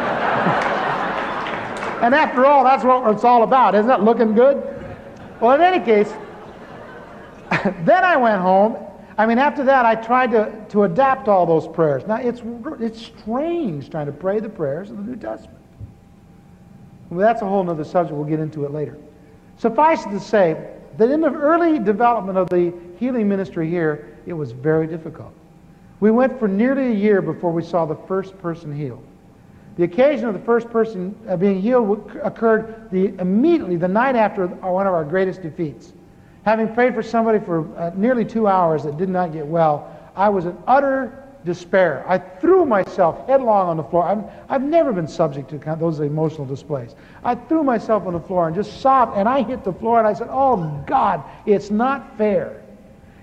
and 2.04 2.14
after 2.14 2.46
all, 2.46 2.62
that's 2.62 2.84
what 2.84 3.12
it's 3.12 3.24
all 3.24 3.42
about. 3.42 3.74
Isn't 3.74 3.88
that 3.88 4.04
looking 4.04 4.34
good? 4.34 4.62
Well, 5.40 5.52
in 5.56 5.60
any 5.60 5.84
case, 5.84 6.12
then 7.84 8.04
I 8.04 8.16
went 8.16 8.40
home. 8.40 8.76
I 9.16 9.26
mean, 9.26 9.38
after 9.38 9.64
that, 9.64 9.84
I 9.84 9.96
tried 9.96 10.30
to, 10.30 10.64
to 10.68 10.84
adapt 10.84 11.26
all 11.26 11.44
those 11.44 11.66
prayers. 11.66 12.06
Now, 12.06 12.16
it's, 12.16 12.40
it's 12.78 13.04
strange 13.04 13.90
trying 13.90 14.06
to 14.06 14.12
pray 14.12 14.38
the 14.38 14.48
prayers 14.48 14.90
of 14.90 14.96
the 14.96 15.02
New 15.02 15.16
Testament. 15.16 15.57
Well, 17.10 17.20
that's 17.20 17.42
a 17.42 17.46
whole 17.46 17.68
other 17.68 17.84
subject. 17.84 18.14
We'll 18.14 18.28
get 18.28 18.40
into 18.40 18.64
it 18.64 18.72
later. 18.72 18.96
Suffice 19.56 20.04
it 20.06 20.10
to 20.10 20.20
say 20.20 20.72
that 20.98 21.10
in 21.10 21.20
the 21.20 21.32
early 21.32 21.78
development 21.78 22.38
of 22.38 22.48
the 22.48 22.72
healing 22.98 23.28
ministry 23.28 23.68
here, 23.68 24.16
it 24.26 24.32
was 24.32 24.52
very 24.52 24.86
difficult. 24.86 25.32
We 26.00 26.10
went 26.10 26.38
for 26.38 26.46
nearly 26.46 26.88
a 26.88 26.94
year 26.94 27.22
before 27.22 27.52
we 27.52 27.62
saw 27.62 27.86
the 27.86 27.96
first 28.06 28.38
person 28.38 28.76
healed. 28.76 29.04
The 29.76 29.84
occasion 29.84 30.26
of 30.26 30.34
the 30.34 30.40
first 30.40 30.70
person 30.70 31.16
uh, 31.28 31.36
being 31.36 31.60
healed 31.60 32.10
occurred 32.22 32.90
the, 32.90 33.14
immediately 33.20 33.76
the 33.76 33.88
night 33.88 34.16
after 34.16 34.48
one 34.48 34.86
of 34.86 34.92
our 34.92 35.04
greatest 35.04 35.42
defeats. 35.42 35.92
Having 36.44 36.74
prayed 36.74 36.94
for 36.94 37.02
somebody 37.02 37.38
for 37.38 37.76
uh, 37.76 37.92
nearly 37.94 38.24
two 38.24 38.48
hours 38.48 38.82
that 38.84 38.96
did 38.96 39.08
not 39.08 39.32
get 39.32 39.46
well, 39.46 39.94
I 40.16 40.28
was 40.28 40.46
in 40.46 40.56
utter 40.66 41.17
despair. 41.44 42.04
I 42.06 42.18
threw 42.18 42.64
myself 42.64 43.26
headlong 43.26 43.68
on 43.68 43.76
the 43.76 43.84
floor. 43.84 44.04
I've, 44.04 44.24
I've 44.48 44.62
never 44.62 44.92
been 44.92 45.08
subject 45.08 45.50
to 45.50 45.76
those 45.78 46.00
emotional 46.00 46.46
displays. 46.46 46.94
I 47.24 47.34
threw 47.34 47.62
myself 47.62 48.06
on 48.06 48.12
the 48.12 48.20
floor 48.20 48.46
and 48.46 48.56
just 48.56 48.80
sobbed, 48.80 49.16
and 49.16 49.28
I 49.28 49.42
hit 49.42 49.64
the 49.64 49.72
floor 49.72 49.98
and 49.98 50.06
I 50.06 50.14
said, 50.14 50.28
Oh 50.30 50.84
God, 50.86 51.22
it's 51.46 51.70
not 51.70 52.16
fair. 52.16 52.62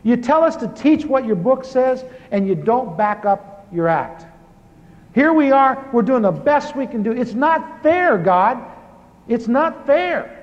You 0.04 0.18
tell 0.18 0.44
us 0.44 0.56
to 0.58 0.68
teach 0.68 1.06
what 1.06 1.26
your 1.26 1.36
book 1.36 1.66
says, 1.66 2.06
and 2.32 2.48
you 2.48 2.56
don't 2.56 2.98
back 2.98 3.26
up 3.26 3.68
your 3.72 3.88
act. 3.88 4.26
Here 5.14 5.34
we 5.34 5.52
are, 5.52 5.90
we're 5.94 6.02
doing 6.02 6.22
the 6.22 6.32
best 6.32 6.76
we 6.76 6.88
can 6.88 7.02
do. 7.02 7.12
It's 7.12 7.34
not 7.34 7.82
fair, 7.82 8.18
God. 8.18 8.64
It's 9.28 9.48
not 9.48 9.86
fair. 9.86 10.35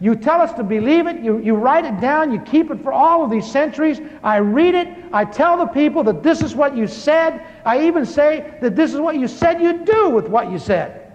You 0.00 0.14
tell 0.14 0.40
us 0.40 0.52
to 0.52 0.62
believe 0.62 1.08
it, 1.08 1.22
you, 1.24 1.38
you 1.38 1.54
write 1.54 1.84
it 1.84 2.00
down, 2.00 2.32
you 2.32 2.40
keep 2.40 2.70
it 2.70 2.80
for 2.82 2.92
all 2.92 3.24
of 3.24 3.30
these 3.30 3.50
centuries. 3.50 4.00
I 4.22 4.36
read 4.36 4.76
it, 4.76 4.88
I 5.12 5.24
tell 5.24 5.56
the 5.56 5.66
people 5.66 6.04
that 6.04 6.22
this 6.22 6.40
is 6.40 6.54
what 6.54 6.76
you 6.76 6.86
said. 6.86 7.44
I 7.64 7.84
even 7.86 8.06
say 8.06 8.54
that 8.60 8.76
this 8.76 8.94
is 8.94 9.00
what 9.00 9.16
you 9.16 9.26
said 9.26 9.60
you'd 9.60 9.84
do 9.84 10.10
with 10.10 10.28
what 10.28 10.52
you 10.52 10.58
said. 10.58 11.12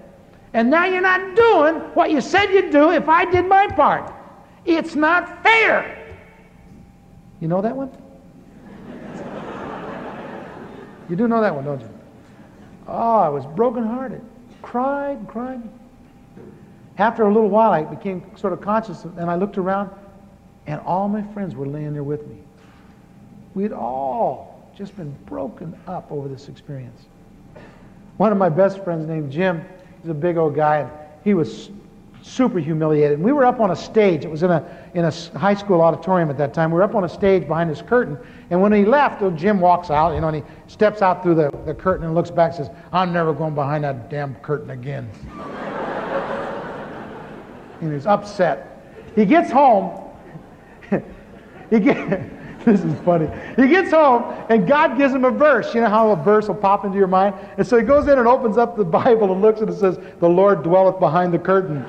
And 0.53 0.69
now 0.69 0.85
you're 0.85 1.01
not 1.01 1.35
doing 1.35 1.75
what 1.93 2.11
you 2.11 2.19
said 2.19 2.51
you'd 2.51 2.71
do 2.71 2.91
if 2.91 3.07
I 3.07 3.23
did 3.23 3.47
my 3.47 3.67
part. 3.67 4.13
It's 4.65 4.95
not 4.95 5.41
fair. 5.43 6.15
You 7.39 7.47
know 7.47 7.61
that 7.61 7.75
one? 7.75 7.89
you 11.09 11.15
do 11.15 11.27
know 11.27 11.41
that 11.41 11.55
one, 11.55 11.63
don't 11.63 11.81
you? 11.81 11.89
Oh, 12.87 13.17
I 13.17 13.29
was 13.29 13.45
brokenhearted. 13.45 14.21
Cried, 14.61 15.25
cried. 15.27 15.61
After 16.97 17.23
a 17.23 17.33
little 17.33 17.49
while, 17.49 17.71
I 17.71 17.83
became 17.83 18.23
sort 18.35 18.53
of 18.53 18.61
conscious, 18.61 19.03
and 19.03 19.29
I 19.29 19.35
looked 19.35 19.57
around, 19.57 19.89
and 20.67 20.79
all 20.81 21.07
my 21.09 21.23
friends 21.33 21.55
were 21.55 21.65
laying 21.65 21.93
there 21.93 22.03
with 22.03 22.27
me. 22.27 22.37
We 23.55 23.63
had 23.63 23.73
all 23.73 24.71
just 24.75 24.95
been 24.95 25.11
broken 25.25 25.75
up 25.87 26.11
over 26.11 26.27
this 26.27 26.49
experience. 26.49 27.05
One 28.17 28.31
of 28.31 28.37
my 28.37 28.49
best 28.49 28.83
friends 28.83 29.07
named 29.07 29.31
Jim, 29.31 29.65
he's 30.01 30.09
a 30.09 30.13
big 30.13 30.37
old 30.37 30.55
guy, 30.55 30.79
and 30.79 30.91
he 31.23 31.33
was 31.33 31.69
super 32.21 32.59
humiliated. 32.59 33.17
And 33.17 33.23
we 33.23 33.31
were 33.31 33.45
up 33.45 33.59
on 33.59 33.71
a 33.71 33.75
stage. 33.75 34.23
It 34.23 34.31
was 34.31 34.43
in 34.43 34.51
a, 34.51 34.65
in 34.93 35.03
a 35.03 35.11
high 35.37 35.53
school 35.53 35.81
auditorium 35.81 36.29
at 36.29 36.37
that 36.37 36.53
time. 36.53 36.71
We 36.71 36.75
were 36.75 36.83
up 36.83 36.95
on 36.95 37.03
a 37.03 37.09
stage 37.09 37.47
behind 37.47 37.69
this 37.69 37.81
curtain. 37.81 38.17
And 38.49 38.61
when 38.61 38.71
he 38.71 38.85
left, 38.85 39.21
oh, 39.21 39.31
Jim 39.31 39.59
walks 39.59 39.89
out, 39.89 40.13
you 40.13 40.21
know, 40.21 40.29
and 40.29 40.37
he 40.37 40.43
steps 40.67 41.01
out 41.01 41.21
through 41.21 41.35
the, 41.35 41.51
the 41.65 41.73
curtain 41.73 42.05
and 42.05 42.15
looks 42.15 42.31
back 42.31 42.55
and 42.55 42.65
says, 42.65 42.75
I'm 42.93 43.11
never 43.11 43.33
going 43.33 43.55
behind 43.55 43.83
that 43.83 44.09
damn 44.09 44.35
curtain 44.35 44.69
again. 44.69 45.09
And 47.81 47.93
he's 47.93 48.05
upset. 48.05 48.81
He 49.15 49.25
gets 49.25 49.51
home. 49.51 50.09
he 51.69 51.79
gets. 51.79 52.23
This 52.63 52.81
is 52.81 52.97
funny. 53.01 53.27
He 53.57 53.67
gets 53.67 53.91
home 53.91 54.23
and 54.47 54.65
God 54.65 54.97
gives 54.97 55.13
him 55.13 55.25
a 55.25 55.31
verse. 55.31 55.75
You 55.75 55.81
know 55.81 55.89
how 55.89 56.11
a 56.11 56.15
verse 56.15 56.47
will 56.47 56.55
pop 56.55 56.85
into 56.85 56.97
your 56.97 57.07
mind? 57.07 57.35
And 57.57 57.67
so 57.67 57.77
he 57.77 57.83
goes 57.83 58.07
in 58.07 58.17
and 58.17 58.25
opens 58.25 58.57
up 58.57 58.77
the 58.77 58.85
Bible 58.85 59.33
and 59.33 59.41
looks 59.41 59.59
and 59.59 59.69
it 59.69 59.77
says, 59.77 59.99
The 60.19 60.29
Lord 60.29 60.63
dwelleth 60.63 60.97
behind 60.97 61.33
the 61.33 61.39
curtain. 61.39 61.83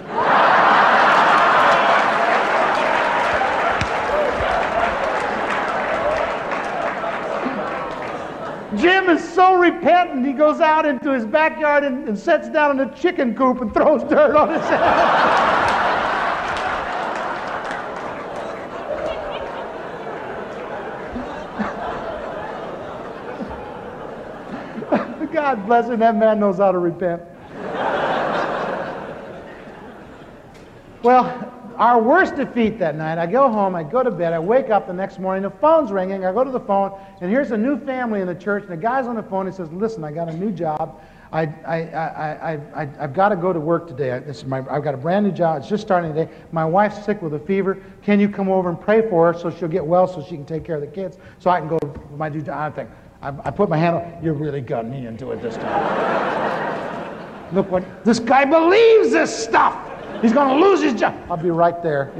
Jim 8.77 9.09
is 9.09 9.23
so 9.33 9.55
repentant, 9.55 10.27
he 10.27 10.33
goes 10.33 10.61
out 10.61 10.85
into 10.85 11.13
his 11.13 11.25
backyard 11.25 11.85
and, 11.85 12.09
and 12.09 12.53
down 12.53 12.81
in 12.81 12.89
a 12.89 12.95
chicken 12.97 13.37
coop 13.37 13.61
and 13.61 13.73
throws 13.73 14.03
dirt 14.03 14.35
on 14.35 14.49
his 14.49 14.63
head. 14.63 15.74
God 25.45 25.67
bless 25.67 25.91
him, 25.91 26.01
that 26.01 26.17
man 26.17 26.41
knows 26.41 26.57
how 26.57 26.73
to 26.73 26.79
repent. 26.79 27.21
well, 31.03 31.53
our 31.77 32.01
worst 32.01 32.37
defeat 32.37 32.79
that 32.79 32.97
night, 32.97 33.19
I 33.19 33.27
go 33.27 33.51
home, 33.51 33.75
I 33.75 33.83
go 33.83 34.03
to 34.03 34.11
bed, 34.11 34.33
I 34.33 34.39
wake 34.39 34.71
up 34.71 34.87
the 34.87 34.95
next 34.95 35.19
morning, 35.19 35.43
the 35.43 35.51
phone's 35.51 35.93
ringing, 35.93 36.25
I 36.25 36.33
go 36.33 36.45
to 36.45 36.51
the 36.51 36.61
phone, 36.61 36.99
and 37.21 37.31
here's 37.31 37.51
a 37.51 37.59
new 37.59 37.79
family 37.85 38.23
in 38.23 38.27
the 38.27 38.35
church, 38.35 38.63
and 38.63 38.73
the 38.73 38.79
guy's 38.79 39.05
on 39.07 39.17
the 39.17 39.23
phone, 39.23 39.45
he 39.45 39.53
says, 39.53 39.71
listen, 39.71 40.03
I 40.03 40.13
got 40.13 40.31
a 40.31 40.35
new 40.35 40.51
job. 40.51 40.99
I, 41.31 41.43
I, 41.43 41.77
I, 41.91 42.53
I, 42.55 42.83
I, 42.83 42.87
have 43.01 43.13
got 43.13 43.29
to 43.29 43.37
go 43.37 43.53
to 43.53 43.61
work 43.61 43.87
today. 43.87 44.19
This 44.25 44.39
is 44.39 44.45
my, 44.47 44.65
I've 44.71 44.85
got 44.85 44.95
a 44.95 44.97
brand 44.97 45.27
new 45.27 45.33
job. 45.33 45.59
It's 45.59 45.69
just 45.69 45.83
starting 45.83 46.15
today. 46.15 46.33
My 46.53 46.65
wife's 46.65 47.05
sick 47.05 47.21
with 47.21 47.35
a 47.35 47.41
fever. 47.41 47.83
Can 48.03 48.19
you 48.19 48.29
come 48.29 48.49
over 48.49 48.69
and 48.69 48.81
pray 48.81 49.07
for 49.11 49.33
her 49.33 49.39
so 49.39 49.51
she'll 49.51 49.67
get 49.67 49.85
well 49.85 50.07
so 50.07 50.23
she 50.23 50.37
can 50.37 50.47
take 50.47 50.65
care 50.65 50.77
of 50.77 50.81
the 50.81 50.87
kids 50.87 51.19
so 51.41 51.51
I 51.51 51.59
can 51.59 51.69
go 51.69 51.79
to 51.81 52.01
my 52.17 52.29
new 52.29 52.41
job? 52.41 52.73
I 52.73 52.75
think, 52.75 52.89
I, 53.25 53.33
I 53.45 53.51
put 53.51 53.71
my 53.71 53.79
hand 53.79 53.97
on, 53.97 54.19
you're 54.23 54.35
really 54.35 54.61
got 54.61 54.87
me 54.87 55.07
into 55.07 55.33
it 55.33 55.41
this 55.41 55.57
time. 55.57 57.55
Look 57.55 57.71
what, 57.71 58.05
this 58.05 58.19
guy 58.19 58.45
believes 58.45 59.13
this 59.13 59.35
stuff. 59.35 59.75
He's 60.21 60.35
going 60.35 60.61
to 60.61 60.67
lose 60.67 60.83
his 60.83 60.93
job. 60.93 61.15
I'll 61.31 61.39
be 61.39 61.51
right 61.51 61.83
there. 61.83 62.11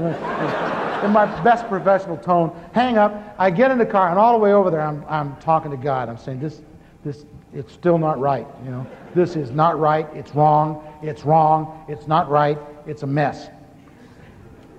In 1.03 1.11
my 1.11 1.25
best 1.43 1.67
professional 1.67 2.17
tone, 2.17 2.59
hang 2.73 2.97
up. 2.97 3.35
I 3.37 3.51
get 3.51 3.69
in 3.69 3.77
the 3.77 3.85
car, 3.85 4.09
and 4.09 4.17
all 4.17 4.33
the 4.33 4.39
way 4.39 4.53
over 4.53 4.71
there, 4.71 4.81
I'm, 4.81 5.05
I'm 5.07 5.35
talking 5.37 5.69
to 5.69 5.77
God. 5.77 6.09
I'm 6.09 6.17
saying, 6.17 6.39
this, 6.39 6.63
this, 7.03 7.25
it's 7.53 7.71
still 7.71 7.99
not 7.99 8.19
right. 8.19 8.47
You 8.63 8.71
know, 8.71 8.87
this 9.13 9.35
is 9.35 9.51
not 9.51 9.79
right. 9.79 10.07
It's 10.13 10.33
wrong. 10.33 10.83
It's 11.03 11.23
wrong. 11.23 11.85
It's 11.87 12.07
not 12.07 12.29
right. 12.31 12.57
It's 12.87 13.03
a 13.03 13.07
mess. 13.07 13.49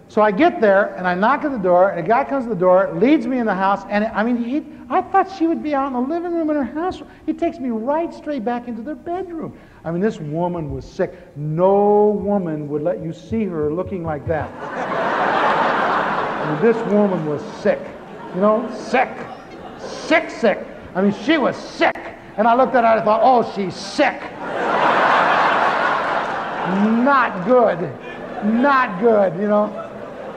So 0.08 0.22
I 0.22 0.30
get 0.30 0.60
there 0.60 0.94
and 0.94 1.06
I 1.06 1.14
knock 1.14 1.44
at 1.44 1.50
the 1.50 1.58
door, 1.58 1.90
and 1.90 1.98
a 1.98 2.08
guy 2.08 2.24
comes 2.24 2.44
to 2.44 2.50
the 2.50 2.54
door, 2.54 2.92
leads 2.94 3.26
me 3.26 3.38
in 3.38 3.46
the 3.46 3.54
house, 3.54 3.84
and 3.88 4.04
I 4.04 4.22
mean, 4.22 4.36
he, 4.36 4.64
I 4.88 5.02
thought 5.02 5.28
she 5.36 5.48
would 5.48 5.62
be 5.62 5.74
out 5.74 5.88
in 5.88 5.94
the 5.94 6.00
living 6.00 6.32
room 6.32 6.48
in 6.50 6.56
her 6.56 6.64
house. 6.64 7.02
He 7.26 7.32
takes 7.32 7.58
me 7.58 7.70
right 7.70 8.14
straight 8.14 8.44
back 8.44 8.68
into 8.68 8.82
their 8.82 8.94
bedroom. 8.94 9.58
I 9.84 9.90
mean, 9.90 10.00
this 10.00 10.18
woman 10.20 10.72
was 10.72 10.84
sick. 10.84 11.12
No 11.36 12.08
woman 12.22 12.68
would 12.68 12.82
let 12.82 13.02
you 13.02 13.12
see 13.12 13.44
her 13.46 13.72
looking 13.72 14.04
like 14.04 14.26
that. 14.28 14.48
I 16.40 16.52
mean, 16.52 16.62
this 16.62 16.76
woman 16.92 17.26
was 17.26 17.42
sick. 17.60 17.80
You 18.34 18.40
know, 18.40 18.70
sick. 18.74 19.10
Sick, 19.78 20.30
sick. 20.30 20.64
I 20.94 21.02
mean, 21.02 21.14
she 21.24 21.36
was 21.36 21.56
sick. 21.56 21.96
And 22.36 22.46
I 22.46 22.54
looked 22.54 22.74
at 22.74 22.84
her 22.84 22.90
and 22.90 23.00
I 23.00 23.04
thought, 23.04 23.20
oh, 23.22 23.42
she's 23.54 23.74
sick. 23.74 24.20
Not 27.02 27.44
good. 27.44 27.80
Not 28.44 29.00
good, 29.00 29.34
you 29.40 29.48
know. 29.48 29.85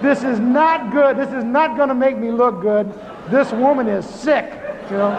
This 0.01 0.23
is 0.23 0.39
not 0.39 0.91
good. 0.91 1.17
This 1.17 1.31
is 1.33 1.43
not 1.43 1.75
going 1.75 1.89
to 1.89 1.95
make 1.95 2.17
me 2.17 2.31
look 2.31 2.61
good. 2.61 2.91
This 3.29 3.51
woman 3.51 3.87
is 3.87 4.05
sick, 4.05 4.45
you 4.89 4.97
know. 4.97 5.11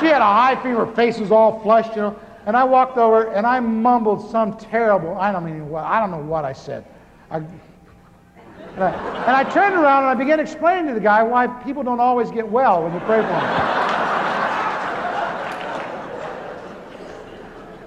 She 0.00 0.06
had 0.06 0.22
a 0.22 0.24
high 0.24 0.60
fever, 0.62 0.86
face 0.94 1.18
was 1.18 1.32
all 1.32 1.60
flushed, 1.60 1.96
you 1.96 2.02
know. 2.02 2.18
And 2.46 2.56
I 2.56 2.64
walked 2.64 2.98
over 2.98 3.32
and 3.32 3.46
I 3.46 3.60
mumbled 3.60 4.30
some 4.30 4.56
terrible, 4.56 5.16
I 5.16 5.30
don't 5.32 5.44
mean 5.44 5.68
what, 5.68 5.84
I 5.84 6.00
don't 6.00 6.10
know 6.10 6.18
what 6.18 6.44
I 6.44 6.52
said. 6.52 6.84
I, 7.30 7.36
and, 7.36 8.84
I, 8.84 8.90
and 9.26 9.36
I 9.36 9.44
turned 9.44 9.74
around 9.74 10.04
and 10.04 10.10
I 10.10 10.14
began 10.14 10.40
explaining 10.40 10.88
to 10.88 10.94
the 10.94 11.00
guy 11.00 11.22
why 11.22 11.46
people 11.46 11.82
don't 11.82 12.00
always 12.00 12.30
get 12.30 12.48
well 12.48 12.82
when 12.82 12.92
you 12.92 13.00
pray 13.00 13.20
for 13.20 13.28
them. 13.28 13.42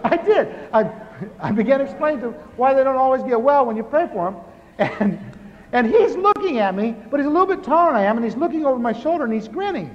I 0.03 0.17
did. 0.23 0.47
I, 0.71 0.89
I 1.39 1.51
began 1.51 1.81
explaining 1.81 2.21
to 2.21 2.27
him 2.27 2.33
why 2.55 2.73
they 2.73 2.83
don't 2.83 2.97
always 2.97 3.23
get 3.23 3.41
well 3.41 3.65
when 3.65 3.75
you 3.75 3.83
pray 3.83 4.07
for 4.07 4.31
them. 4.31 4.41
And, 4.99 5.34
and 5.75 5.85
he's 5.85 6.15
looking 6.15 6.59
at 6.59 6.73
me, 6.73 6.95
but 7.11 7.19
he's 7.19 7.27
a 7.27 7.29
little 7.29 7.45
bit 7.45 7.61
taller 7.61 7.91
than 7.91 7.99
I 7.99 8.05
am, 8.05 8.15
and 8.15 8.23
he's 8.23 8.37
looking 8.37 8.65
over 8.65 8.79
my 8.79 8.93
shoulder 8.93 9.25
and 9.25 9.33
he's 9.33 9.49
grinning. 9.49 9.89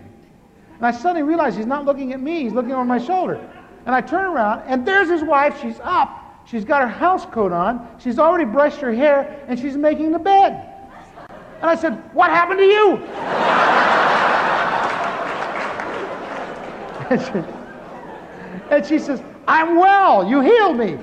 And 0.76 0.84
I 0.84 0.90
suddenly 0.90 1.22
realize 1.22 1.56
he's 1.56 1.64
not 1.64 1.86
looking 1.86 2.12
at 2.12 2.20
me, 2.20 2.42
he's 2.42 2.52
looking 2.52 2.72
over 2.72 2.84
my 2.84 2.98
shoulder. 2.98 3.40
And 3.86 3.94
I 3.94 4.02
turn 4.02 4.26
around, 4.26 4.64
and 4.66 4.86
there's 4.86 5.08
his 5.08 5.22
wife. 5.22 5.58
She's 5.62 5.80
up. 5.82 6.44
She's 6.44 6.66
got 6.66 6.82
her 6.82 6.88
house 6.88 7.24
coat 7.24 7.50
on. 7.50 7.88
She's 7.98 8.18
already 8.18 8.44
brushed 8.44 8.80
her 8.80 8.92
hair, 8.92 9.42
and 9.48 9.58
she's 9.58 9.74
making 9.74 10.12
the 10.12 10.18
bed. 10.18 10.66
And 11.62 11.70
I 11.70 11.76
said, 11.76 11.94
What 12.14 12.28
happened 12.28 12.58
to 12.58 12.66
you? 12.66 12.96
and, 17.10 17.22
she, 17.22 17.32
and 18.70 18.84
she 18.84 18.98
says, 18.98 19.22
I'm 19.48 19.78
well. 19.78 20.28
You 20.28 20.42
healed 20.42 20.76
me. 20.76 20.98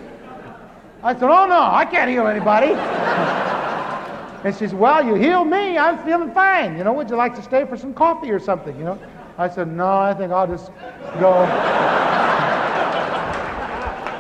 I 1.02 1.14
said, 1.16 1.24
Oh, 1.24 1.48
no, 1.48 1.62
I 1.64 1.84
can't 1.84 2.12
heal 2.12 2.28
anybody. 2.28 2.76
and 4.48 4.56
she 4.56 4.60
says, 4.60 4.74
Well, 4.74 5.06
you 5.06 5.16
healed 5.16 5.50
me. 5.50 5.78
I'm 5.78 6.02
feeling 6.06 6.32
fine. 6.32 6.78
You 6.78 6.86
know, 6.86 6.94
would 6.94 7.10
you 7.10 7.18
like 7.18 7.36
to 7.36 7.42
stay 7.42 7.66
for 7.66 7.76
some 7.76 7.94
coffee 7.94 8.32
or 8.32 8.40
something? 8.40 8.78
You 8.78 8.86
know? 8.86 8.98
I 9.38 9.50
said, 9.50 9.68
No, 9.68 9.98
I 9.98 10.14
think 10.14 10.32
I'll 10.32 10.48
just 10.48 10.72
go. 11.20 11.34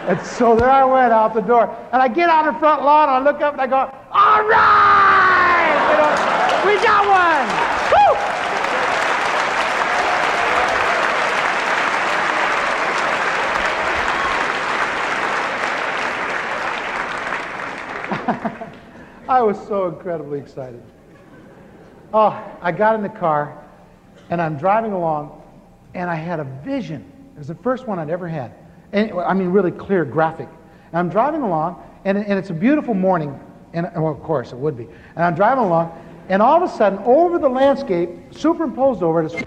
and 0.09 0.21
so 0.21 0.57
there 0.57 0.69
I 0.69 0.83
went 0.83 1.13
out 1.13 1.33
the 1.33 1.39
door. 1.39 1.73
And 1.93 2.01
I 2.01 2.09
get 2.09 2.29
out 2.29 2.45
on 2.45 2.53
the 2.53 2.59
front 2.59 2.83
lawn 2.83 3.07
and 3.07 3.25
I 3.25 3.31
look 3.31 3.41
up 3.41 3.53
and 3.53 3.61
I 3.61 3.67
go, 3.67 3.89
All 4.11 4.43
right! 4.43 5.71
You 5.91 5.97
know, 5.97 6.11
we 6.67 6.75
got 6.83 7.07
one! 18.57 18.63
I 19.29 19.41
was 19.41 19.57
so 19.67 19.87
incredibly 19.87 20.39
excited. 20.39 20.81
Oh, 22.13 22.41
I 22.61 22.71
got 22.71 22.95
in 22.95 23.01
the 23.01 23.09
car 23.09 23.61
and 24.29 24.41
I'm 24.41 24.57
driving 24.57 24.93
along 24.93 25.41
and 25.93 26.09
I 26.09 26.15
had 26.15 26.39
a 26.39 26.45
vision. 26.45 27.11
It 27.35 27.39
was 27.39 27.47
the 27.47 27.55
first 27.55 27.87
one 27.87 27.99
I'd 27.99 28.09
ever 28.09 28.27
had. 28.27 28.53
And, 28.93 29.11
I 29.13 29.33
mean, 29.33 29.49
really 29.49 29.71
clear, 29.71 30.05
graphic. 30.05 30.47
And 30.87 30.97
I'm 30.97 31.09
driving 31.09 31.41
along 31.41 31.83
and, 32.05 32.17
and 32.17 32.39
it's 32.39 32.51
a 32.51 32.53
beautiful 32.53 32.93
morning. 32.93 33.37
And, 33.73 33.89
well, 33.95 34.13
of 34.13 34.23
course, 34.23 34.53
it 34.53 34.57
would 34.57 34.77
be. 34.77 34.87
And 35.15 35.23
I'm 35.25 35.35
driving 35.35 35.65
along 35.65 35.91
and 36.29 36.41
all 36.41 36.61
of 36.61 36.69
a 36.69 36.73
sudden, 36.73 36.99
over 36.99 37.39
the 37.39 37.49
landscape, 37.49 38.09
superimposed 38.31 39.01
over 39.01 39.23
it, 39.23 39.33
is 39.33 39.43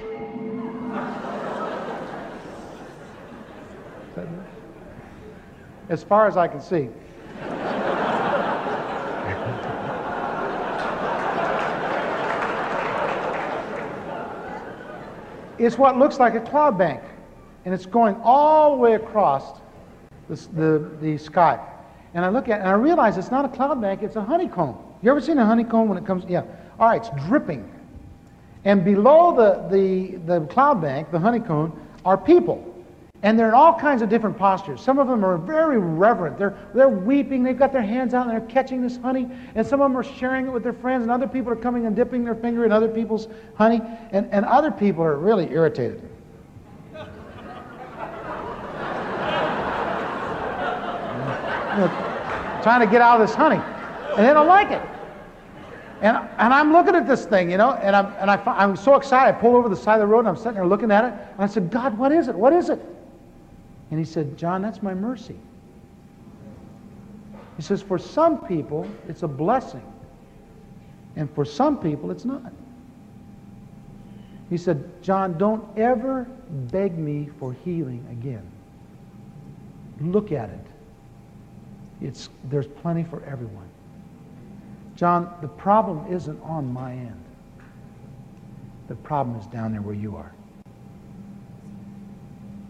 as 5.91 6.03
far 6.05 6.27
as 6.27 6.37
I 6.37 6.49
can 6.49 6.61
see. 6.61 6.89
It's 15.61 15.77
what 15.77 15.99
looks 15.99 16.19
like 16.19 16.35
a 16.35 16.41
cloud 16.41 16.79
bank, 16.79 17.03
and 17.67 17.75
it's 17.75 17.85
going 17.85 18.17
all 18.25 18.71
the 18.71 18.77
way 18.79 18.95
across 18.95 19.61
the, 20.29 20.37
the, 20.55 20.91
the 21.03 21.19
sky. 21.19 21.61
And 22.15 22.25
I 22.25 22.31
look 22.31 22.49
at 22.49 22.61
it, 22.61 22.63
and 22.63 22.71
I 22.71 22.73
realize 22.73 23.19
it's 23.19 23.31
not 23.31 23.45
a 23.45 23.49
cloud 23.49 23.79
bank, 23.81 24.03
it's 24.03 24.17
a 24.17 24.23
honeycomb. 24.23 24.79
You 25.03 25.11
ever 25.11 25.21
seen 25.21 25.37
a 25.37 25.45
honeycomb 25.45 25.89
when 25.89 25.99
it 25.99 26.07
comes? 26.07 26.25
Yeah. 26.27 26.45
All 26.79 26.89
right, 26.89 27.05
it's 27.05 27.11
dripping. 27.27 27.71
And 28.65 28.85
below 28.85 29.37
the, 29.37 29.69
the, 29.69 30.17
the 30.25 30.47
cloud 30.47 30.81
bank, 30.81 31.11
the 31.11 31.19
honeycomb, 31.19 31.79
are 32.07 32.17
people. 32.17 32.70
And 33.23 33.39
they're 33.39 33.49
in 33.49 33.55
all 33.55 33.79
kinds 33.79 34.01
of 34.01 34.09
different 34.09 34.39
postures. 34.39 34.81
Some 34.81 34.99
of 34.99 35.07
them 35.07 35.25
are 35.25 35.37
very 35.37 35.77
reverent. 35.77 36.39
They're, 36.39 36.57
they're 36.75 36.89
weeping. 36.89 37.43
They've 37.43 37.59
got 37.59 37.71
their 37.71 37.83
hands 37.83 38.15
out 38.15 38.27
and 38.27 38.31
they're 38.31 38.49
catching 38.49 38.81
this 38.81 38.97
honey. 38.97 39.29
And 39.55 39.67
some 39.67 39.83
of 39.83 39.91
them 39.91 39.97
are 39.99 40.03
sharing 40.03 40.47
it 40.47 40.51
with 40.51 40.63
their 40.63 40.73
friends. 40.73 41.03
And 41.03 41.11
other 41.11 41.29
people 41.29 41.53
are 41.53 41.57
coming 41.57 41.85
and 41.85 41.95
dipping 41.95 42.25
their 42.25 42.35
finger 42.35 42.65
in 42.65 42.73
other 42.73 42.89
people's 42.89 43.29
honey. 43.57 43.83
And, 44.13 44.27
and 44.33 44.47
other 44.47 44.71
people 44.71 45.05
are 45.05 45.17
really 45.17 45.51
irritated. 45.51 46.01
you 51.71 51.77
know, 51.77 52.61
trying 52.63 52.81
to 52.81 52.87
get 52.91 53.03
out 53.03 53.21
of 53.21 53.29
this 53.29 53.37
honey. 53.37 53.61
And 54.17 54.27
they 54.27 54.33
don't 54.33 54.47
like 54.47 54.71
it. 54.71 54.83
And, 56.01 56.17
and 56.39 56.55
I'm 56.55 56.73
looking 56.73 56.95
at 56.95 57.07
this 57.07 57.27
thing, 57.27 57.51
you 57.51 57.59
know, 57.59 57.75
and, 57.75 57.95
I'm, 57.95 58.07
and 58.19 58.31
I, 58.31 58.43
I'm 58.47 58.77
so 58.77 58.95
excited. 58.95 59.37
I 59.37 59.39
pull 59.39 59.57
over 59.57 59.69
the 59.69 59.77
side 59.77 59.97
of 59.97 60.01
the 60.01 60.07
road 60.07 60.21
and 60.21 60.29
I'm 60.29 60.37
sitting 60.37 60.55
there 60.55 60.67
looking 60.67 60.91
at 60.91 61.05
it. 61.05 61.13
And 61.13 61.41
I 61.43 61.47
said, 61.47 61.71
God, 61.71 61.99
what 61.99 62.13
is 62.13 62.29
it? 62.29 62.35
What 62.35 62.55
is 62.55 62.71
it? 62.71 62.81
And 63.91 63.99
he 63.99 64.05
said, 64.05 64.37
John, 64.37 64.63
that's 64.63 64.83
my 64.83 64.95
mercy. 64.95 65.37
He 67.57 67.63
says, 67.63 67.83
for 67.83 67.99
some 67.99 68.39
people, 68.47 68.89
it's 69.09 69.23
a 69.23 69.29
blessing. 69.29 69.83
And 71.17 71.31
for 71.35 71.45
some 71.45 71.79
people, 71.79 72.11
it's 72.11 72.25
not. 72.25 72.53
He 74.49 74.57
said, 74.57 75.03
John, 75.03 75.37
don't 75.39 75.65
ever 75.77 76.27
beg 76.73 76.97
me 76.97 77.29
for 77.39 77.53
healing 77.65 78.07
again. 78.11 78.49
Look 80.01 80.33
at 80.33 80.51
it. 80.51 80.67
It's, 82.01 82.31
there's 82.45 82.67
plenty 82.67 83.05
for 83.05 83.23
everyone. 83.25 83.69
John, 84.97 85.33
the 85.41 85.49
problem 85.49 86.13
isn't 86.13 86.41
on 86.43 86.73
my 86.73 86.93
end. 86.93 87.23
The 88.89 88.97
problem 88.97 89.39
is 89.39 89.47
down 89.47 89.73
there 89.73 89.83
where 89.83 89.95
you 89.95 90.17
are. 90.17 90.33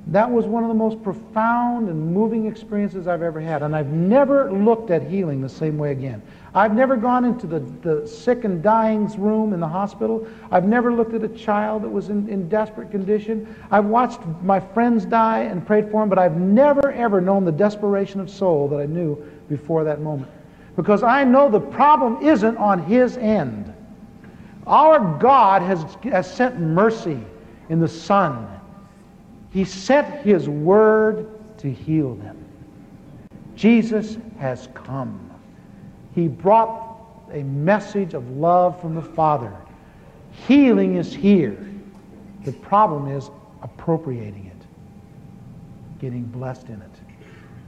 That 0.07 0.29
was 0.31 0.47
one 0.47 0.65
of 0.65 0.69
the 0.69 0.75
most 0.75 1.03
profound 1.03 1.89
and 1.89 2.13
moving 2.13 2.47
experiences 2.47 3.07
I've 3.07 3.23
ever 3.23 3.41
had. 3.41 3.63
And 3.63 3.77
I've 3.77 3.93
never 3.93 4.51
looked 4.51 4.91
at 4.91 5.03
healing 5.03 5.41
the 5.41 5.49
same 5.49 5.79
way 5.79 5.93
again. 5.93 6.23
I've 6.53 6.75
never 6.75 6.97
gone 6.97 7.25
into 7.25 7.47
the, 7.47 7.61
the 7.61 8.09
sick 8.09 8.45
and 8.45 8.63
dying's 8.63 9.17
room 9.17 9.53
in 9.53 9.61
the 9.61 9.69
hospital. 9.69 10.27
I've 10.51 10.67
never 10.67 10.93
looked 10.93 11.15
at 11.15 11.23
a 11.23 11.29
child 11.29 11.83
that 11.85 11.89
was 11.89 12.09
in, 12.09 12.29
in 12.29 12.49
desperate 12.49 12.91
condition. 12.91 13.55
I've 13.71 13.85
watched 13.85 14.21
my 14.43 14.59
friends 14.59 15.05
die 15.05 15.43
and 15.43 15.65
prayed 15.65 15.91
for 15.91 16.01
them, 16.01 16.09
but 16.09 16.19
I've 16.19 16.37
never, 16.37 16.91
ever 16.91 17.21
known 17.21 17.45
the 17.45 17.53
desperation 17.53 18.21
of 18.21 18.29
soul 18.29 18.69
that 18.69 18.81
I 18.81 18.87
knew 18.87 19.23
before 19.49 19.85
that 19.85 20.01
moment. 20.01 20.31
Because 20.75 21.03
I 21.03 21.23
know 21.23 21.51
the 21.51 21.61
problem 21.61 22.27
isn't 22.27 22.57
on 22.57 22.83
his 22.83 23.17
end. 23.17 23.73
Our 24.67 25.19
God 25.19 25.63
has, 25.63 25.85
has 26.05 26.33
sent 26.33 26.59
mercy 26.59 27.21
in 27.69 27.79
the 27.81 27.89
Son 27.89 28.60
he 29.51 29.65
sent 29.65 30.25
His 30.25 30.49
word 30.49 31.29
to 31.59 31.71
heal 31.71 32.15
them. 32.15 32.37
Jesus 33.57 34.17
has 34.39 34.69
come. 34.75 35.31
He 36.15 36.29
brought 36.29 36.99
a 37.33 37.43
message 37.43 38.15
of 38.15 38.29
love 38.31 38.81
from 38.81 38.95
the 38.95 39.03
Father. 39.03 39.55
Healing 40.47 40.97
is 40.97 41.15
here. 41.15 41.69
The 42.45 42.53
problem 42.53 43.09
is 43.09 43.31
appropriating 43.63 44.47
it, 44.47 44.67
getting 46.01 46.25
blessed 46.25 46.69
in 46.69 46.81
it, 46.81 46.91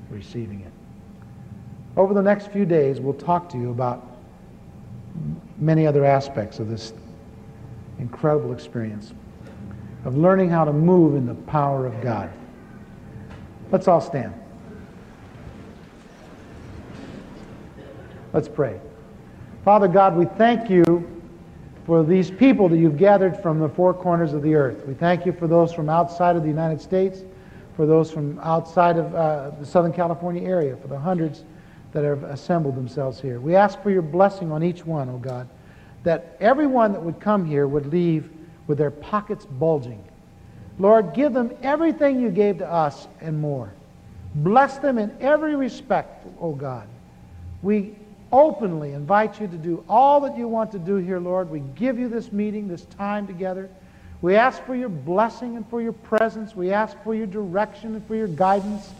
receiving 0.08 0.60
it. 0.60 0.72
Over 1.96 2.14
the 2.14 2.22
next 2.22 2.48
few 2.48 2.64
days, 2.64 3.00
we'll 3.00 3.12
talk 3.12 3.48
to 3.50 3.58
you 3.58 3.70
about 3.70 4.06
many 5.58 5.86
other 5.86 6.04
aspects 6.04 6.58
of 6.58 6.70
this 6.70 6.94
incredible 7.98 8.52
experience 8.52 9.12
of 10.04 10.16
learning 10.16 10.50
how 10.50 10.64
to 10.64 10.72
move 10.72 11.14
in 11.14 11.26
the 11.26 11.34
power 11.34 11.86
of 11.86 12.00
God. 12.00 12.30
Let's 13.70 13.88
all 13.88 14.00
stand. 14.00 14.34
Let's 18.32 18.48
pray. 18.48 18.80
Father 19.64 19.88
God, 19.88 20.16
we 20.16 20.24
thank 20.24 20.68
you 20.68 21.08
for 21.86 22.02
these 22.02 22.30
people 22.30 22.68
that 22.68 22.78
you've 22.78 22.96
gathered 22.96 23.40
from 23.42 23.58
the 23.58 23.68
four 23.68 23.92
corners 23.92 24.32
of 24.32 24.42
the 24.42 24.54
earth. 24.54 24.86
We 24.86 24.94
thank 24.94 25.26
you 25.26 25.32
for 25.32 25.46
those 25.46 25.72
from 25.72 25.88
outside 25.88 26.36
of 26.36 26.42
the 26.42 26.48
United 26.48 26.80
States, 26.80 27.22
for 27.76 27.86
those 27.86 28.10
from 28.10 28.38
outside 28.40 28.96
of 28.96 29.14
uh, 29.14 29.50
the 29.58 29.66
Southern 29.66 29.92
California 29.92 30.42
area, 30.42 30.76
for 30.76 30.88
the 30.88 30.98
hundreds 30.98 31.44
that 31.92 32.04
have 32.04 32.22
assembled 32.24 32.74
themselves 32.74 33.20
here. 33.20 33.40
We 33.40 33.54
ask 33.54 33.82
for 33.82 33.90
your 33.90 34.02
blessing 34.02 34.50
on 34.50 34.62
each 34.62 34.86
one, 34.86 35.08
O 35.08 35.14
oh 35.14 35.18
God, 35.18 35.48
that 36.04 36.36
everyone 36.40 36.92
that 36.92 37.02
would 37.02 37.20
come 37.20 37.44
here 37.44 37.66
would 37.66 37.86
leave 37.86 38.30
with 38.66 38.78
their 38.78 38.90
pockets 38.90 39.44
bulging. 39.44 40.02
Lord, 40.78 41.14
give 41.14 41.32
them 41.32 41.52
everything 41.62 42.20
you 42.20 42.30
gave 42.30 42.58
to 42.58 42.70
us 42.70 43.06
and 43.20 43.40
more. 43.40 43.72
Bless 44.34 44.78
them 44.78 44.98
in 44.98 45.14
every 45.20 45.56
respect, 45.56 46.26
O 46.40 46.48
oh 46.48 46.52
God. 46.52 46.88
We 47.62 47.94
openly 48.32 48.92
invite 48.92 49.40
you 49.40 49.46
to 49.46 49.56
do 49.56 49.84
all 49.88 50.20
that 50.22 50.36
you 50.36 50.48
want 50.48 50.72
to 50.72 50.78
do 50.78 50.96
here, 50.96 51.20
Lord. 51.20 51.50
We 51.50 51.60
give 51.60 51.98
you 51.98 52.08
this 52.08 52.32
meeting, 52.32 52.66
this 52.66 52.86
time 52.86 53.26
together. 53.26 53.68
We 54.22 54.36
ask 54.36 54.64
for 54.64 54.74
your 54.74 54.88
blessing 54.88 55.56
and 55.56 55.68
for 55.68 55.82
your 55.82 55.92
presence. 55.92 56.56
We 56.56 56.72
ask 56.72 56.96
for 57.02 57.14
your 57.14 57.26
direction 57.26 57.94
and 57.94 58.06
for 58.06 58.14
your 58.14 58.28
guidance, 58.28 58.90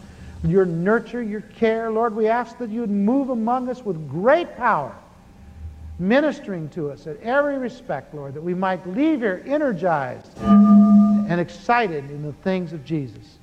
your 0.43 0.65
nurture, 0.65 1.23
your 1.23 1.41
care. 1.41 1.89
Lord, 1.89 2.15
we 2.15 2.27
ask 2.27 2.57
that 2.59 2.69
you 2.69 2.81
would 2.81 2.91
move 2.91 3.29
among 3.29 3.69
us 3.69 3.83
with 3.83 4.09
great 4.09 4.55
power, 4.55 4.95
ministering 5.99 6.69
to 6.69 6.89
us 6.89 7.07
at 7.07 7.21
every 7.21 7.57
respect, 7.57 8.13
Lord, 8.13 8.33
that 8.33 8.41
we 8.41 8.53
might 8.53 8.85
leave 8.87 9.19
here 9.19 9.43
energized 9.45 10.37
and 10.39 11.39
excited 11.39 12.09
in 12.09 12.23
the 12.23 12.33
things 12.33 12.73
of 12.73 12.83
Jesus. 12.83 13.37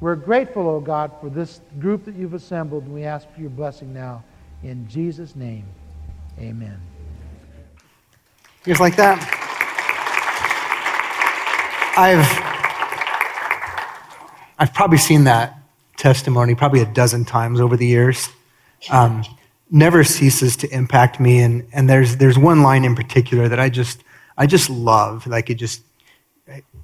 We're 0.00 0.16
grateful, 0.16 0.68
O 0.68 0.76
oh 0.76 0.80
God, 0.80 1.12
for 1.20 1.30
this 1.30 1.60
group 1.78 2.04
that 2.04 2.14
you've 2.14 2.34
assembled, 2.34 2.84
and 2.84 2.92
we 2.92 3.04
ask 3.04 3.26
for 3.32 3.40
your 3.40 3.50
blessing 3.50 3.94
now. 3.94 4.22
In 4.62 4.86
Jesus' 4.88 5.34
name, 5.34 5.64
amen. 6.38 6.78
Just 8.64 8.80
like 8.80 8.96
that. 8.96 9.18
I've, 11.96 12.26
I've 14.58 14.74
probably 14.74 14.98
seen 14.98 15.24
that 15.24 15.58
testimony 15.96 16.54
probably 16.54 16.80
a 16.80 16.86
dozen 16.86 17.24
times 17.24 17.60
over 17.60 17.76
the 17.76 17.86
years. 17.86 18.28
Um, 18.90 19.24
never 19.70 20.04
ceases 20.04 20.56
to 20.58 20.68
impact 20.70 21.20
me. 21.20 21.40
And, 21.40 21.66
and 21.72 21.88
there's, 21.88 22.16
there's 22.16 22.38
one 22.38 22.62
line 22.62 22.84
in 22.84 22.94
particular 22.94 23.48
that 23.48 23.60
I 23.60 23.68
just, 23.68 24.04
I 24.36 24.46
just 24.46 24.70
love. 24.70 25.26
Like 25.26 25.50
it 25.50 25.54
just, 25.54 25.82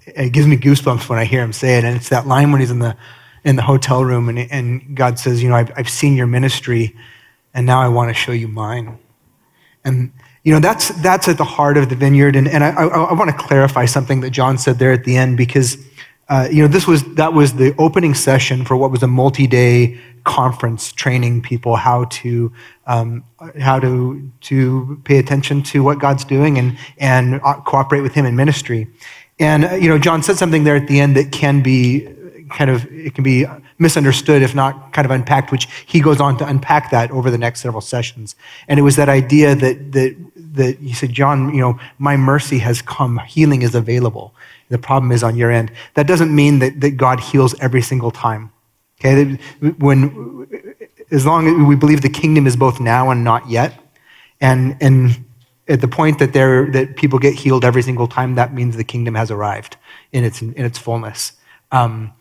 it 0.07 0.33
gives 0.33 0.47
me 0.47 0.57
goosebumps 0.57 1.09
when 1.09 1.19
I 1.19 1.25
hear 1.25 1.43
him 1.43 1.53
say 1.53 1.79
it. 1.79 1.85
And 1.85 1.97
it's 1.97 2.09
that 2.09 2.27
line 2.27 2.51
when 2.51 2.61
he's 2.61 2.71
in 2.71 2.81
the, 2.81 2.97
in 3.45 3.57
the 3.57 3.63
hotel 3.63 4.05
room 4.05 4.29
and, 4.29 4.39
and 4.39 4.97
God 4.97 5.19
says, 5.19 5.43
you 5.43 5.49
know, 5.49 5.57
I've, 5.57 5.73
I've 5.77 5.89
seen 5.89 6.17
your 6.17 6.27
ministry 6.27 6.97
and 7.55 7.67
now 7.67 7.81
I 7.81 7.89
want 7.89 8.09
to 8.09 8.15
show 8.15 8.33
you 8.33 8.49
mine. 8.49 8.99
And, 9.85 10.13
you 10.45 10.53
know, 10.53 10.61
that's, 10.61 10.89
that's 11.03 11.29
at 11.29 11.39
the 11.39 11.45
heart 11.45 11.77
of 11.77 11.89
the 11.89 11.97
vineyard. 11.97 12.37
And, 12.37 12.49
and 12.49 12.65
I, 12.65 12.71
I, 12.71 12.87
I 12.87 13.13
want 13.13 13.31
to 13.31 13.37
clarify 13.37 13.85
something 13.85 14.21
that 14.21 14.31
John 14.31 14.59
said 14.59 14.79
there 14.79 14.93
at 14.93 15.05
the 15.05 15.17
end 15.17 15.37
because, 15.37 15.77
uh, 16.33 16.49
you 16.51 16.63
know, 16.63 16.69
this 16.77 16.87
was, 16.87 17.05
that 17.17 17.35
was 17.35 17.53
the 17.57 17.75
opening 17.77 18.15
session 18.15 18.65
for 18.65 18.75
what 18.75 18.91
was 18.91 19.03
a 19.03 19.07
multi-day 19.07 20.01
conference 20.25 20.91
training 20.91 21.43
people 21.43 21.77
how 21.77 22.05
to, 22.05 22.51
um, 22.87 23.23
how 23.61 23.79
to, 23.79 24.31
to 24.41 24.99
pay 25.05 25.19
attention 25.19 25.63
to 25.63 25.83
what 25.83 25.99
God's 25.99 26.25
doing 26.25 26.57
and, 26.57 26.79
and 26.97 27.39
uh, 27.45 27.61
cooperate 27.61 28.01
with 28.01 28.15
him 28.15 28.25
in 28.25 28.35
ministry. 28.35 28.89
And, 29.39 29.67
uh, 29.67 29.75
you 29.75 29.91
know, 29.91 29.99
John 29.99 30.23
said 30.23 30.39
something 30.39 30.65
there 30.65 30.77
at 30.77 30.89
the 30.89 31.01
end 31.01 31.17
that 31.19 31.33
can 31.33 31.63
be 31.63 32.09
kind 32.49 32.71
of, 32.71 32.87
it 32.91 33.15
can 33.15 33.25
be 33.25 33.45
misunderstood, 33.79 34.41
if 34.41 34.55
not 34.55 34.95
kind 34.95 35.05
of 35.05 35.11
unpacked, 35.11 35.53
which 35.53 35.69
he 35.85 36.01
goes 36.01 36.19
on 36.19 36.39
to 36.39 36.47
unpack 36.47 36.91
that 36.93 37.11
over 37.11 37.31
the 37.31 37.37
next 37.37 37.61
several 37.61 37.83
sessions. 37.83 38.37
And 38.69 38.79
it 38.79 38.83
was 38.83 38.97
that 38.97 39.11
idea 39.11 39.55
that, 39.55 39.93
that, 39.93 40.17
that 40.55 40.79
he 40.79 40.95
said, 40.95 41.13
John, 41.13 41.53
you 41.55 41.61
know, 41.61 41.79
my 41.99 42.17
mercy 42.17 42.59
has 42.61 42.81
come, 42.81 43.19
healing 43.19 43.61
is 43.61 43.75
available. 43.75 44.35
The 44.73 44.79
problem 44.79 45.13
is 45.13 45.23
on 45.23 45.37
your 45.37 45.51
end. 45.51 45.71
That 45.95 46.07
doesn't 46.07 46.35
mean 46.35 46.59
that, 46.61 46.81
that 46.81 46.97
God 46.97 47.21
heals 47.21 47.55
every 47.61 47.83
single 47.83 48.11
time. 48.11 48.51
Okay? 48.99 49.39
When, 49.79 50.49
as 51.11 51.27
long 51.27 51.47
as 51.47 51.67
we 51.67 51.77
believe 51.77 52.01
the 52.01 52.09
kingdom 52.09 52.47
is 52.47 52.57
both 52.57 52.81
now 52.81 53.11
and 53.11 53.23
not 53.23 53.51
yet, 53.51 53.79
and, 54.41 54.77
and 54.81 55.27
at 55.69 55.83
the 55.83 55.89
point 55.89 56.19
that, 56.21 56.33
there, 56.33 56.71
that 56.71 56.97
people 56.97 57.19
get 57.19 57.35
healed 57.35 57.67
every 57.67 57.83
single 57.83 58.09
time, 58.09 58.35
that 58.37 58.55
means 58.55 58.77
the 58.77 58.83
kingdom 58.83 59.15
has 59.15 59.31
arrived 59.31 59.77
in 60.11 60.25
its, 60.25 60.41
in 60.41 60.65
its 60.65 60.79
fullness. 60.79 61.33
Um, 61.71 62.15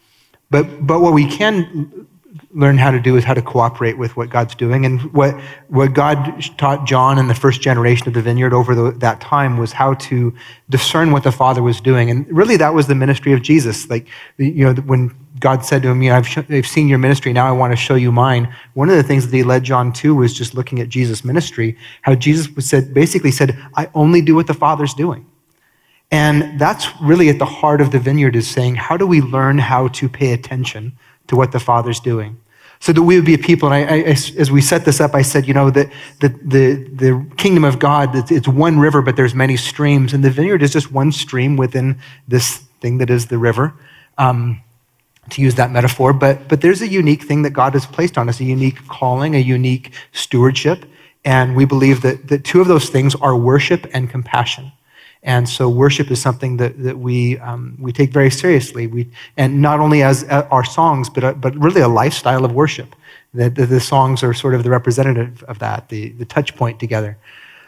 but, 0.50 0.86
but 0.86 1.00
what 1.00 1.14
we 1.14 1.26
can 1.26 2.06
learn 2.54 2.78
how 2.78 2.92
to 2.92 3.00
do 3.00 3.18
is 3.18 3.24
how 3.24 3.34
to 3.34 3.42
cooperate 3.42 3.98
with 3.98 4.16
what 4.16 4.30
God's 4.30 4.56
doing. 4.56 4.86
And 4.86 5.02
what, 5.14 5.40
what 5.68 5.94
God 5.94 6.42
taught 6.58 6.86
John 6.86 7.18
and 7.18 7.30
the 7.30 7.36
first 7.36 7.62
generation 7.62 8.08
of 8.08 8.14
the 8.14 8.22
vineyard 8.22 8.54
over 8.54 8.74
the, 8.74 8.92
that 9.00 9.20
time 9.20 9.58
was 9.58 9.74
how 9.74 9.96
to 9.96 10.34
discern 10.70 11.12
what 11.12 11.24
the 11.24 11.32
Father 11.32 11.62
was 11.62 11.82
doing. 11.82 12.10
And 12.10 12.26
really, 12.32 12.58
that 12.58 12.74
was 12.74 12.88
the 12.88 12.96
ministry 12.96 13.34
of 13.34 13.42
Jesus. 13.42 13.90
Like, 13.90 14.08
you 14.38 14.66
know, 14.66 14.74
when 14.82 15.16
God 15.40 15.66
said 15.66 15.82
to 15.82 15.90
him, 15.90 16.02
you 16.02 16.10
know, 16.10 16.18
I've, 16.18 16.28
sh- 16.28 16.38
I've 16.50 16.68
seen 16.68 16.88
your 16.88 17.00
ministry, 17.00 17.34
now 17.34 17.48
I 17.48 17.52
want 17.52 17.74
to 17.74 17.78
show 17.78 17.96
you 17.96 18.12
mine. 18.12 18.54
One 18.74 18.90
of 18.90 18.96
the 18.96 19.04
things 19.04 19.30
that 19.30 19.36
he 19.36 19.44
led 19.44 19.64
John 19.64 19.92
to 19.94 20.16
was 20.16 20.34
just 20.34 20.54
looking 20.54 20.80
at 20.80 20.88
Jesus' 20.88 21.26
ministry, 21.26 21.78
how 22.04 22.16
Jesus 22.16 22.48
said, 22.66 22.94
basically 22.94 23.32
said, 23.32 23.58
I 23.76 23.90
only 23.94 24.22
do 24.22 24.36
what 24.36 24.48
the 24.48 24.54
Father's 24.54 24.94
doing. 24.94 25.26
And 26.12 26.60
that's 26.60 26.88
really 27.02 27.30
at 27.30 27.40
the 27.40 27.46
heart 27.46 27.80
of 27.80 27.92
the 27.92 28.00
vineyard 28.00 28.36
is 28.36 28.48
saying, 28.48 28.76
how 28.76 28.98
do 28.98 29.08
we 29.08 29.22
learn 29.22 29.58
how 29.58 29.88
to 29.90 30.10
pay 30.10 30.34
attention 30.34 30.98
to 31.32 31.36
what 31.36 31.52
the 31.52 31.60
Father's 31.60 32.00
doing? 32.00 32.38
So 32.80 32.92
that 32.94 33.02
we 33.02 33.16
would 33.16 33.26
be 33.26 33.36
a 33.36 33.38
people, 33.38 33.72
and 33.72 33.76
I, 33.76 33.96
I, 33.96 34.02
as 34.38 34.52
we 34.52 34.60
set 34.60 34.86
this 34.86 35.00
up, 35.00 35.14
I 35.14 35.22
said, 35.22 35.48
you 35.48 35.54
know, 35.54 35.70
that 35.70 35.92
the, 36.20 36.30
the, 36.30 36.64
the 36.94 37.26
kingdom 37.38 37.64
of 37.64 37.78
God, 37.80 38.32
it's 38.32 38.48
one 38.48 38.80
river, 38.80 39.02
but 39.02 39.16
there's 39.16 39.36
many 39.36 39.56
streams, 39.56 40.14
and 40.14 40.24
the 40.24 40.32
vineyard 40.32 40.62
is 40.64 40.74
just 40.74 40.92
one 40.92 41.12
stream 41.12 41.58
within 41.58 42.00
this 42.28 42.58
thing 42.82 42.98
that 42.98 43.10
is 43.10 43.28
the 43.28 43.38
river, 43.38 43.74
um, 44.18 44.62
to 45.30 45.42
use 45.42 45.56
that 45.56 45.70
metaphor. 45.72 46.12
But, 46.12 46.48
but 46.50 46.62
there's 46.62 46.82
a 46.82 46.88
unique 46.88 47.24
thing 47.24 47.44
that 47.44 47.52
God 47.52 47.74
has 47.74 47.86
placed 47.86 48.18
on 48.18 48.28
us, 48.30 48.40
a 48.40 48.46
unique 48.46 48.88
calling, 48.88 49.36
a 49.36 49.40
unique 49.40 49.94
stewardship, 50.12 50.86
and 51.24 51.56
we 51.56 51.66
believe 51.66 52.02
that, 52.02 52.28
that 52.30 52.44
two 52.44 52.62
of 52.62 52.68
those 52.68 52.90
things 52.90 53.14
are 53.16 53.38
worship 53.38 53.86
and 53.94 54.10
compassion. 54.10 54.72
And 55.24 55.48
so 55.48 55.70
worship 55.70 56.10
is 56.10 56.20
something 56.20 56.58
that, 56.58 56.82
that 56.82 56.98
we, 56.98 57.38
um, 57.40 57.78
we 57.80 57.92
take 57.92 58.12
very 58.12 58.32
seriously. 58.32 58.88
We, 58.88 59.10
and 59.38 59.62
not 59.62 59.80
only 59.80 60.02
as 60.02 60.24
uh, 60.24 60.48
our 60.50 60.64
songs, 60.64 61.10
but, 61.10 61.24
uh, 61.24 61.34
but 61.34 61.56
really 61.56 61.82
a 61.82 61.88
lifestyle 61.88 62.44
of 62.44 62.54
worship. 62.54 62.96
That 63.34 63.56
the, 63.56 63.66
the, 63.66 63.80
songs 63.80 64.24
are 64.24 64.34
sort 64.34 64.56
of 64.56 64.64
the 64.64 64.70
representative 64.70 65.44
of 65.44 65.60
that, 65.60 65.90
the, 65.90 66.10
the 66.10 66.26
touch 66.26 66.56
point 66.56 66.80
together. 66.80 67.18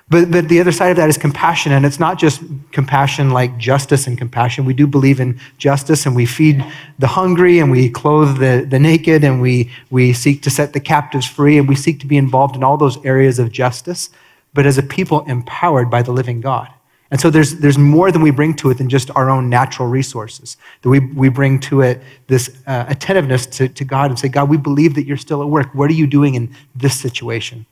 But, 0.10 0.30
but 0.30 0.50
the 0.50 0.60
other 0.60 0.74
side 0.74 0.90
of 0.90 0.98
that 0.98 1.08
is 1.08 1.18
compassion, 1.18 1.72
and 1.72 1.86
it's 1.86 2.00
not 2.00 2.20
just 2.20 2.42
compassion 2.72 3.30
like 3.30 3.58
justice 3.58 4.06
and 4.06 4.18
compassion. 4.18 4.66
We 4.66 4.74
do 4.74 4.86
believe 4.86 5.22
in 5.22 5.40
justice, 5.58 6.06
and 6.06 6.16
we 6.16 6.26
feed 6.26 6.66
the 7.00 7.08
hungry, 7.08 7.60
and 7.60 7.72
we 7.72 7.90
clothe 7.90 8.40
the, 8.40 8.68
the 8.70 8.80
naked, 8.80 9.24
and 9.24 9.42
we, 9.42 9.72
we 9.90 10.12
seek 10.12 10.42
to 10.42 10.50
set 10.50 10.74
the 10.74 10.82
captives 10.82 11.26
free, 11.26 11.58
and 11.58 11.70
we 11.70 11.76
seek 11.76 12.02
to 12.02 12.08
be 12.08 12.18
involved 12.18 12.58
in 12.58 12.64
all 12.64 12.76
those 12.76 13.04
areas 13.06 13.40
of 13.40 13.52
justice, 13.52 14.10
but 14.54 14.66
as 14.66 14.78
a 14.78 14.84
people 14.84 15.24
empowered 15.26 15.90
by 15.90 16.02
the 16.02 16.12
living 16.12 16.42
God. 16.42 16.68
And 17.14 17.22
so 17.22 17.30
there's, 17.30 17.60
there's 17.60 17.78
more 17.78 18.12
than 18.12 18.24
we 18.24 18.32
bring 18.32 18.56
to 18.56 18.72
it 18.72 18.80
than 18.80 18.90
just 18.90 19.12
our 19.12 19.30
own 19.30 19.48
natural 19.48 19.88
resources. 19.88 20.58
That 20.82 20.90
we, 20.90 21.00
we 21.00 21.30
bring 21.30 21.60
to 21.60 21.82
it 21.82 22.02
this 22.26 22.50
uh, 22.66 22.86
attentiveness 22.88 23.46
to, 23.46 23.70
to 23.70 23.86
God 23.86 24.10
and 24.10 24.18
say, 24.18 24.30
God, 24.30 24.50
we 24.50 24.58
believe 24.58 24.96
that 24.96 25.06
you're 25.06 25.16
still 25.16 25.44
at 25.44 25.48
work. 25.48 25.76
What 25.76 25.92
are 25.92 25.94
you 25.94 26.08
doing 26.08 26.34
in 26.34 26.56
this 26.76 27.00
situation? 27.00 27.68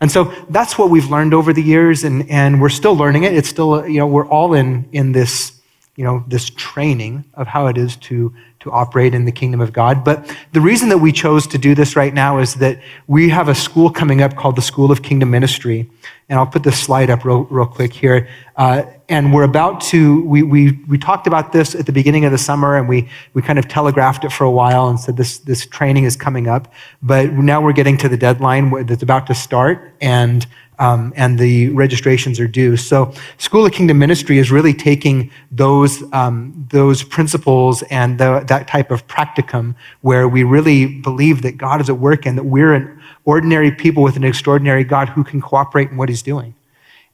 And 0.00 0.10
so 0.10 0.24
that's 0.50 0.78
what 0.78 0.90
we've 0.90 1.08
learned 1.08 1.32
over 1.32 1.52
the 1.52 1.62
years, 1.62 2.02
and, 2.02 2.28
and 2.28 2.60
we're 2.60 2.70
still 2.70 2.96
learning 2.96 3.22
it. 3.22 3.34
It's 3.34 3.48
still, 3.48 3.86
you 3.86 3.98
know, 3.98 4.06
we're 4.08 4.26
all 4.26 4.52
in, 4.52 4.88
in 4.90 5.12
this, 5.12 5.60
you 5.94 6.02
know, 6.02 6.24
this 6.26 6.50
training 6.50 7.24
of 7.34 7.46
how 7.46 7.68
it 7.68 7.78
is 7.78 7.94
to, 8.08 8.34
to 8.62 8.70
operate 8.72 9.14
in 9.14 9.24
the 9.24 9.32
kingdom 9.32 9.60
of 9.60 9.72
God. 9.72 10.04
But 10.04 10.34
the 10.52 10.60
reason 10.60 10.88
that 10.88 10.98
we 10.98 11.12
chose 11.12 11.46
to 11.48 11.58
do 11.58 11.74
this 11.74 11.94
right 11.96 12.14
now 12.14 12.38
is 12.38 12.54
that 12.56 12.80
we 13.06 13.28
have 13.28 13.48
a 13.48 13.54
school 13.54 13.90
coming 13.90 14.22
up 14.22 14.36
called 14.36 14.56
the 14.56 14.62
School 14.62 14.90
of 14.90 15.02
Kingdom 15.02 15.30
Ministry 15.30 15.88
and 16.32 16.38
I'll 16.38 16.46
put 16.46 16.62
this 16.62 16.80
slide 16.80 17.10
up 17.10 17.26
real, 17.26 17.44
real 17.44 17.66
quick 17.66 17.92
here. 17.92 18.26
Uh, 18.56 18.84
and 19.10 19.34
we're 19.34 19.42
about 19.42 19.82
to, 19.82 20.24
we, 20.24 20.42
we, 20.42 20.72
we 20.88 20.96
talked 20.96 21.26
about 21.26 21.52
this 21.52 21.74
at 21.74 21.84
the 21.84 21.92
beginning 21.92 22.24
of 22.24 22.32
the 22.32 22.38
summer 22.38 22.76
and 22.76 22.88
we, 22.88 23.08
we 23.34 23.42
kind 23.42 23.58
of 23.58 23.68
telegraphed 23.68 24.24
it 24.24 24.32
for 24.32 24.44
a 24.44 24.50
while 24.50 24.88
and 24.88 24.98
said 24.98 25.18
this, 25.18 25.38
this 25.38 25.66
training 25.66 26.04
is 26.04 26.16
coming 26.16 26.48
up. 26.48 26.72
But 27.02 27.34
now 27.34 27.60
we're 27.60 27.74
getting 27.74 27.98
to 27.98 28.08
the 28.08 28.16
deadline 28.16 28.86
that's 28.86 29.02
about 29.02 29.26
to 29.26 29.34
start 29.34 29.94
and, 30.00 30.46
um, 30.78 31.12
and 31.16 31.38
the 31.38 31.68
registrations 31.70 32.40
are 32.40 32.48
due. 32.48 32.76
So 32.76 33.12
School 33.38 33.66
of 33.66 33.72
Kingdom 33.72 33.98
Ministry 33.98 34.38
is 34.38 34.50
really 34.50 34.74
taking 34.74 35.30
those, 35.50 36.02
um, 36.12 36.66
those 36.70 37.02
principles 37.02 37.82
and 37.84 38.18
the, 38.18 38.44
that 38.48 38.68
type 38.68 38.90
of 38.90 39.06
practicum 39.06 39.74
where 40.00 40.28
we 40.28 40.42
really 40.42 40.86
believe 40.86 41.42
that 41.42 41.56
God 41.56 41.80
is 41.80 41.88
at 41.88 41.98
work 41.98 42.26
and 42.26 42.36
that 42.38 42.44
we're 42.44 42.74
an 42.74 43.00
ordinary 43.24 43.70
people 43.70 44.02
with 44.02 44.16
an 44.16 44.24
extraordinary 44.24 44.84
God 44.84 45.08
who 45.08 45.22
can 45.22 45.40
cooperate 45.40 45.90
in 45.90 45.96
what 45.96 46.08
he's 46.08 46.22
doing. 46.22 46.54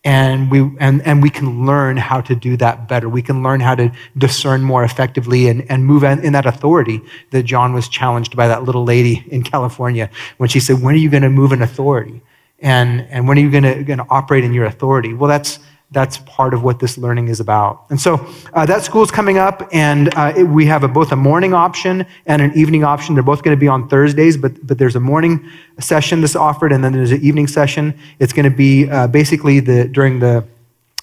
And 0.05 0.51
we, 0.51 0.61
and, 0.79 1.03
and 1.03 1.23
we 1.23 1.29
can 1.29 1.67
learn 1.67 1.97
how 1.97 2.21
to 2.21 2.35
do 2.35 2.57
that 2.59 2.89
better. 2.89 3.09
We 3.09 3.21
can 3.21 3.43
learn 3.43 3.61
how 3.61 3.75
to 3.75 3.93
discern 4.17 4.63
more 4.63 4.85
effectively 4.85 5.49
and, 5.49 5.69
and 5.69 5.85
move 5.85 6.05
in, 6.05 6.25
in 6.25 6.33
that 6.35 6.47
authority 6.47 7.01
that 7.31 7.43
John 7.43 7.75
was 7.75 7.89
challenged 7.89 8.37
by 8.37 8.47
that 8.47 8.63
little 8.63 8.85
lady 8.85 9.25
in 9.29 9.43
California 9.43 10.09
when 10.37 10.49
she 10.49 10.61
said, 10.61 10.81
When 10.81 10.95
are 10.95 10.99
you 10.99 11.11
going 11.11 11.25
to 11.25 11.29
move 11.29 11.53
in 11.53 11.63
authority? 11.63 12.23
And, 12.61 13.03
and 13.03 13.29
when 13.29 13.39
are 13.39 13.41
you 13.41 13.51
going 13.51 13.99
to 13.99 14.07
operate 14.11 14.45
in 14.45 14.53
your 14.53 14.67
authority? 14.67 15.15
Well, 15.15 15.29
that's, 15.29 15.61
that's 15.91 16.19
part 16.19 16.53
of 16.53 16.63
what 16.63 16.81
this 16.81 16.99
learning 16.99 17.29
is 17.29 17.41
about. 17.41 17.87
And 17.89 18.01
so 18.01 18.27
uh, 18.53 18.67
that 18.67 18.83
school 18.83 19.03
is 19.03 19.11
coming 19.11 19.39
up, 19.39 19.69
and 19.73 20.15
uh, 20.15 20.35
it, 20.37 20.45
we 20.45 20.67
have 20.67 20.85
a, 20.85 20.89
both 20.89 21.13
a 21.13 21.17
morning 21.17 21.55
option 21.55 22.05
and 22.27 22.43
an 22.43 22.53
evening 22.55 22.85
option. 22.85 23.15
They're 23.15 23.23
both 23.23 23.43
going 23.43 23.57
to 23.57 23.61
be 23.61 23.69
on 23.69 23.89
Thursdays, 23.89 24.37
but, 24.37 24.67
but 24.67 24.77
there's 24.77 24.97
a 24.97 25.01
morning 25.01 25.49
session 25.81 26.21
that's 26.21 26.37
offered, 26.37 26.73
and 26.73 26.85
then 26.85 26.93
there's 26.93 27.13
an 27.13 27.23
evening 27.23 27.47
session. 27.47 27.99
It's 28.19 28.35
going 28.35 28.51
to 28.51 28.57
be 28.57 28.91
uh, 28.91 29.07
basically 29.07 29.61
the, 29.61 29.89
during 29.89 30.19
the, 30.19 30.45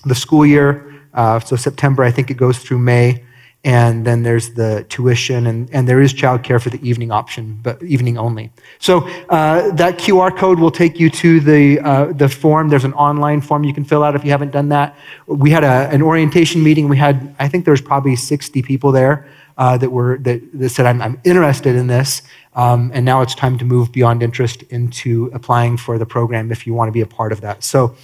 the 0.05 0.15
school 0.15 0.45
year, 0.45 0.93
uh, 1.15 1.39
so 1.39 1.55
September, 1.55 2.03
I 2.03 2.11
think 2.11 2.29
it 2.29 2.35
goes 2.35 2.59
through 2.59 2.79
May. 2.79 3.24
And 3.65 4.05
then 4.05 4.21
there's 4.21 4.51
the 4.51 4.85
tuition, 4.89 5.47
and, 5.47 5.67
and 5.73 5.89
there 5.89 5.99
is 5.99 6.13
childcare 6.13 6.61
for 6.61 6.69
the 6.69 6.79
evening 6.87 7.11
option, 7.11 7.59
but 7.63 7.81
evening 7.81 8.15
only. 8.15 8.51
So 8.77 8.99
uh, 9.29 9.71
that 9.71 9.97
QR 9.97 10.37
code 10.37 10.59
will 10.59 10.69
take 10.69 10.99
you 10.99 11.09
to 11.09 11.39
the, 11.39 11.79
uh, 11.79 12.13
the 12.13 12.29
form. 12.29 12.69
There's 12.69 12.83
an 12.83 12.93
online 12.93 13.41
form 13.41 13.63
you 13.63 13.73
can 13.73 13.83
fill 13.83 14.03
out 14.03 14.15
if 14.15 14.23
you 14.23 14.29
haven't 14.29 14.51
done 14.51 14.69
that. 14.69 14.95
We 15.25 15.49
had 15.49 15.63
a, 15.63 15.89
an 15.89 16.03
orientation 16.03 16.61
meeting. 16.61 16.87
We 16.87 16.97
had, 16.97 17.35
I 17.39 17.47
think 17.47 17.65
there 17.65 17.71
was 17.71 17.81
probably 17.81 18.15
60 18.15 18.61
people 18.61 18.91
there 18.91 19.27
uh, 19.57 19.79
that, 19.79 19.91
were, 19.91 20.19
that, 20.19 20.41
that 20.59 20.69
said, 20.69 20.85
I'm, 20.85 21.01
I'm 21.01 21.19
interested 21.23 21.75
in 21.75 21.87
this. 21.87 22.21
Um, 22.53 22.91
and 22.93 23.03
now 23.03 23.23
it's 23.23 23.33
time 23.33 23.57
to 23.57 23.65
move 23.65 23.91
beyond 23.91 24.21
interest 24.21 24.61
into 24.69 25.31
applying 25.33 25.77
for 25.77 25.97
the 25.97 26.05
program 26.05 26.51
if 26.51 26.67
you 26.67 26.75
want 26.75 26.89
to 26.89 26.93
be 26.93 27.01
a 27.01 27.07
part 27.07 27.31
of 27.31 27.41
that. 27.41 27.63
So 27.63 27.95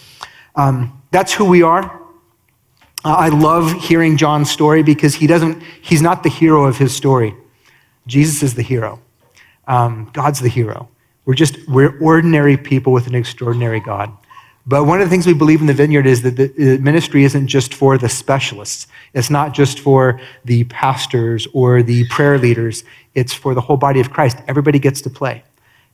um, 0.56 1.00
that's 1.12 1.32
who 1.32 1.46
we 1.46 1.62
are. 1.62 2.01
I 3.04 3.30
love 3.30 3.72
hearing 3.82 4.18
John's 4.18 4.52
story 4.52 4.84
because 4.84 5.16
he 5.16 5.26
doesn't, 5.26 5.62
he's 5.82 6.02
not 6.02 6.24
the 6.24 6.30
hero 6.30 6.66
of 6.66 6.78
his 6.78 6.96
story. 6.96 7.36
Jesus 8.08 8.44
is 8.44 8.56
the 8.56 8.62
hero. 8.62 9.00
Um, 9.68 10.10
God's 10.14 10.40
the 10.40 10.50
hero. 10.50 10.90
We're 11.26 11.36
just, 11.36 11.58
we're 11.68 12.00
ordinary 12.00 12.58
people 12.58 12.94
with 12.94 13.08
an 13.08 13.16
extraordinary 13.16 13.80
God. 13.80 14.12
But 14.68 14.86
one 14.86 15.02
of 15.02 15.08
the 15.08 15.10
things 15.10 15.26
we 15.26 15.34
believe 15.34 15.62
in 15.62 15.68
the 15.68 15.74
vineyard 15.74 16.06
is 16.06 16.22
that 16.22 16.36
the 16.36 16.78
ministry 16.78 17.24
isn't 17.24 17.48
just 17.48 17.74
for 17.74 17.98
the 17.98 18.10
specialists. 18.10 18.88
It's 19.14 19.30
not 19.30 19.54
just 19.54 19.80
for 19.80 20.20
the 20.46 20.66
pastors 20.66 21.48
or 21.54 21.82
the 21.82 22.08
prayer 22.10 22.38
leaders. 22.38 22.84
It's 23.16 23.34
for 23.34 23.56
the 23.56 23.62
whole 23.62 23.78
body 23.78 24.00
of 24.00 24.12
Christ. 24.12 24.38
Everybody 24.48 24.78
gets 24.78 25.02
to 25.02 25.10
play. 25.10 25.44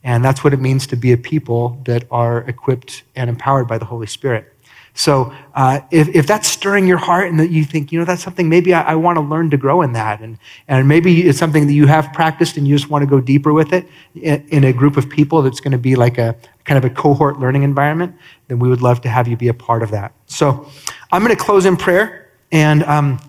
And 0.03 0.24
that's 0.24 0.43
what 0.43 0.53
it 0.53 0.60
means 0.60 0.86
to 0.88 0.97
be 0.97 1.14
a 1.14 1.18
people 1.18 1.82
that 1.86 2.05
are 2.12 2.39
equipped 2.41 3.03
and 3.16 3.30
empowered 3.30 3.68
by 3.68 3.78
the 3.78 3.86
Holy 3.86 4.08
Spirit. 4.08 4.53
So 4.98 5.32
uh, 5.54 5.82
if, 5.91 6.08
if 6.10 6.26
that's 6.26 6.48
stirring 6.48 6.88
your 6.88 6.98
heart 6.98 7.30
and 7.30 7.39
that 7.39 7.52
you 7.52 7.64
think, 7.64 7.91
you 7.91 8.00
know, 8.00 8.06
that's 8.06 8.24
something 8.24 8.50
maybe 8.50 8.74
I, 8.74 8.82
I 8.82 8.95
want 8.95 9.18
to 9.18 9.22
learn 9.22 9.52
to 9.52 9.58
grow 9.58 9.84
in 9.84 9.93
that, 9.93 10.22
and, 10.22 10.39
and 10.68 10.88
maybe 10.88 11.22
it's 11.28 11.38
something 11.38 11.68
that 11.68 11.74
you 11.74 11.86
have 11.86 12.12
practiced 12.14 12.58
and 12.58 12.68
you 12.68 12.76
just 12.76 12.89
want 12.89 13.04
to 13.04 13.08
go 13.08 13.22
deeper 13.22 13.54
with 13.54 13.74
it 13.74 13.88
in, 14.16 14.43
in 14.50 14.64
a 14.64 14.74
group 14.74 14.98
of 14.98 15.08
people 15.08 15.43
that's 15.43 15.60
going 15.60 15.72
to 15.72 15.78
be 15.78 15.95
like 15.95 16.18
a 16.18 16.36
kind 16.66 16.84
of 16.84 16.84
a 16.84 16.89
cohort 16.89 17.39
learning 17.39 17.62
environment, 17.62 18.16
then 18.48 18.58
we 18.58 18.68
would 18.68 18.82
love 18.82 19.00
to 19.02 19.10
have 19.10 19.28
you 19.28 19.38
be 19.38 19.50
a 19.50 19.54
part 19.54 19.84
of 19.84 19.91
that. 19.91 20.14
So 20.26 20.68
I'm 21.12 21.24
going 21.24 21.36
to 21.36 21.41
close 21.41 21.68
in 21.68 21.78
prayer, 21.78 22.32
and 22.52 22.84
um, 22.86 23.20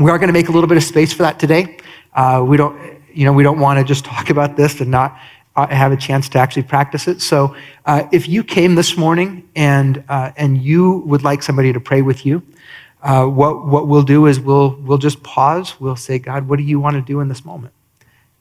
we 0.00 0.10
are 0.10 0.18
going 0.18 0.28
to 0.28 0.32
make 0.32 0.48
a 0.48 0.52
little 0.52 0.68
bit 0.68 0.76
of 0.76 0.82
space 0.82 1.12
for 1.12 1.22
that 1.22 1.38
today. 1.38 1.78
Uh, 2.14 2.44
we 2.44 2.56
don't, 2.56 3.00
you 3.14 3.24
know, 3.24 3.32
we 3.32 3.44
don't 3.44 3.60
want 3.60 3.78
to 3.78 3.84
just 3.84 4.04
talk 4.04 4.28
about 4.28 4.56
this 4.56 4.80
and 4.80 4.90
not 4.90 5.16
have 5.56 5.92
a 5.92 5.96
chance 5.96 6.28
to 6.30 6.38
actually 6.38 6.62
practice 6.64 7.08
it. 7.08 7.20
So 7.22 7.56
uh, 7.86 8.06
if 8.12 8.28
you 8.28 8.44
came 8.44 8.74
this 8.74 8.96
morning 8.96 9.48
and, 9.56 10.04
uh, 10.08 10.32
and 10.36 10.62
you 10.62 10.98
would 11.06 11.24
like 11.24 11.42
somebody 11.42 11.72
to 11.72 11.80
pray 11.80 12.02
with 12.02 12.26
you, 12.26 12.42
uh, 13.02 13.24
what, 13.26 13.66
what 13.66 13.88
we'll 13.88 14.02
do 14.02 14.26
is 14.26 14.38
we'll, 14.40 14.76
we'll 14.82 14.98
just 14.98 15.22
pause. 15.22 15.80
We'll 15.80 15.96
say, 15.96 16.18
God, 16.18 16.48
what 16.48 16.56
do 16.56 16.62
you 16.62 16.80
want 16.80 16.94
to 16.96 17.02
do 17.02 17.20
in 17.20 17.28
this 17.28 17.44
moment? 17.44 17.72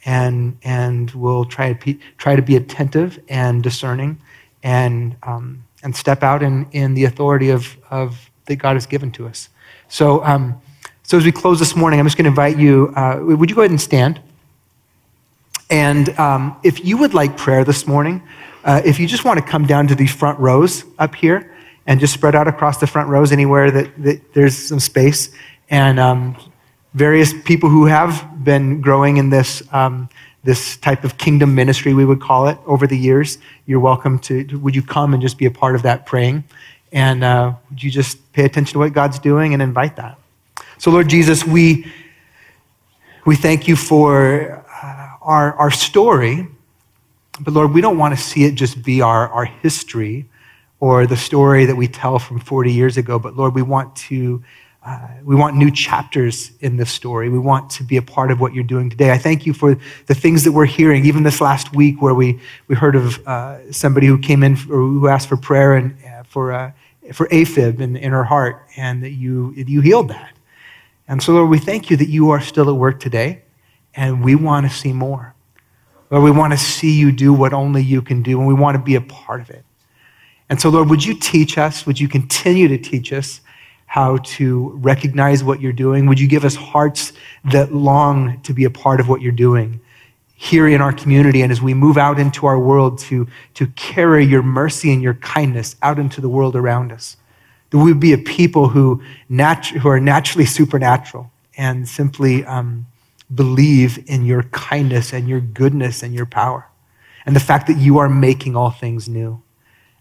And, 0.06 0.58
and 0.64 1.10
we'll 1.12 1.46
try 1.46 1.74
to, 1.74 1.86
be, 1.86 2.00
try 2.18 2.36
to 2.36 2.42
be 2.42 2.56
attentive 2.56 3.20
and 3.30 3.64
discerning 3.64 4.20
and, 4.62 5.16
um, 5.24 5.64
and 5.84 5.96
step 5.96 6.24
out 6.24 6.44
in, 6.44 6.68
in 6.72 6.96
the 6.96 7.06
authority 7.06 7.50
of, 7.50 7.78
of 7.90 8.30
that 8.46 8.58
God 8.58 8.74
has 8.74 8.86
given 8.86 9.12
to 9.14 9.28
us. 9.28 9.50
So, 9.88 10.24
um, 10.24 10.62
so 11.04 11.18
as 11.18 11.26
we 11.26 11.32
close 11.32 11.60
this 11.60 11.76
morning, 11.76 12.00
I'm 12.00 12.06
just 12.06 12.18
going 12.18 12.26
to 12.26 12.30
invite 12.30 12.58
you, 12.58 12.92
uh, 12.96 13.20
would 13.22 13.50
you 13.50 13.56
go 13.56 13.62
ahead 13.62 13.72
and 13.72 13.82
stand? 13.82 14.20
And 15.70 16.10
um, 16.20 16.58
if 16.64 16.86
you 16.86 16.98
would 16.98 17.14
like 17.14 17.38
prayer 17.38 17.64
this 17.64 17.88
morning, 17.88 18.22
uh, 18.64 18.82
if 18.86 19.00
you 19.00 19.08
just 19.08 19.26
want 19.26 19.40
to 19.40 19.46
come 19.46 19.66
down 19.66 19.88
to 19.88 19.96
these 19.96 20.14
front 20.14 20.40
rows 20.40 20.84
up 21.00 21.16
here 21.16 21.56
and 21.88 22.00
just 22.00 22.14
spread 22.14 22.36
out 22.36 22.48
across 22.48 22.80
the 22.80 22.88
front 22.88 23.10
rows 23.10 23.32
anywhere 23.32 23.72
that, 23.72 24.04
that 24.04 24.34
there's 24.34 24.56
some 24.56 24.80
space, 24.80 25.30
and 25.70 26.00
um, 26.00 26.36
various 26.94 27.34
people 27.44 27.70
who 27.70 27.86
have 27.86 28.44
been 28.44 28.82
growing 28.82 29.18
in 29.18 29.30
this, 29.30 29.62
um, 29.72 30.10
this 30.44 30.78
type 30.78 31.04
of 31.04 31.18
kingdom 31.18 31.54
ministry, 31.54 31.94
we 31.94 32.06
would 32.06 32.22
call 32.22 32.48
it, 32.48 32.58
over 32.66 32.88
the 32.88 32.98
years, 32.98 33.38
you're 33.66 33.80
welcome 33.80 34.18
to, 34.20 34.46
would 34.60 34.76
you 34.76 34.82
come 34.82 35.14
and 35.14 35.22
just 35.22 35.38
be 35.38 35.46
a 35.46 35.52
part 35.52 35.76
of 35.76 35.84
that 35.84 36.06
praying? 36.06 36.44
And 36.92 37.24
uh, 37.24 37.54
would 37.70 37.84
you 37.84 37.92
just 37.92 38.32
pay 38.34 38.46
attention 38.46 38.74
to 38.74 38.80
what 38.80 38.94
God's 38.94 39.20
doing 39.20 39.54
and 39.54 39.62
invite 39.62 39.96
that? 39.98 40.18
So, 40.78 40.92
Lord 40.92 41.10
Jesus, 41.10 41.46
we, 41.46 41.92
we 43.26 43.36
thank 43.36 43.68
you 43.68 43.76
for 43.76 44.65
our, 45.26 45.56
our 45.56 45.72
story, 45.72 46.48
but 47.42 47.54
Lord, 47.54 47.74
we 47.74 47.82
don't 47.82 47.98
want 47.98 48.16
to 48.16 48.22
see 48.22 48.46
it 48.46 48.56
just 48.56 48.84
be 48.84 49.02
our, 49.02 49.28
our 49.30 49.46
history 49.46 50.30
or 50.80 51.08
the 51.08 51.18
story 51.18 51.66
that 51.66 51.76
we 51.76 51.88
tell 51.88 52.20
from 52.20 52.40
40 52.40 52.72
years 52.72 52.96
ago, 52.96 53.18
but 53.18 53.36
Lord, 53.36 53.56
we 53.56 53.62
want 53.62 53.96
to. 53.96 54.44
Uh, 54.88 55.08
we 55.24 55.36
want 55.36 55.56
new 55.56 55.72
chapters 55.72 56.52
in 56.60 56.78
this 56.78 56.92
story. 56.92 57.28
We 57.28 57.40
want 57.40 57.72
to 57.72 57.84
be 57.84 57.98
a 57.98 58.04
part 58.04 58.30
of 58.30 58.40
what 58.40 58.54
you're 58.54 58.64
doing 58.64 58.88
today. 58.88 59.10
I 59.10 59.18
thank 59.18 59.48
you 59.48 59.52
for 59.52 59.80
the 60.06 60.14
things 60.14 60.44
that 60.44 60.52
we're 60.52 60.68
hearing, 60.68 61.08
even 61.08 61.24
this 61.24 61.42
last 61.42 61.74
week 61.74 62.04
where 62.04 62.14
we, 62.14 62.40
we 62.68 62.76
heard 62.76 62.96
of 62.96 63.28
uh, 63.28 63.72
somebody 63.72 64.06
who 64.06 64.20
came 64.20 64.44
in 64.44 64.56
who 64.56 65.08
asked 65.08 65.28
for 65.28 65.38
prayer 65.38 65.74
and 65.74 65.98
uh, 66.06 66.22
for, 66.28 66.52
uh, 66.52 66.72
for 67.14 67.28
AFib 67.30 67.80
in, 67.80 67.96
in 67.96 68.12
her 68.12 68.26
heart, 68.26 68.64
and 68.78 69.02
that 69.02 69.14
you, 69.14 69.56
you 69.56 69.82
healed 69.82 70.10
that. 70.10 70.34
And 71.08 71.24
so, 71.24 71.34
Lord, 71.34 71.50
we 71.50 71.58
thank 71.58 71.90
you 71.90 71.98
that 71.98 72.10
you 72.10 72.30
are 72.30 72.40
still 72.40 72.70
at 72.70 72.76
work 72.76 73.00
today 73.00 73.42
and 73.96 74.24
we 74.24 74.36
want 74.36 74.70
to 74.70 74.76
see 74.76 74.94
more. 74.94 75.34
Lord, 76.12 76.24
we 76.24 76.32
want 76.32 76.54
to 76.54 76.58
see 76.58 76.98
you 76.98 77.12
do 77.12 77.34
what 77.34 77.54
only 77.54 77.82
you 77.82 78.02
can 78.02 78.22
do, 78.22 78.38
and 78.38 78.48
we 78.48 78.54
want 78.54 78.76
to 78.76 78.84
be 78.84 78.96
a 78.96 79.02
part 79.02 79.42
of 79.42 79.50
it. 79.50 79.66
And 80.50 80.62
so, 80.62 80.70
Lord, 80.70 80.90
would 80.90 81.04
you 81.04 81.16
teach 81.16 81.58
us? 81.58 81.86
Would 81.86 82.00
you 82.00 82.08
continue 82.08 82.68
to 82.68 82.78
teach 82.78 83.12
us 83.12 83.42
how 83.88 84.18
to 84.18 84.72
recognize 84.76 85.44
what 85.44 85.62
you're 85.62 85.72
doing? 85.72 86.06
Would 86.06 86.20
you 86.20 86.28
give 86.28 86.46
us 86.46 86.56
hearts 86.56 87.14
that 87.46 87.74
long 87.74 88.40
to 88.42 88.54
be 88.54 88.66
a 88.66 88.70
part 88.70 89.00
of 89.00 89.08
what 89.08 89.22
you're 89.22 89.32
doing 89.32 89.80
here 90.36 90.68
in 90.68 90.82
our 90.82 90.92
community 90.92 91.42
and 91.42 91.52
as 91.52 91.62
we 91.62 91.74
move 91.74 91.98
out 91.98 92.20
into 92.20 92.46
our 92.46 92.60
world 92.60 93.00
to, 93.00 93.28
to 93.54 93.68
carry 93.68 94.26
your 94.26 94.44
mercy 94.44 94.92
and 94.92 95.02
your 95.02 95.14
kindness 95.16 95.76
out 95.82 95.98
into 95.98 96.22
the 96.22 96.30
world 96.30 96.56
around 96.56 96.92
us? 96.92 97.18
That 97.72 97.78
we 97.80 97.92
would 97.92 98.00
be 98.00 98.14
a 98.14 98.18
people 98.18 98.70
who, 98.70 99.02
natu- 99.32 99.78
who 99.78 99.90
are 99.90 100.00
naturally 100.00 100.46
supernatural 100.46 101.32
and 101.58 101.88
simply 101.88 102.46
um, 102.46 102.86
believe 103.34 104.04
in 104.08 104.26
your 104.26 104.44
kindness 104.44 105.14
and 105.14 105.28
your 105.28 105.40
goodness 105.40 106.04
and 106.04 106.14
your 106.14 106.26
power 106.26 106.68
and 107.26 107.36
the 107.36 107.40
fact 107.40 107.68
that 107.68 107.78
you 107.78 107.98
are 107.98 108.10
making 108.10 108.56
all 108.56 108.72
things 108.72 109.10
new. 109.10 109.42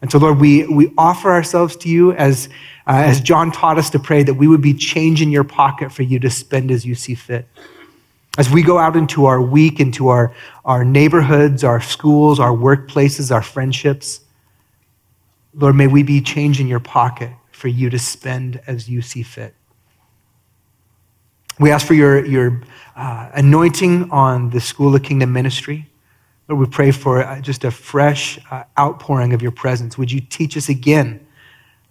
And 0.02 0.12
so, 0.12 0.18
Lord, 0.18 0.38
we, 0.38 0.66
we 0.66 0.92
offer 0.98 1.30
ourselves 1.30 1.76
to 1.76 1.88
you 1.88 2.12
as, 2.12 2.50
uh, 2.86 3.02
as 3.06 3.22
John 3.22 3.50
taught 3.50 3.78
us 3.78 3.88
to 3.90 3.98
pray 3.98 4.22
that 4.22 4.34
we 4.34 4.46
would 4.46 4.60
be 4.60 4.74
change 4.74 5.22
in 5.22 5.30
your 5.30 5.44
pocket 5.44 5.90
for 5.90 6.02
you 6.02 6.18
to 6.18 6.28
spend 6.28 6.70
as 6.70 6.84
you 6.84 6.94
see 6.94 7.14
fit. 7.14 7.48
As 8.36 8.50
we 8.50 8.62
go 8.62 8.78
out 8.78 8.96
into 8.96 9.24
our 9.24 9.40
week, 9.40 9.80
into 9.80 10.08
our, 10.08 10.34
our 10.64 10.84
neighborhoods, 10.84 11.64
our 11.64 11.80
schools, 11.80 12.38
our 12.38 12.50
workplaces, 12.50 13.30
our 13.30 13.42
friendships, 13.42 14.20
Lord, 15.54 15.76
may 15.76 15.86
we 15.86 16.02
be 16.02 16.20
change 16.20 16.60
in 16.60 16.66
your 16.66 16.80
pocket 16.80 17.30
for 17.52 17.68
you 17.68 17.88
to 17.88 17.98
spend 17.98 18.60
as 18.66 18.88
you 18.88 19.00
see 19.00 19.22
fit. 19.22 19.54
We 21.60 21.70
ask 21.70 21.86
for 21.86 21.94
your, 21.94 22.24
your 22.24 22.60
uh, 22.96 23.30
anointing 23.34 24.10
on 24.10 24.50
the 24.50 24.60
School 24.60 24.94
of 24.94 25.02
Kingdom 25.04 25.32
ministry. 25.32 25.88
Lord, 26.48 26.60
we 26.60 26.66
pray 26.66 26.90
for 26.90 27.22
uh, 27.22 27.40
just 27.40 27.64
a 27.64 27.70
fresh 27.70 28.38
uh, 28.50 28.64
outpouring 28.78 29.32
of 29.32 29.40
your 29.40 29.52
presence. 29.52 29.96
Would 29.96 30.10
you 30.10 30.20
teach 30.20 30.56
us 30.56 30.68
again, 30.68 31.24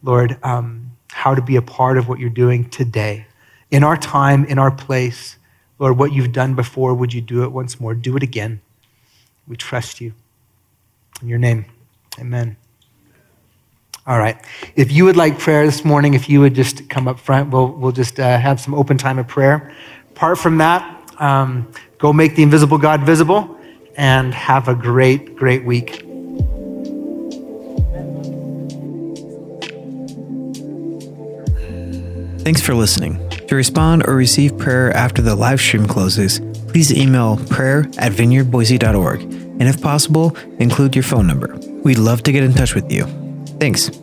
Lord, 0.03 0.37
um, 0.43 0.91
how 1.11 1.33
to 1.33 1.41
be 1.41 1.55
a 1.55 1.61
part 1.61 1.97
of 1.97 2.09
what 2.09 2.19
you're 2.19 2.29
doing 2.29 2.69
today? 2.69 3.25
In 3.71 3.83
our 3.83 3.97
time, 3.97 4.43
in 4.45 4.59
our 4.59 4.69
place, 4.69 5.37
Lord, 5.79 5.97
what 5.97 6.11
you've 6.11 6.33
done 6.33 6.55
before, 6.55 6.93
would 6.93 7.13
you 7.13 7.21
do 7.21 7.43
it 7.43 7.51
once 7.51 7.79
more? 7.79 7.95
Do 7.95 8.17
it 8.17 8.23
again. 8.23 8.61
We 9.47 9.55
trust 9.55 10.01
you. 10.01 10.13
In 11.21 11.29
your 11.29 11.39
name, 11.39 11.65
amen. 12.19 12.57
All 14.05 14.19
right. 14.19 14.37
If 14.75 14.91
you 14.91 15.05
would 15.05 15.15
like 15.15 15.39
prayer 15.39 15.65
this 15.65 15.85
morning, 15.85 16.13
if 16.13 16.27
you 16.27 16.41
would 16.41 16.55
just 16.55 16.89
come 16.89 17.07
up 17.07 17.19
front, 17.19 17.51
we'll, 17.51 17.71
we'll 17.71 17.93
just 17.93 18.19
uh, 18.19 18.37
have 18.37 18.59
some 18.59 18.73
open 18.73 18.97
time 18.97 19.17
of 19.17 19.27
prayer. 19.27 19.73
Apart 20.11 20.37
from 20.37 20.57
that, 20.57 21.13
um, 21.21 21.71
go 21.99 22.11
make 22.11 22.35
the 22.35 22.43
invisible 22.43 22.77
God 22.77 23.03
visible 23.03 23.57
and 23.95 24.33
have 24.33 24.67
a 24.67 24.75
great, 24.75 25.37
great 25.37 25.63
week. 25.63 26.05
Thanks 32.43 32.61
for 32.61 32.75
listening. 32.75 33.29
To 33.47 33.55
respond 33.55 34.05
or 34.05 34.15
receive 34.15 34.57
prayer 34.57 34.91
after 34.91 35.21
the 35.21 35.33
live 35.33 35.61
stream 35.61 35.85
closes, 35.85 36.41
please 36.67 36.91
email 36.91 37.37
prayer 37.49 37.89
at 37.97 38.11
vineyardboise.org 38.11 39.21
and 39.21 39.63
if 39.63 39.81
possible, 39.81 40.35
include 40.59 40.93
your 40.93 41.03
phone 41.03 41.27
number. 41.27 41.55
We'd 41.83 41.99
love 41.99 42.23
to 42.23 42.33
get 42.33 42.43
in 42.43 42.53
touch 42.53 42.75
with 42.75 42.91
you. 42.91 43.22
Thanks. 43.63 44.02